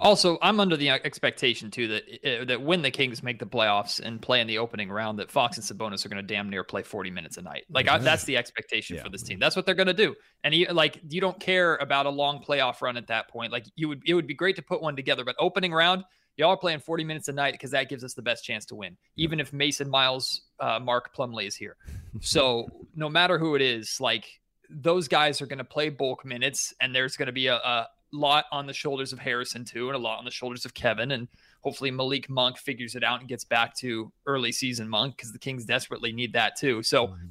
Also, 0.00 0.38
I'm 0.40 0.60
under 0.60 0.76
the 0.78 0.88
expectation 0.90 1.70
too 1.70 1.88
that 1.88 2.02
uh, 2.24 2.44
that 2.46 2.62
when 2.62 2.80
the 2.80 2.90
Kings 2.90 3.22
make 3.22 3.38
the 3.38 3.46
playoffs 3.46 4.00
and 4.00 4.22
play 4.22 4.40
in 4.40 4.46
the 4.46 4.58
opening 4.58 4.90
round, 4.90 5.18
that 5.18 5.30
Fox 5.30 5.58
and 5.58 5.66
Sabonis 5.66 6.06
are 6.06 6.08
going 6.08 6.26
to 6.26 6.34
damn 6.34 6.48
near 6.48 6.64
play 6.64 6.82
40 6.82 7.10
minutes 7.10 7.36
a 7.36 7.42
night. 7.42 7.64
Like 7.68 7.88
I, 7.88 7.98
that's 7.98 8.24
the 8.24 8.38
expectation 8.38 8.96
yeah. 8.96 9.02
for 9.02 9.10
this 9.10 9.22
team. 9.22 9.38
That's 9.38 9.56
what 9.56 9.66
they're 9.66 9.74
going 9.74 9.88
to 9.88 9.92
do. 9.92 10.14
And 10.42 10.54
he, 10.54 10.66
like 10.66 11.00
you 11.10 11.20
don't 11.20 11.38
care 11.38 11.76
about 11.76 12.06
a 12.06 12.10
long 12.10 12.42
playoff 12.42 12.80
run 12.80 12.96
at 12.96 13.08
that 13.08 13.28
point. 13.28 13.52
Like 13.52 13.66
you 13.76 13.88
would, 13.88 14.02
it 14.06 14.14
would 14.14 14.26
be 14.26 14.34
great 14.34 14.56
to 14.56 14.62
put 14.62 14.80
one 14.80 14.96
together, 14.96 15.24
but 15.24 15.36
opening 15.38 15.72
round, 15.72 16.04
y'all 16.36 16.50
are 16.50 16.56
playing 16.56 16.80
40 16.80 17.04
minutes 17.04 17.28
a 17.28 17.32
night 17.32 17.52
because 17.52 17.70
that 17.70 17.88
gives 17.88 18.04
us 18.04 18.14
the 18.14 18.22
best 18.22 18.44
chance 18.44 18.64
to 18.66 18.74
win, 18.74 18.96
even 19.16 19.40
if 19.40 19.52
Mason 19.52 19.88
Miles, 19.88 20.42
uh, 20.60 20.78
Mark 20.80 21.14
Plumley 21.14 21.46
is 21.46 21.56
here. 21.56 21.76
so 22.20 22.68
no 22.94 23.08
matter 23.08 23.38
who 23.38 23.54
it 23.54 23.62
is, 23.62 24.00
like 24.00 24.26
those 24.70 25.08
guys 25.08 25.40
are 25.40 25.46
going 25.46 25.58
to 25.58 25.64
play 25.64 25.88
bulk 25.88 26.24
minutes, 26.24 26.74
and 26.80 26.94
there's 26.94 27.16
going 27.16 27.26
to 27.26 27.32
be 27.32 27.46
a, 27.48 27.56
a, 27.56 27.88
lot 28.12 28.44
on 28.52 28.64
the 28.64 28.72
shoulders 28.72 29.12
of 29.12 29.18
Harrison 29.18 29.64
too, 29.64 29.88
and 29.88 29.96
a 29.96 29.98
lot 29.98 30.18
on 30.18 30.24
the 30.24 30.30
shoulders 30.30 30.64
of 30.64 30.72
Kevin, 30.72 31.10
and 31.10 31.26
hopefully 31.62 31.90
Malik 31.90 32.30
Monk 32.30 32.58
figures 32.58 32.94
it 32.94 33.02
out 33.02 33.18
and 33.18 33.28
gets 33.28 33.44
back 33.44 33.74
to 33.78 34.12
early 34.26 34.52
season 34.52 34.88
Monk 34.88 35.16
because 35.16 35.32
the 35.32 35.38
Kings 35.38 35.64
desperately 35.64 36.12
need 36.12 36.32
that 36.32 36.56
too. 36.56 36.82
So. 36.82 37.08
Mm-hmm 37.08 37.26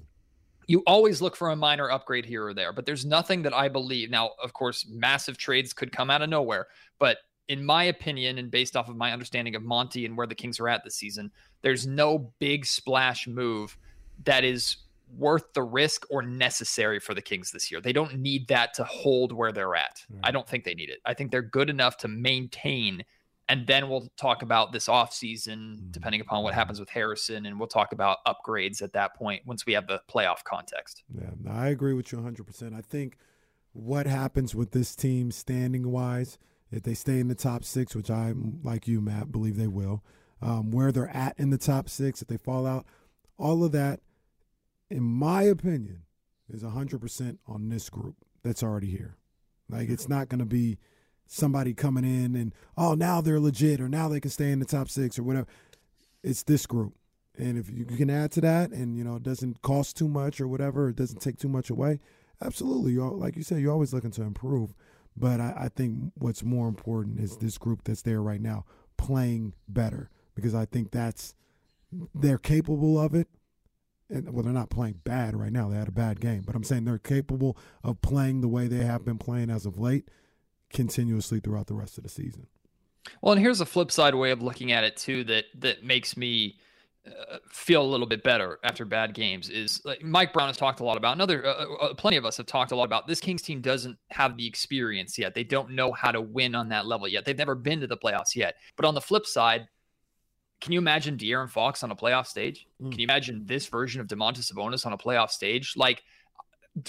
you 0.67 0.81
always 0.87 1.21
look 1.21 1.35
for 1.35 1.49
a 1.49 1.55
minor 1.55 1.91
upgrade 1.91 2.25
here 2.25 2.45
or 2.47 2.53
there, 2.53 2.71
but 2.71 2.85
there's 2.85 3.05
nothing 3.05 3.41
that 3.41 3.53
I 3.53 3.67
believe. 3.67 4.09
Now, 4.09 4.31
of 4.41 4.53
course, 4.53 4.85
massive 4.89 5.37
trades 5.37 5.73
could 5.73 5.91
come 5.91 6.09
out 6.09 6.21
of 6.21 6.29
nowhere, 6.29 6.67
but 6.99 7.17
in 7.47 7.65
my 7.65 7.83
opinion, 7.85 8.37
and 8.37 8.49
based 8.49 8.75
off 8.75 8.89
of 8.89 8.95
my 8.95 9.11
understanding 9.11 9.55
of 9.55 9.63
Monte 9.63 10.05
and 10.05 10.15
where 10.15 10.27
the 10.27 10.35
Kings 10.35 10.59
are 10.59 10.69
at 10.69 10.83
this 10.83 10.95
season, 10.95 11.31
there's 11.61 11.85
no 11.85 12.31
big 12.39 12.65
splash 12.65 13.27
move 13.27 13.77
that 14.25 14.43
is 14.43 14.77
worth 15.17 15.53
the 15.53 15.63
risk 15.63 16.05
or 16.09 16.21
necessary 16.21 16.99
for 16.99 17.13
the 17.13 17.21
Kings 17.21 17.51
this 17.51 17.71
year. 17.71 17.81
They 17.81 17.93
don't 17.93 18.19
need 18.19 18.47
that 18.47 18.73
to 18.75 18.83
hold 18.83 19.31
where 19.31 19.51
they're 19.51 19.75
at. 19.75 20.03
Right. 20.09 20.21
I 20.23 20.31
don't 20.31 20.47
think 20.47 20.63
they 20.63 20.73
need 20.73 20.89
it. 20.89 20.99
I 21.05 21.13
think 21.13 21.31
they're 21.31 21.41
good 21.41 21.69
enough 21.69 21.97
to 21.97 22.07
maintain. 22.07 23.03
And 23.49 23.67
then 23.67 23.89
we'll 23.89 24.09
talk 24.17 24.41
about 24.41 24.71
this 24.71 24.87
offseason, 24.87 25.75
mm-hmm. 25.75 25.91
depending 25.91 26.21
upon 26.21 26.43
what 26.43 26.53
happens 26.53 26.79
with 26.79 26.89
Harrison. 26.89 27.45
And 27.45 27.59
we'll 27.59 27.67
talk 27.67 27.91
about 27.91 28.19
upgrades 28.25 28.81
at 28.81 28.93
that 28.93 29.15
point 29.15 29.43
once 29.45 29.65
we 29.65 29.73
have 29.73 29.87
the 29.87 30.01
playoff 30.09 30.43
context. 30.43 31.03
Yeah, 31.13 31.51
I 31.51 31.67
agree 31.67 31.93
with 31.93 32.11
you 32.11 32.19
100%. 32.19 32.75
I 32.75 32.81
think 32.81 33.17
what 33.73 34.07
happens 34.07 34.55
with 34.55 34.71
this 34.71 34.95
team 34.95 35.31
standing 35.31 35.91
wise, 35.91 36.37
if 36.73 36.83
they 36.83 36.93
stay 36.93 37.19
in 37.19 37.27
the 37.27 37.35
top 37.35 37.63
six, 37.63 37.95
which 37.95 38.09
I, 38.09 38.33
like 38.63 38.87
you, 38.87 39.01
Matt, 39.01 39.31
believe 39.31 39.57
they 39.57 39.67
will, 39.67 40.03
um, 40.41 40.71
where 40.71 40.91
they're 40.91 41.15
at 41.15 41.37
in 41.37 41.49
the 41.49 41.57
top 41.57 41.87
six, 41.87 42.21
if 42.21 42.27
they 42.27 42.37
fall 42.37 42.65
out, 42.65 42.85
all 43.37 43.63
of 43.63 43.71
that– 43.71 43.99
in 44.93 45.03
my 45.03 45.41
opinion, 45.41 46.03
is 46.49 46.61
100% 46.61 47.37
on 47.47 47.69
this 47.69 47.89
group 47.89 48.15
that's 48.43 48.61
already 48.61 48.91
here. 48.91 49.17
Like, 49.67 49.89
it's 49.89 50.07
not 50.07 50.29
going 50.29 50.39
to 50.39 50.45
be 50.45 50.77
somebody 51.25 51.73
coming 51.73 52.03
in 52.03 52.35
and, 52.35 52.53
oh, 52.77 52.93
now 52.93 53.19
they're 53.19 53.39
legit 53.39 53.81
or 53.81 53.89
now 53.89 54.07
they 54.07 54.19
can 54.19 54.29
stay 54.29 54.51
in 54.51 54.59
the 54.59 54.65
top 54.65 54.89
six 54.89 55.17
or 55.17 55.23
whatever. 55.23 55.47
It's 56.21 56.43
this 56.43 56.67
group. 56.67 56.93
And 57.35 57.57
if 57.57 57.71
you 57.71 57.85
can 57.85 58.11
add 58.11 58.31
to 58.33 58.41
that 58.41 58.69
and, 58.69 58.95
you 58.95 59.03
know, 59.03 59.15
it 59.15 59.23
doesn't 59.23 59.63
cost 59.63 59.97
too 59.97 60.07
much 60.07 60.39
or 60.39 60.47
whatever, 60.47 60.89
it 60.89 60.95
doesn't 60.95 61.21
take 61.21 61.39
too 61.39 61.49
much 61.49 61.71
away, 61.71 61.99
absolutely. 62.43 62.91
You're, 62.93 63.09
like 63.09 63.35
you 63.35 63.41
said, 63.41 63.61
you're 63.61 63.73
always 63.73 63.93
looking 63.93 64.11
to 64.11 64.21
improve. 64.21 64.75
But 65.15 65.39
I, 65.39 65.53
I 65.57 65.69
think 65.69 66.11
what's 66.15 66.43
more 66.43 66.67
important 66.67 67.19
is 67.19 67.37
this 67.37 67.57
group 67.57 67.83
that's 67.83 68.01
there 68.01 68.21
right 68.21 68.41
now 68.41 68.65
playing 68.97 69.53
better 69.67 70.09
because 70.35 70.55
I 70.55 70.65
think 70.65 70.91
that's, 70.91 71.35
they're 72.15 72.39
capable 72.39 72.99
of 72.99 73.13
it 73.13 73.27
and 74.09 74.31
well, 74.33 74.43
they're 74.43 74.53
not 74.53 74.69
playing 74.69 75.01
bad 75.03 75.35
right 75.35 75.51
now. 75.51 75.69
They 75.69 75.77
had 75.77 75.87
a 75.87 75.91
bad 75.91 76.19
game, 76.19 76.43
but 76.45 76.55
I'm 76.55 76.63
saying 76.63 76.85
they're 76.85 76.97
capable 76.97 77.57
of 77.83 78.01
playing 78.01 78.41
the 78.41 78.47
way 78.47 78.67
they 78.67 78.85
have 78.85 79.03
been 79.03 79.17
playing 79.17 79.49
as 79.49 79.65
of 79.65 79.79
late, 79.79 80.09
continuously 80.71 81.39
throughout 81.39 81.67
the 81.67 81.73
rest 81.73 81.97
of 81.97 82.03
the 82.03 82.09
season. 82.09 82.47
Well, 83.21 83.33
and 83.33 83.41
here's 83.41 83.59
a 83.59 83.65
flip 83.65 83.91
side 83.91 84.15
way 84.15 84.31
of 84.31 84.41
looking 84.41 84.71
at 84.71 84.83
it 84.83 84.95
too 84.95 85.23
that 85.25 85.45
that 85.59 85.83
makes 85.83 86.15
me 86.15 86.57
uh, 87.05 87.37
feel 87.49 87.81
a 87.81 87.85
little 87.85 88.07
bit 88.07 88.23
better 88.23 88.59
after 88.63 88.85
bad 88.85 89.13
games 89.13 89.49
is 89.49 89.81
like 89.83 90.01
Mike 90.03 90.31
Brown 90.31 90.47
has 90.47 90.55
talked 90.55 90.79
a 90.79 90.85
lot 90.85 90.95
about. 90.95 91.15
Another, 91.15 91.45
uh, 91.45 91.49
uh, 91.49 91.73
uh, 91.85 91.93
plenty 91.95 92.15
of 92.15 92.25
us 92.25 92.37
have 92.37 92.45
talked 92.45 92.71
a 92.71 92.75
lot 92.75 92.85
about. 92.85 93.07
This 93.07 93.19
Kings 93.19 93.41
team 93.41 93.59
doesn't 93.59 93.97
have 94.09 94.37
the 94.37 94.47
experience 94.47 95.17
yet. 95.17 95.33
They 95.33 95.43
don't 95.43 95.71
know 95.71 95.91
how 95.91 96.11
to 96.11 96.21
win 96.21 96.55
on 96.55 96.69
that 96.69 96.85
level 96.85 97.07
yet. 97.07 97.25
They've 97.25 97.37
never 97.37 97.55
been 97.55 97.81
to 97.81 97.87
the 97.87 97.97
playoffs 97.97 98.35
yet. 98.35 98.55
But 98.77 98.85
on 98.85 98.93
the 98.93 99.01
flip 99.01 99.25
side, 99.25 99.67
can 100.61 100.71
you 100.71 100.79
imagine 100.79 101.17
De'Aaron 101.17 101.49
Fox 101.49 101.83
on 101.83 101.91
a 101.91 101.95
playoff 101.95 102.25
stage? 102.25 102.67
Mm. 102.81 102.91
Can 102.91 102.99
you 103.01 103.05
imagine 103.05 103.43
this 103.45 103.67
version 103.67 103.99
of 103.99 104.07
Domantas 104.07 104.49
Sabonis 104.49 104.85
on 104.85 104.93
a 104.93 104.97
playoff 104.97 105.29
stage? 105.29 105.73
Like 105.75 106.03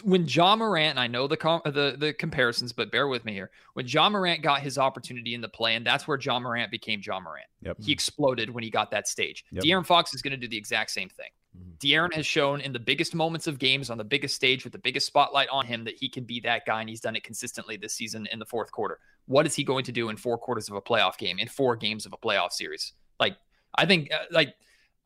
when 0.03 0.27
Ja 0.27 0.57
Morant, 0.57 0.91
and 0.91 1.01
I 1.01 1.07
know 1.07 1.27
the 1.27 1.37
com- 1.37 1.61
the 1.65 1.97
the 1.99 2.15
comparisons, 2.15 2.73
but 2.73 2.91
bear 2.91 3.07
with 3.07 3.25
me 3.25 3.33
here. 3.33 3.51
When 3.75 3.87
Ja 3.87 4.09
Morant 4.09 4.43
got 4.43 4.61
his 4.61 4.79
opportunity 4.79 5.35
in 5.35 5.41
the 5.41 5.49
play, 5.49 5.75
and 5.75 5.87
that's 5.87 6.09
where 6.09 6.19
Ja 6.19 6.39
Morant 6.39 6.71
became 6.71 7.01
Ja 7.05 7.21
Morant. 7.21 7.47
Yep. 7.63 7.77
He 7.81 7.93
exploded 7.93 8.49
when 8.49 8.65
he 8.65 8.71
got 8.71 8.91
that 8.93 9.07
stage. 9.07 9.45
Yep. 9.53 9.65
De'Aaron 9.65 9.87
Fox 9.87 10.15
is 10.15 10.23
going 10.23 10.31
to 10.33 10.39
do 10.39 10.49
the 10.49 10.57
exact 10.57 10.91
same 10.91 11.11
thing. 11.11 11.29
Mm-hmm. 11.57 11.73
De'Aaron 11.79 12.15
has 12.15 12.27
shown 12.27 12.63
in 12.63 12.73
the 12.73 12.79
biggest 12.79 13.15
moments 13.15 13.47
of 13.47 13.59
games 13.59 13.91
on 13.91 13.99
the 13.99 14.05
biggest 14.05 14.35
stage 14.35 14.65
with 14.65 14.73
the 14.73 14.79
biggest 14.79 15.07
spotlight 15.07 15.49
on 15.51 15.67
him 15.67 15.85
that 15.85 15.95
he 15.95 16.09
can 16.09 16.25
be 16.25 16.41
that 16.41 16.65
guy, 16.65 16.81
and 16.81 16.89
he's 16.89 17.01
done 17.01 17.15
it 17.15 17.23
consistently 17.23 17.77
this 17.77 17.95
season 17.95 18.27
in 18.33 18.39
the 18.39 18.47
fourth 18.47 18.73
quarter. 18.73 18.99
What 19.27 19.47
is 19.47 19.55
he 19.55 19.65
going 19.65 19.85
to 19.85 19.93
do 19.93 20.09
in 20.09 20.17
four 20.17 20.39
quarters 20.39 20.69
of 20.69 20.77
a 20.77 20.83
playoff 20.83 21.19
game, 21.19 21.39
in 21.39 21.49
four 21.49 21.77
games 21.77 22.07
of 22.07 22.15
a 22.15 22.17
playoff 22.17 22.53
series? 22.53 22.95
Like 23.21 23.37
I 23.75 23.85
think 23.85 24.11
uh, 24.13 24.25
like 24.31 24.55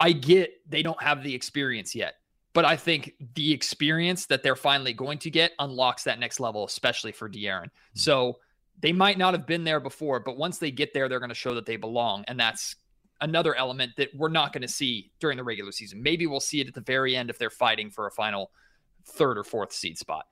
I 0.00 0.12
get 0.12 0.52
they 0.68 0.82
don't 0.82 1.00
have 1.02 1.22
the 1.22 1.34
experience 1.34 1.94
yet, 1.94 2.14
but 2.58 2.64
I 2.64 2.74
think 2.74 3.14
the 3.36 3.52
experience 3.52 4.26
that 4.26 4.42
they're 4.42 4.56
finally 4.56 4.92
going 4.92 5.18
to 5.18 5.30
get 5.30 5.52
unlocks 5.60 6.02
that 6.02 6.18
next 6.18 6.40
level, 6.40 6.64
especially 6.64 7.12
for 7.12 7.28
De'Aaron. 7.28 7.66
Mm-hmm. 7.66 7.98
So 8.00 8.38
they 8.80 8.92
might 8.92 9.16
not 9.16 9.32
have 9.32 9.46
been 9.46 9.62
there 9.62 9.78
before, 9.78 10.18
but 10.18 10.36
once 10.36 10.58
they 10.58 10.72
get 10.72 10.92
there, 10.92 11.08
they're 11.08 11.20
going 11.20 11.28
to 11.28 11.36
show 11.36 11.54
that 11.54 11.66
they 11.66 11.76
belong, 11.76 12.24
and 12.26 12.36
that's 12.36 12.74
another 13.20 13.54
element 13.54 13.92
that 13.96 14.08
we're 14.12 14.28
not 14.28 14.52
going 14.52 14.62
to 14.62 14.68
see 14.68 15.12
during 15.20 15.36
the 15.36 15.44
regular 15.44 15.70
season. 15.70 16.02
Maybe 16.02 16.26
we'll 16.26 16.40
see 16.40 16.60
it 16.60 16.66
at 16.66 16.74
the 16.74 16.80
very 16.80 17.14
end 17.14 17.30
if 17.30 17.38
they're 17.38 17.48
fighting 17.48 17.92
for 17.92 18.08
a 18.08 18.10
final 18.10 18.50
third 19.06 19.38
or 19.38 19.44
fourth 19.44 19.72
seed 19.72 19.96
spot. 19.96 20.26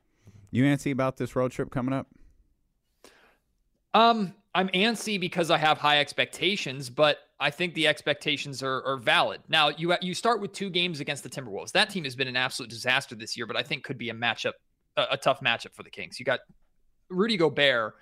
You 0.51 0.65
antsy 0.65 0.91
about 0.91 1.19
this 1.19 1.37
road 1.37 1.53
trip 1.53 1.71
coming 1.71 1.95
up? 1.95 2.09
Um, 3.95 4.35
I'm 4.57 4.69
antsy 4.69 5.21
because 5.21 5.51
I 5.51 5.59
have 5.59 5.77
high 5.77 6.01
expectations, 6.01 6.89
but 6.89 7.19
I 7.39 7.51
think 7.51 7.75
the 7.75 7.87
expectations 7.87 8.63
are, 8.63 8.83
are 8.87 8.97
valid. 8.97 9.43
Now, 9.51 9.69
you 9.69 9.95
you 10.01 10.15
start 10.15 10.41
with 10.41 10.53
two 10.55 10.71
games 10.71 11.01
against 11.01 11.23
the 11.23 11.29
Timberwolves. 11.29 11.73
That 11.73 11.91
team 11.91 12.05
has 12.05 12.17
been 12.17 12.27
an 12.27 12.39
absolute 12.39 12.71
disaster 12.71 13.15
this 13.15 13.37
year, 13.37 13.47
but 13.47 13.55
I 13.55 13.63
think 13.63 13.85
could 13.85 13.99
be 13.99 14.09
a 14.09 14.15
matchup, 14.15 14.55
a, 14.97 15.05
a 15.11 15.17
tough 15.19 15.41
matchup 15.41 15.75
for 15.75 15.83
the 15.83 15.91
Kings. 15.91 16.19
You 16.19 16.25
got 16.25 16.41
Rudy 17.11 17.37
Gobert, 17.37 17.97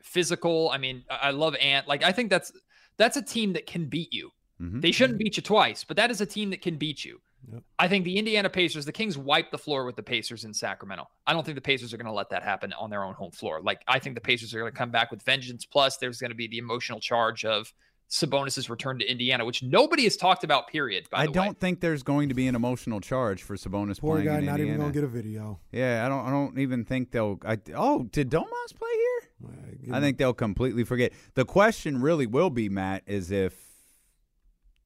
physical. 0.00 0.70
I 0.70 0.78
mean, 0.78 1.02
I 1.10 1.32
love 1.32 1.56
Ant. 1.56 1.88
Like, 1.88 2.04
I 2.04 2.12
think 2.12 2.30
that's 2.30 2.52
that's 2.98 3.16
a 3.16 3.22
team 3.22 3.52
that 3.54 3.66
can 3.66 3.86
beat 3.86 4.12
you. 4.12 4.30
Mm-hmm. 4.62 4.78
They 4.78 4.92
shouldn't 4.92 5.18
beat 5.18 5.36
you 5.36 5.42
twice, 5.42 5.82
but 5.82 5.96
that 5.96 6.12
is 6.12 6.20
a 6.20 6.26
team 6.26 6.50
that 6.50 6.62
can 6.62 6.76
beat 6.76 7.04
you. 7.04 7.20
Yep. 7.52 7.62
I 7.78 7.88
think 7.88 8.04
the 8.04 8.18
Indiana 8.18 8.50
Pacers, 8.50 8.84
the 8.84 8.92
Kings 8.92 9.16
wiped 9.16 9.52
the 9.52 9.58
floor 9.58 9.84
with 9.84 9.96
the 9.96 10.02
Pacers 10.02 10.44
in 10.44 10.52
Sacramento. 10.52 11.08
I 11.26 11.32
don't 11.32 11.44
think 11.44 11.54
the 11.54 11.60
Pacers 11.60 11.94
are 11.94 11.96
going 11.96 12.06
to 12.06 12.12
let 12.12 12.30
that 12.30 12.42
happen 12.42 12.72
on 12.72 12.90
their 12.90 13.04
own 13.04 13.14
home 13.14 13.30
floor. 13.30 13.60
Like, 13.62 13.82
I 13.86 13.98
think 13.98 14.14
the 14.14 14.20
Pacers 14.20 14.52
are 14.54 14.58
going 14.58 14.72
to 14.72 14.76
come 14.76 14.90
back 14.90 15.10
with 15.10 15.22
vengeance. 15.22 15.64
Plus, 15.64 15.96
there's 15.98 16.18
going 16.18 16.30
to 16.30 16.36
be 16.36 16.48
the 16.48 16.58
emotional 16.58 16.98
charge 16.98 17.44
of 17.44 17.72
Sabonis' 18.10 18.68
return 18.68 18.98
to 18.98 19.10
Indiana, 19.10 19.44
which 19.44 19.62
nobody 19.62 20.04
has 20.04 20.16
talked 20.16 20.44
about. 20.44 20.68
Period. 20.68 21.06
I 21.12 21.26
don't 21.26 21.48
way. 21.48 21.54
think 21.58 21.80
there's 21.80 22.02
going 22.02 22.28
to 22.28 22.34
be 22.34 22.46
an 22.46 22.54
emotional 22.54 23.00
charge 23.00 23.42
for 23.42 23.56
Sabonis. 23.56 24.00
Poor 24.00 24.22
guy, 24.22 24.40
not 24.40 24.60
Indiana. 24.60 24.62
even 24.62 24.76
going 24.78 24.92
to 24.92 24.94
get 24.94 25.04
a 25.04 25.08
video. 25.08 25.60
Yeah, 25.72 26.04
I 26.04 26.08
don't. 26.08 26.26
I 26.26 26.30
don't 26.30 26.58
even 26.58 26.84
think 26.84 27.10
they'll. 27.10 27.38
I, 27.44 27.58
oh, 27.74 28.04
did 28.04 28.30
Domas 28.30 28.74
play 28.74 28.90
here? 28.92 29.50
Uh, 29.92 29.96
I 29.96 30.00
think 30.00 30.18
they'll 30.18 30.34
completely 30.34 30.84
forget. 30.84 31.12
The 31.34 31.44
question 31.44 32.00
really 32.00 32.26
will 32.26 32.50
be, 32.50 32.68
Matt, 32.68 33.02
is 33.06 33.30
if 33.30 33.54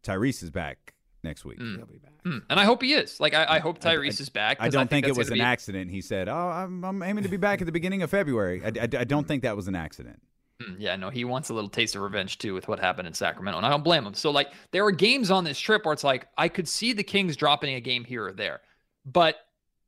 Tyrese 0.03 0.43
is 0.43 0.51
back 0.51 0.95
next 1.23 1.45
week. 1.45 1.59
Mm. 1.59 1.77
He'll 1.77 1.87
be 1.87 1.99
back. 1.99 2.13
Mm. 2.25 2.43
And 2.51 2.61
I 2.61 2.65
hope 2.65 2.83
he 2.83 2.95
is. 2.95 3.21
Like, 3.21 3.35
I, 3.35 3.47
I 3.49 3.59
hope 3.59 3.79
Tyrese 3.79 4.21
I, 4.21 4.23
is 4.23 4.29
back. 4.29 4.59
I 4.61 4.69
don't 4.69 4.83
I 4.83 4.87
think, 4.87 5.07
think 5.07 5.17
it 5.17 5.19
was 5.19 5.29
an 5.29 5.35
be... 5.35 5.41
accident. 5.41 5.91
He 5.91 6.01
said, 6.01 6.29
"Oh, 6.29 6.35
I'm, 6.35 6.85
I'm, 6.85 7.03
aiming 7.03 7.25
to 7.25 7.31
be 7.31 7.37
back 7.37 7.61
at 7.61 7.67
the 7.67 7.73
beginning 7.73 8.03
of 8.03 8.11
February." 8.11 8.63
I, 8.65 8.69
I, 8.69 8.83
I 8.83 9.05
don't 9.05 9.27
think 9.27 9.43
that 9.43 9.57
was 9.57 9.69
an 9.69 9.75
accident. 9.75 10.21
Mm, 10.61 10.77
yeah, 10.79 10.97
no, 10.97 11.09
he 11.09 11.25
wants 11.25 11.49
a 11.49 11.55
little 11.55 11.71
taste 11.71 11.97
of 11.97 12.03
revenge 12.03 12.39
too 12.39 12.53
with 12.55 12.69
what 12.69 12.79
happened 12.79 13.09
in 13.09 13.15
Sacramento, 13.15 13.57
and 13.57 13.67
I 13.67 13.71
don't 13.71 13.85
blame 13.85 14.07
him. 14.07 14.15
So, 14.15 14.31
like, 14.31 14.53
there 14.73 14.85
are 14.85 14.91
games 14.91 15.31
on 15.31 15.45
this 15.45 15.59
trip 15.59 15.85
where 15.85 15.93
it's 15.93 16.05
like 16.05 16.29
I 16.37 16.49
could 16.49 16.69
see 16.69 16.93
the 16.93 17.05
Kings 17.05 17.37
dropping 17.37 17.75
a 17.75 17.81
game 17.81 18.05
here 18.05 18.27
or 18.27 18.33
there, 18.33 18.61
but 19.07 19.37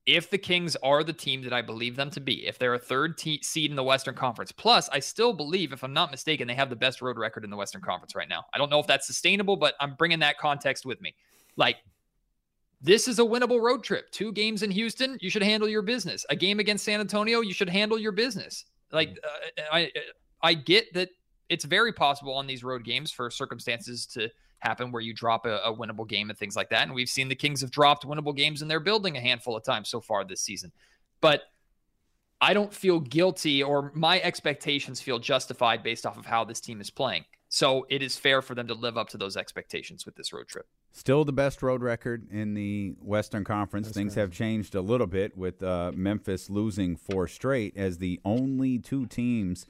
if 0.04 0.30
the 0.30 0.38
Kings 0.38 0.76
are 0.82 1.04
the 1.04 1.12
team 1.12 1.42
that 1.42 1.52
I 1.52 1.62
believe 1.62 1.94
them 1.94 2.10
to 2.10 2.20
be, 2.20 2.46
if 2.46 2.58
they're 2.58 2.74
a 2.74 2.78
third 2.78 3.16
te- 3.16 3.42
seed 3.42 3.70
in 3.70 3.76
the 3.76 3.84
Western 3.84 4.14
Conference, 4.14 4.50
plus 4.50 4.88
I 4.88 4.98
still 4.98 5.32
believe, 5.32 5.72
if 5.72 5.84
I'm 5.84 5.92
not 5.92 6.10
mistaken, 6.10 6.48
they 6.48 6.54
have 6.54 6.70
the 6.70 6.76
best 6.76 7.00
road 7.00 7.18
record 7.18 7.44
in 7.44 7.50
the 7.50 7.56
Western 7.56 7.82
Conference 7.82 8.16
right 8.16 8.28
now. 8.28 8.44
I 8.52 8.58
don't 8.58 8.70
know 8.70 8.80
if 8.80 8.86
that's 8.86 9.06
sustainable, 9.06 9.56
but 9.56 9.74
I'm 9.80 9.94
bringing 9.94 10.18
that 10.18 10.38
context 10.38 10.84
with 10.84 11.00
me. 11.00 11.14
Like, 11.56 11.76
this 12.80 13.06
is 13.06 13.20
a 13.20 13.22
winnable 13.22 13.60
road 13.60 13.84
trip. 13.84 14.10
Two 14.10 14.32
games 14.32 14.64
in 14.64 14.70
Houston, 14.72 15.16
you 15.20 15.30
should 15.30 15.42
handle 15.42 15.68
your 15.68 15.82
business. 15.82 16.26
A 16.30 16.36
game 16.36 16.58
against 16.58 16.84
San 16.84 16.98
Antonio, 16.98 17.40
you 17.40 17.54
should 17.54 17.68
handle 17.68 17.96
your 17.96 18.12
business. 18.12 18.64
Like, 18.90 19.10
mm. 19.10 19.18
uh, 19.24 19.62
I, 19.72 19.92
I 20.42 20.54
get 20.54 20.92
that 20.94 21.10
it's 21.48 21.64
very 21.64 21.92
possible 21.92 22.34
on 22.34 22.48
these 22.48 22.64
road 22.64 22.82
games 22.82 23.12
for 23.12 23.30
circumstances 23.30 24.06
to 24.06 24.28
happen 24.62 24.92
where 24.92 25.02
you 25.02 25.12
drop 25.12 25.44
a, 25.44 25.58
a, 25.58 25.74
winnable 25.74 26.08
game 26.08 26.30
and 26.30 26.38
things 26.38 26.54
like 26.54 26.70
that. 26.70 26.82
And 26.82 26.94
we've 26.94 27.08
seen 27.08 27.28
the 27.28 27.34
Kings 27.34 27.60
have 27.60 27.70
dropped 27.70 28.06
winnable 28.06 28.34
games 28.34 28.62
in 28.62 28.68
their 28.68 28.80
building 28.80 29.16
a 29.16 29.20
handful 29.20 29.56
of 29.56 29.64
times 29.64 29.88
so 29.88 30.00
far 30.00 30.24
this 30.24 30.40
season. 30.40 30.70
But 31.20 31.42
I 32.40 32.54
don't 32.54 32.72
feel 32.72 33.00
guilty 33.00 33.62
or 33.62 33.90
my 33.94 34.20
expectations 34.20 35.00
feel 35.00 35.18
justified 35.18 35.82
based 35.82 36.06
off 36.06 36.16
of 36.16 36.26
how 36.26 36.44
this 36.44 36.60
team 36.60 36.80
is 36.80 36.90
playing. 36.90 37.24
So 37.48 37.86
it 37.90 38.02
is 38.02 38.16
fair 38.16 38.40
for 38.40 38.54
them 38.54 38.68
to 38.68 38.74
live 38.74 38.96
up 38.96 39.08
to 39.10 39.18
those 39.18 39.36
expectations 39.36 40.06
with 40.06 40.14
this 40.14 40.32
road 40.32 40.48
trip. 40.48 40.66
Still 40.92 41.24
the 41.24 41.32
best 41.32 41.62
road 41.62 41.82
record 41.82 42.28
in 42.30 42.54
the 42.54 42.94
Western 43.00 43.44
Conference. 43.44 43.88
That's 43.88 43.96
Things 43.96 44.16
right. 44.16 44.22
have 44.22 44.30
changed 44.30 44.74
a 44.74 44.80
little 44.80 45.06
bit 45.06 45.36
with 45.36 45.62
uh, 45.62 45.92
Memphis 45.94 46.48
losing 46.48 46.96
four 46.96 47.26
straight 47.26 47.76
as 47.76 47.98
the 47.98 48.20
only 48.24 48.78
two 48.78 49.06
teams 49.06 49.66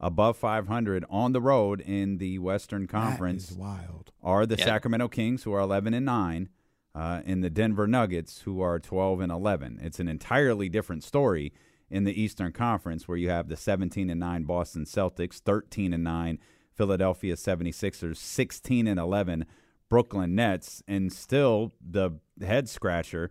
above 0.00 0.36
500 0.36 1.04
on 1.08 1.32
the 1.32 1.40
road 1.40 1.80
in 1.80 2.18
the 2.18 2.38
Western 2.38 2.86
Conference. 2.86 3.52
wild. 3.52 4.12
Are 4.22 4.46
the 4.46 4.56
yeah. 4.56 4.64
Sacramento 4.64 5.08
Kings 5.08 5.42
who 5.42 5.52
are 5.52 5.60
11 5.60 5.94
and 5.94 6.06
9 6.06 6.48
uh, 6.94 7.22
and 7.26 7.42
the 7.42 7.50
Denver 7.50 7.86
Nuggets 7.86 8.42
who 8.42 8.60
are 8.60 8.78
12 8.78 9.20
and 9.20 9.32
11. 9.32 9.80
It's 9.82 10.00
an 10.00 10.08
entirely 10.08 10.68
different 10.68 11.04
story 11.04 11.52
in 11.90 12.04
the 12.04 12.20
Eastern 12.20 12.52
Conference 12.52 13.06
where 13.06 13.18
you 13.18 13.30
have 13.30 13.48
the 13.48 13.56
17 13.56 14.10
and 14.10 14.20
9 14.20 14.44
Boston 14.44 14.84
Celtics, 14.84 15.38
13 15.38 15.92
and 15.92 16.04
9 16.04 16.38
Philadelphia 16.72 17.34
76ers, 17.34 18.16
16 18.16 18.86
and 18.86 18.98
11 18.98 19.46
Brooklyn 19.88 20.34
Nets, 20.34 20.82
and 20.88 21.12
still 21.12 21.72
the 21.80 22.18
head 22.40 22.68
scratcher, 22.68 23.30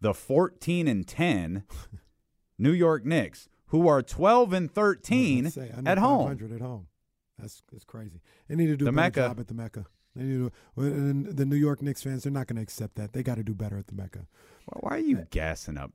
the 0.00 0.14
14 0.14 0.86
and 0.86 1.06
10 1.06 1.64
New 2.58 2.70
York 2.70 3.04
Knicks, 3.04 3.48
who 3.74 3.88
are 3.88 4.02
12 4.02 4.52
and 4.52 4.70
13 4.70 5.50
say, 5.50 5.70
at 5.84 5.98
home. 5.98 6.30
At 6.30 6.60
home. 6.60 6.86
That's 7.38 7.60
that's 7.72 7.84
crazy. 7.84 8.20
They 8.48 8.54
need 8.54 8.66
to 8.68 8.76
do 8.76 8.84
The 8.84 8.90
a 8.90 8.92
better 8.92 9.06
Mecca. 9.06 9.20
job 9.28 9.40
at 9.40 9.48
the 9.48 9.54
Mecca. 9.54 9.86
They 10.14 10.22
need 10.22 10.50
to. 10.76 10.80
And 10.82 11.26
the 11.36 11.44
New 11.44 11.56
York 11.56 11.82
Knicks 11.82 12.02
fans, 12.02 12.22
they're 12.22 12.30
not 12.32 12.46
going 12.46 12.56
to 12.56 12.62
accept 12.62 12.94
that. 12.94 13.12
They 13.12 13.24
got 13.24 13.34
to 13.34 13.42
do 13.42 13.52
better 13.54 13.76
at 13.76 13.88
the 13.88 13.94
Mecca. 13.94 14.26
Why- 14.66 14.78
Why 14.80 14.96
are 14.98 15.00
you 15.00 15.26
gassing 15.30 15.76
up? 15.76 15.90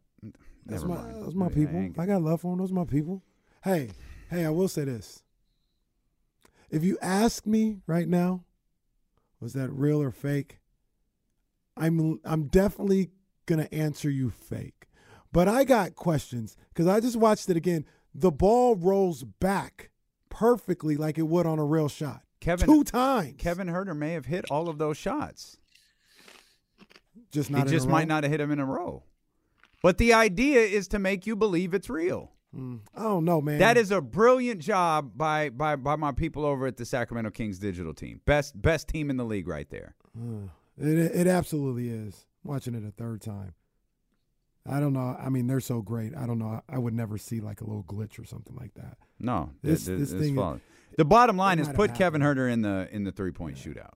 That's 0.65 0.83
Never 0.83 0.87
my 0.87 0.95
mind. 1.01 1.21
those 1.23 1.35
my 1.35 1.45
I 1.45 1.49
people. 1.49 1.89
I 1.97 2.05
got 2.05 2.21
love 2.21 2.41
for 2.41 2.51
them. 2.51 2.59
Those 2.59 2.71
are 2.71 2.75
my 2.75 2.83
people. 2.83 3.23
Hey, 3.63 3.91
hey, 4.29 4.43
I 4.45 4.49
will 4.49 4.67
say 4.67 4.83
this. 4.83 5.23
If 6.69 6.83
you 6.83 6.97
ask 7.01 7.45
me 7.47 7.77
right 7.87 8.07
now, 8.09 8.43
was 9.39 9.53
that 9.53 9.71
real 9.71 10.01
or 10.01 10.11
fake? 10.11 10.59
I'm 11.77 12.19
I'm 12.25 12.47
definitely 12.47 13.11
gonna 13.45 13.69
answer 13.71 14.09
you 14.09 14.29
fake. 14.29 14.87
But 15.31 15.47
I 15.47 15.63
got 15.63 15.95
questions 15.95 16.57
because 16.69 16.87
I 16.87 16.99
just 16.99 17.15
watched 17.15 17.49
it 17.49 17.57
again. 17.57 17.85
The 18.13 18.31
ball 18.31 18.75
rolls 18.75 19.23
back 19.23 19.91
perfectly 20.29 20.95
like 20.97 21.17
it 21.17 21.27
would 21.27 21.45
on 21.45 21.59
a 21.59 21.65
real 21.65 21.89
shot. 21.89 22.23
Kevin 22.39 22.67
Two 22.67 22.83
times. 22.83 23.35
Kevin 23.37 23.67
Huerter 23.67 23.95
may 23.95 24.13
have 24.13 24.25
hit 24.25 24.49
all 24.49 24.69
of 24.69 24.77
those 24.77 24.97
shots. 24.97 25.57
just 27.31 27.49
He 27.49 27.55
not 27.55 27.67
a 27.67 27.69
just 27.69 27.87
might 27.87 28.07
not 28.07 28.23
have 28.23 28.31
hit 28.31 28.37
them 28.37 28.51
in 28.51 28.59
a 28.59 28.65
row. 28.65 29.03
But 29.81 29.97
the 29.97 30.13
idea 30.13 30.61
is 30.61 30.87
to 30.89 30.99
make 30.99 31.27
you 31.27 31.35
believe 31.35 31.73
it's 31.73 31.89
real. 31.89 32.31
Mm, 32.55 32.79
I 32.95 33.03
don't 33.03 33.25
know, 33.25 33.41
man. 33.41 33.59
That 33.59 33.77
is 33.77 33.91
a 33.91 34.01
brilliant 34.01 34.61
job 34.61 35.11
by 35.15 35.49
by 35.49 35.75
by 35.75 35.95
my 35.95 36.11
people 36.11 36.45
over 36.45 36.65
at 36.65 36.77
the 36.77 36.85
Sacramento 36.85 37.31
Kings 37.31 37.59
digital 37.59 37.93
team. 37.93 38.21
Best 38.25 38.59
best 38.59 38.87
team 38.87 39.09
in 39.09 39.17
the 39.17 39.25
league 39.25 39.47
right 39.47 39.69
there. 39.69 39.95
It 40.77 40.97
it 40.97 41.27
absolutely 41.27 41.89
is. 41.89 42.25
Watching 42.43 42.73
it 42.73 42.83
a 42.87 42.91
third 42.91 43.21
time. 43.21 43.53
I 44.69 44.79
don't 44.79 44.93
know. 44.93 45.17
I 45.19 45.29
mean, 45.29 45.47
they're 45.47 45.59
so 45.59 45.81
great. 45.81 46.15
I 46.15 46.25
don't 46.27 46.39
know. 46.39 46.61
I 46.69 46.77
would 46.77 46.93
never 46.93 47.17
see 47.17 47.39
like 47.41 47.61
a 47.61 47.65
little 47.65 47.83
glitch 47.83 48.19
or 48.19 48.25
something 48.25 48.55
like 48.55 48.73
that. 48.75 48.97
No, 49.19 49.49
This- 49.63 49.85
th- 49.85 49.97
th- 49.97 50.09
this 50.09 50.19
thing- 50.21 50.35
flawless. 50.35 50.61
The 50.97 51.05
bottom 51.05 51.37
line 51.37 51.59
is 51.59 51.67
put 51.69 51.91
have 51.91 51.97
Kevin 51.97 52.21
happened. 52.21 52.39
Huerter 52.39 52.51
in 52.51 52.61
the 52.61 52.87
in 52.91 53.03
the 53.05 53.11
three 53.11 53.31
point 53.31 53.55
shootout. 53.57 53.93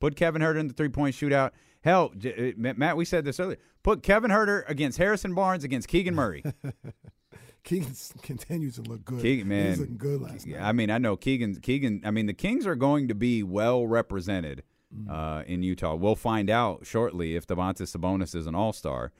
Put 0.00 0.16
Kevin 0.16 0.40
Huerter 0.42 0.58
in 0.58 0.68
the 0.68 0.74
three 0.74 0.88
point 0.88 1.14
shootout. 1.14 1.50
Hell, 1.82 2.12
uh, 2.24 2.30
Matt, 2.56 2.96
we 2.96 3.04
said 3.04 3.24
this 3.26 3.38
earlier. 3.38 3.58
Put 3.82 4.02
Kevin 4.02 4.30
Huerter 4.30 4.62
against 4.68 4.96
Harrison 4.98 5.34
Barnes 5.34 5.64
against 5.64 5.86
Keegan 5.88 6.14
Murray. 6.14 6.42
Keegan 7.64 7.94
continues 8.22 8.74
to 8.76 8.82
look 8.82 9.04
good. 9.04 9.22
Keegan, 9.22 9.48
man, 9.48 9.68
he's 9.70 9.80
looking 9.80 9.96
good 9.96 10.20
last 10.20 10.46
night. 10.46 10.60
I 10.60 10.72
mean, 10.72 10.90
I 10.90 10.98
know 10.98 11.16
Keegan. 11.16 11.56
Keegan. 11.60 12.02
I 12.04 12.10
mean, 12.10 12.26
the 12.26 12.34
Kings 12.34 12.66
are 12.66 12.74
going 12.74 13.08
to 13.08 13.14
be 13.14 13.42
well 13.42 13.86
represented 13.86 14.62
Mm. 14.94 15.10
uh, 15.10 15.42
in 15.46 15.64
Utah. 15.64 15.96
We'll 15.96 16.14
find 16.14 16.48
out 16.48 16.86
shortly 16.86 17.34
if 17.34 17.48
Domantas 17.48 17.96
Sabonis 17.96 18.32
is 18.36 18.46
an 18.46 18.54
All 18.54 18.72
Star. 18.72 19.10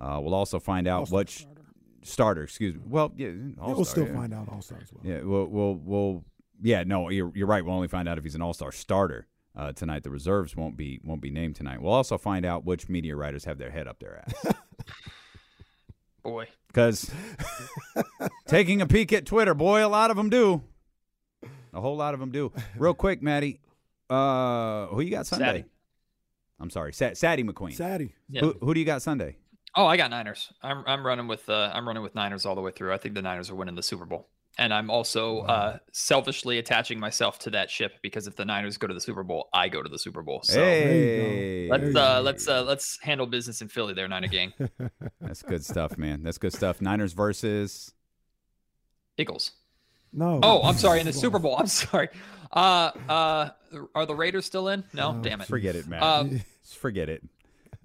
Uh, 0.00 0.18
we'll 0.22 0.34
also 0.34 0.58
find 0.58 0.86
out 0.88 1.00
All-star 1.00 1.16
what 1.18 1.28
starter. 1.28 1.60
starter. 2.02 2.42
Excuse 2.44 2.74
me. 2.74 2.80
Well, 2.86 3.12
yeah, 3.16 3.28
Yeah, 3.28 3.34
All-Star, 3.60 3.74
we'll 3.76 3.84
still 3.84 4.06
yeah. 4.06 4.14
find 4.14 4.32
out 4.34 4.48
all 4.48 4.62
stars 4.62 4.88
well. 4.92 5.02
Yeah, 5.04 5.20
we'll, 5.22 5.46
we'll, 5.46 5.74
we'll, 5.74 6.24
yeah, 6.62 6.84
no, 6.84 7.08
you're, 7.10 7.30
you're 7.34 7.46
right. 7.46 7.64
We'll 7.64 7.74
only 7.74 7.88
find 7.88 8.08
out 8.08 8.16
if 8.18 8.24
he's 8.24 8.34
an 8.34 8.42
All 8.42 8.54
Star 8.54 8.72
starter 8.72 9.26
uh, 9.56 9.72
tonight. 9.72 10.02
The 10.02 10.10
reserves 10.10 10.56
won't 10.56 10.76
be 10.76 11.00
won't 11.04 11.20
be 11.20 11.30
named 11.30 11.56
tonight. 11.56 11.82
We'll 11.82 11.92
also 11.92 12.16
find 12.16 12.46
out 12.46 12.64
which 12.64 12.88
media 12.88 13.14
writers 13.16 13.44
have 13.44 13.58
their 13.58 13.70
head 13.70 13.86
up 13.86 13.98
their 13.98 14.24
ass. 14.26 14.54
Boy. 16.22 16.46
Because 16.68 17.10
taking 18.46 18.80
a 18.80 18.86
peek 18.86 19.12
at 19.12 19.26
Twitter, 19.26 19.54
boy, 19.54 19.84
a 19.84 19.88
lot 19.88 20.10
of 20.10 20.16
them 20.16 20.30
do. 20.30 20.62
A 21.72 21.80
whole 21.80 21.96
lot 21.96 22.14
of 22.14 22.20
them 22.20 22.30
do. 22.30 22.52
Real 22.76 22.94
quick, 22.94 23.22
Maddie, 23.22 23.58
uh, 24.08 24.86
who 24.86 25.00
you 25.00 25.10
got 25.10 25.26
Sunday? 25.26 25.46
Sadie. 25.46 25.64
I'm 26.60 26.70
sorry, 26.70 26.92
Sa- 26.92 27.14
Sadie 27.14 27.42
McQueen. 27.42 27.74
Sadie. 27.74 28.14
Yeah. 28.28 28.42
Who, 28.42 28.54
who 28.60 28.74
do 28.74 28.80
you 28.80 28.86
got 28.86 29.02
Sunday? 29.02 29.36
Oh, 29.76 29.86
I 29.86 29.96
got 29.96 30.10
Niners. 30.10 30.52
I'm 30.62 30.82
I'm 30.86 31.06
running 31.06 31.26
with 31.28 31.48
uh, 31.48 31.70
I'm 31.72 31.86
running 31.86 32.02
with 32.02 32.14
Niners 32.14 32.44
all 32.46 32.54
the 32.54 32.60
way 32.60 32.72
through. 32.72 32.92
I 32.92 32.98
think 32.98 33.14
the 33.14 33.22
Niners 33.22 33.50
are 33.50 33.54
winning 33.54 33.74
the 33.76 33.82
Super 33.82 34.04
Bowl. 34.04 34.28
And 34.58 34.74
I'm 34.74 34.90
also 34.90 35.38
uh, 35.42 35.78
selfishly 35.92 36.58
attaching 36.58 36.98
myself 36.98 37.38
to 37.40 37.50
that 37.50 37.70
ship 37.70 37.94
because 38.02 38.26
if 38.26 38.34
the 38.34 38.44
Niners 38.44 38.76
go 38.76 38.88
to 38.88 38.92
the 38.92 39.00
Super 39.00 39.22
Bowl, 39.22 39.48
I 39.54 39.68
go 39.68 39.80
to 39.80 39.88
the 39.88 39.98
Super 39.98 40.22
Bowl. 40.22 40.40
So 40.42 40.60
hey, 40.60 41.68
let's 41.70 41.94
uh, 41.96 42.20
let's 42.20 42.48
uh, 42.48 42.62
let's 42.64 42.98
handle 43.00 43.26
business 43.26 43.62
in 43.62 43.68
Philly 43.68 43.94
there, 43.94 44.08
Niner 44.08 44.26
gang. 44.26 44.52
that's 45.20 45.42
good 45.42 45.64
stuff, 45.64 45.96
man. 45.96 46.22
That's 46.24 46.36
good 46.38 46.52
stuff. 46.52 46.80
Niners 46.80 47.12
versus. 47.12 47.94
Eagles. 49.16 49.52
No. 50.12 50.40
Oh, 50.42 50.62
I'm 50.62 50.76
sorry, 50.76 50.98
in 51.00 51.06
the 51.06 51.12
Super 51.12 51.38
Bowl. 51.44 51.56
I'm 51.56 51.66
sorry. 51.68 52.08
Uh 52.52 52.90
uh 53.08 53.50
are 53.94 54.04
the 54.04 54.14
Raiders 54.16 54.44
still 54.46 54.68
in? 54.68 54.82
No, 54.92 55.12
No. 55.12 55.22
damn 55.22 55.40
it. 55.40 55.46
Forget 55.46 55.76
it, 55.76 55.86
man. 55.86 56.02
Um, 56.02 56.40
forget 56.64 57.08
it. 57.08 57.22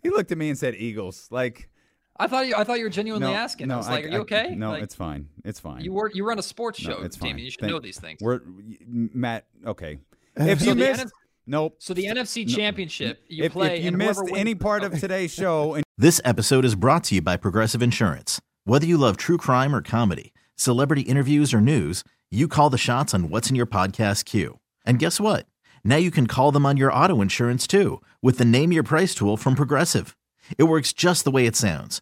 He 0.02 0.10
looked 0.10 0.32
at 0.32 0.38
me 0.38 0.50
and 0.50 0.58
said 0.58 0.74
Eagles. 0.76 1.28
Like 1.30 1.70
I 2.18 2.28
thought 2.28 2.47
you 2.47 2.55
I 2.55 2.63
thought 2.63 2.78
you 2.78 2.86
were 2.86 2.89
genuinely 2.89 3.28
no, 3.28 3.34
asking. 3.34 3.68
No, 3.68 3.76
I 3.76 3.78
was 3.78 3.88
like, 3.89 4.05
are 4.05 4.09
you 4.09 4.20
okay? 4.20 4.55
no, 4.55 4.72
Like, 4.72 4.84
it's 4.84 4.95
fine. 4.95 5.28
It's 5.43 5.59
fine. 5.59 5.82
you 5.84 5.91
work 5.91 6.16
you 6.16 6.26
run 6.26 6.39
a 6.39 6.43
sports 6.43 6.82
No, 6.84 6.95
show, 6.95 7.01
it's 7.01 7.18
Damien. 7.18 7.38
fine. 7.38 7.43
You 7.45 7.51
should 7.51 7.59
Thank- 7.61 7.74
know 7.74 7.80
these 7.80 7.99
things. 7.99 8.20
We're 8.22 8.39
Matt. 8.88 9.45
Okay. 9.66 9.99
If 10.38 10.59
So 10.61 10.70
you 10.70 10.76
missed, 10.76 11.05
NF 11.05 11.11
nope. 11.47 11.76
So 11.80 11.93
the 11.93 12.05
NFC 12.05 12.47
Championship, 12.47 13.24
you 13.28 13.43
if, 13.45 13.51
play 13.53 13.78
if 13.78 13.82
you 13.84 13.88
and 13.89 13.97
missed 13.97 14.20
whoever 14.20 14.36
any 14.38 14.53
wins- 14.53 14.63
part 14.63 14.84
of 14.84 14.99
today's 14.99 15.34
show, 15.34 15.74
and 15.76 15.84
This 15.97 16.20
episode 16.26 16.66
is 16.66 16.76
brought 16.76 17.03
to 17.05 17.16
you 17.16 17.22
by 17.22 17.38
Progressive 17.38 17.82
Insurance. 17.82 18.39
Whether 18.66 18.86
you 18.86 18.97
love 18.97 19.18
true 19.18 19.38
crime 19.38 19.74
or 19.76 19.82
comedy, 19.82 20.34
celebrity 20.55 21.01
interviews 21.03 21.53
or 21.53 21.61
news, 21.61 22.03
you 22.32 22.47
call 22.47 22.70
the 22.70 22.78
shots 22.78 23.13
on 23.13 23.30
what's 23.30 23.49
in 23.49 23.55
your 23.55 23.66
podcast 23.68 24.26
queue. 24.26 24.59
And 24.86 24.99
guess 24.99 25.20
what? 25.20 25.45
Now 25.84 25.97
you 25.97 26.11
can 26.11 26.28
call 26.28 26.51
them 26.51 26.66
on 26.66 26.78
your 26.78 26.91
auto 26.91 27.22
insurance 27.22 27.68
too 27.68 28.01
with 28.22 28.38
the 28.39 28.45
Name 28.45 28.72
Your 28.72 28.84
Price 28.84 29.13
tool 29.16 29.38
from 29.38 29.55
Progressive. 29.55 30.16
It 30.57 30.63
works 30.63 30.93
just 30.93 31.24
the 31.26 31.32
way 31.32 31.45
it 31.45 31.55
sounds. 31.55 32.01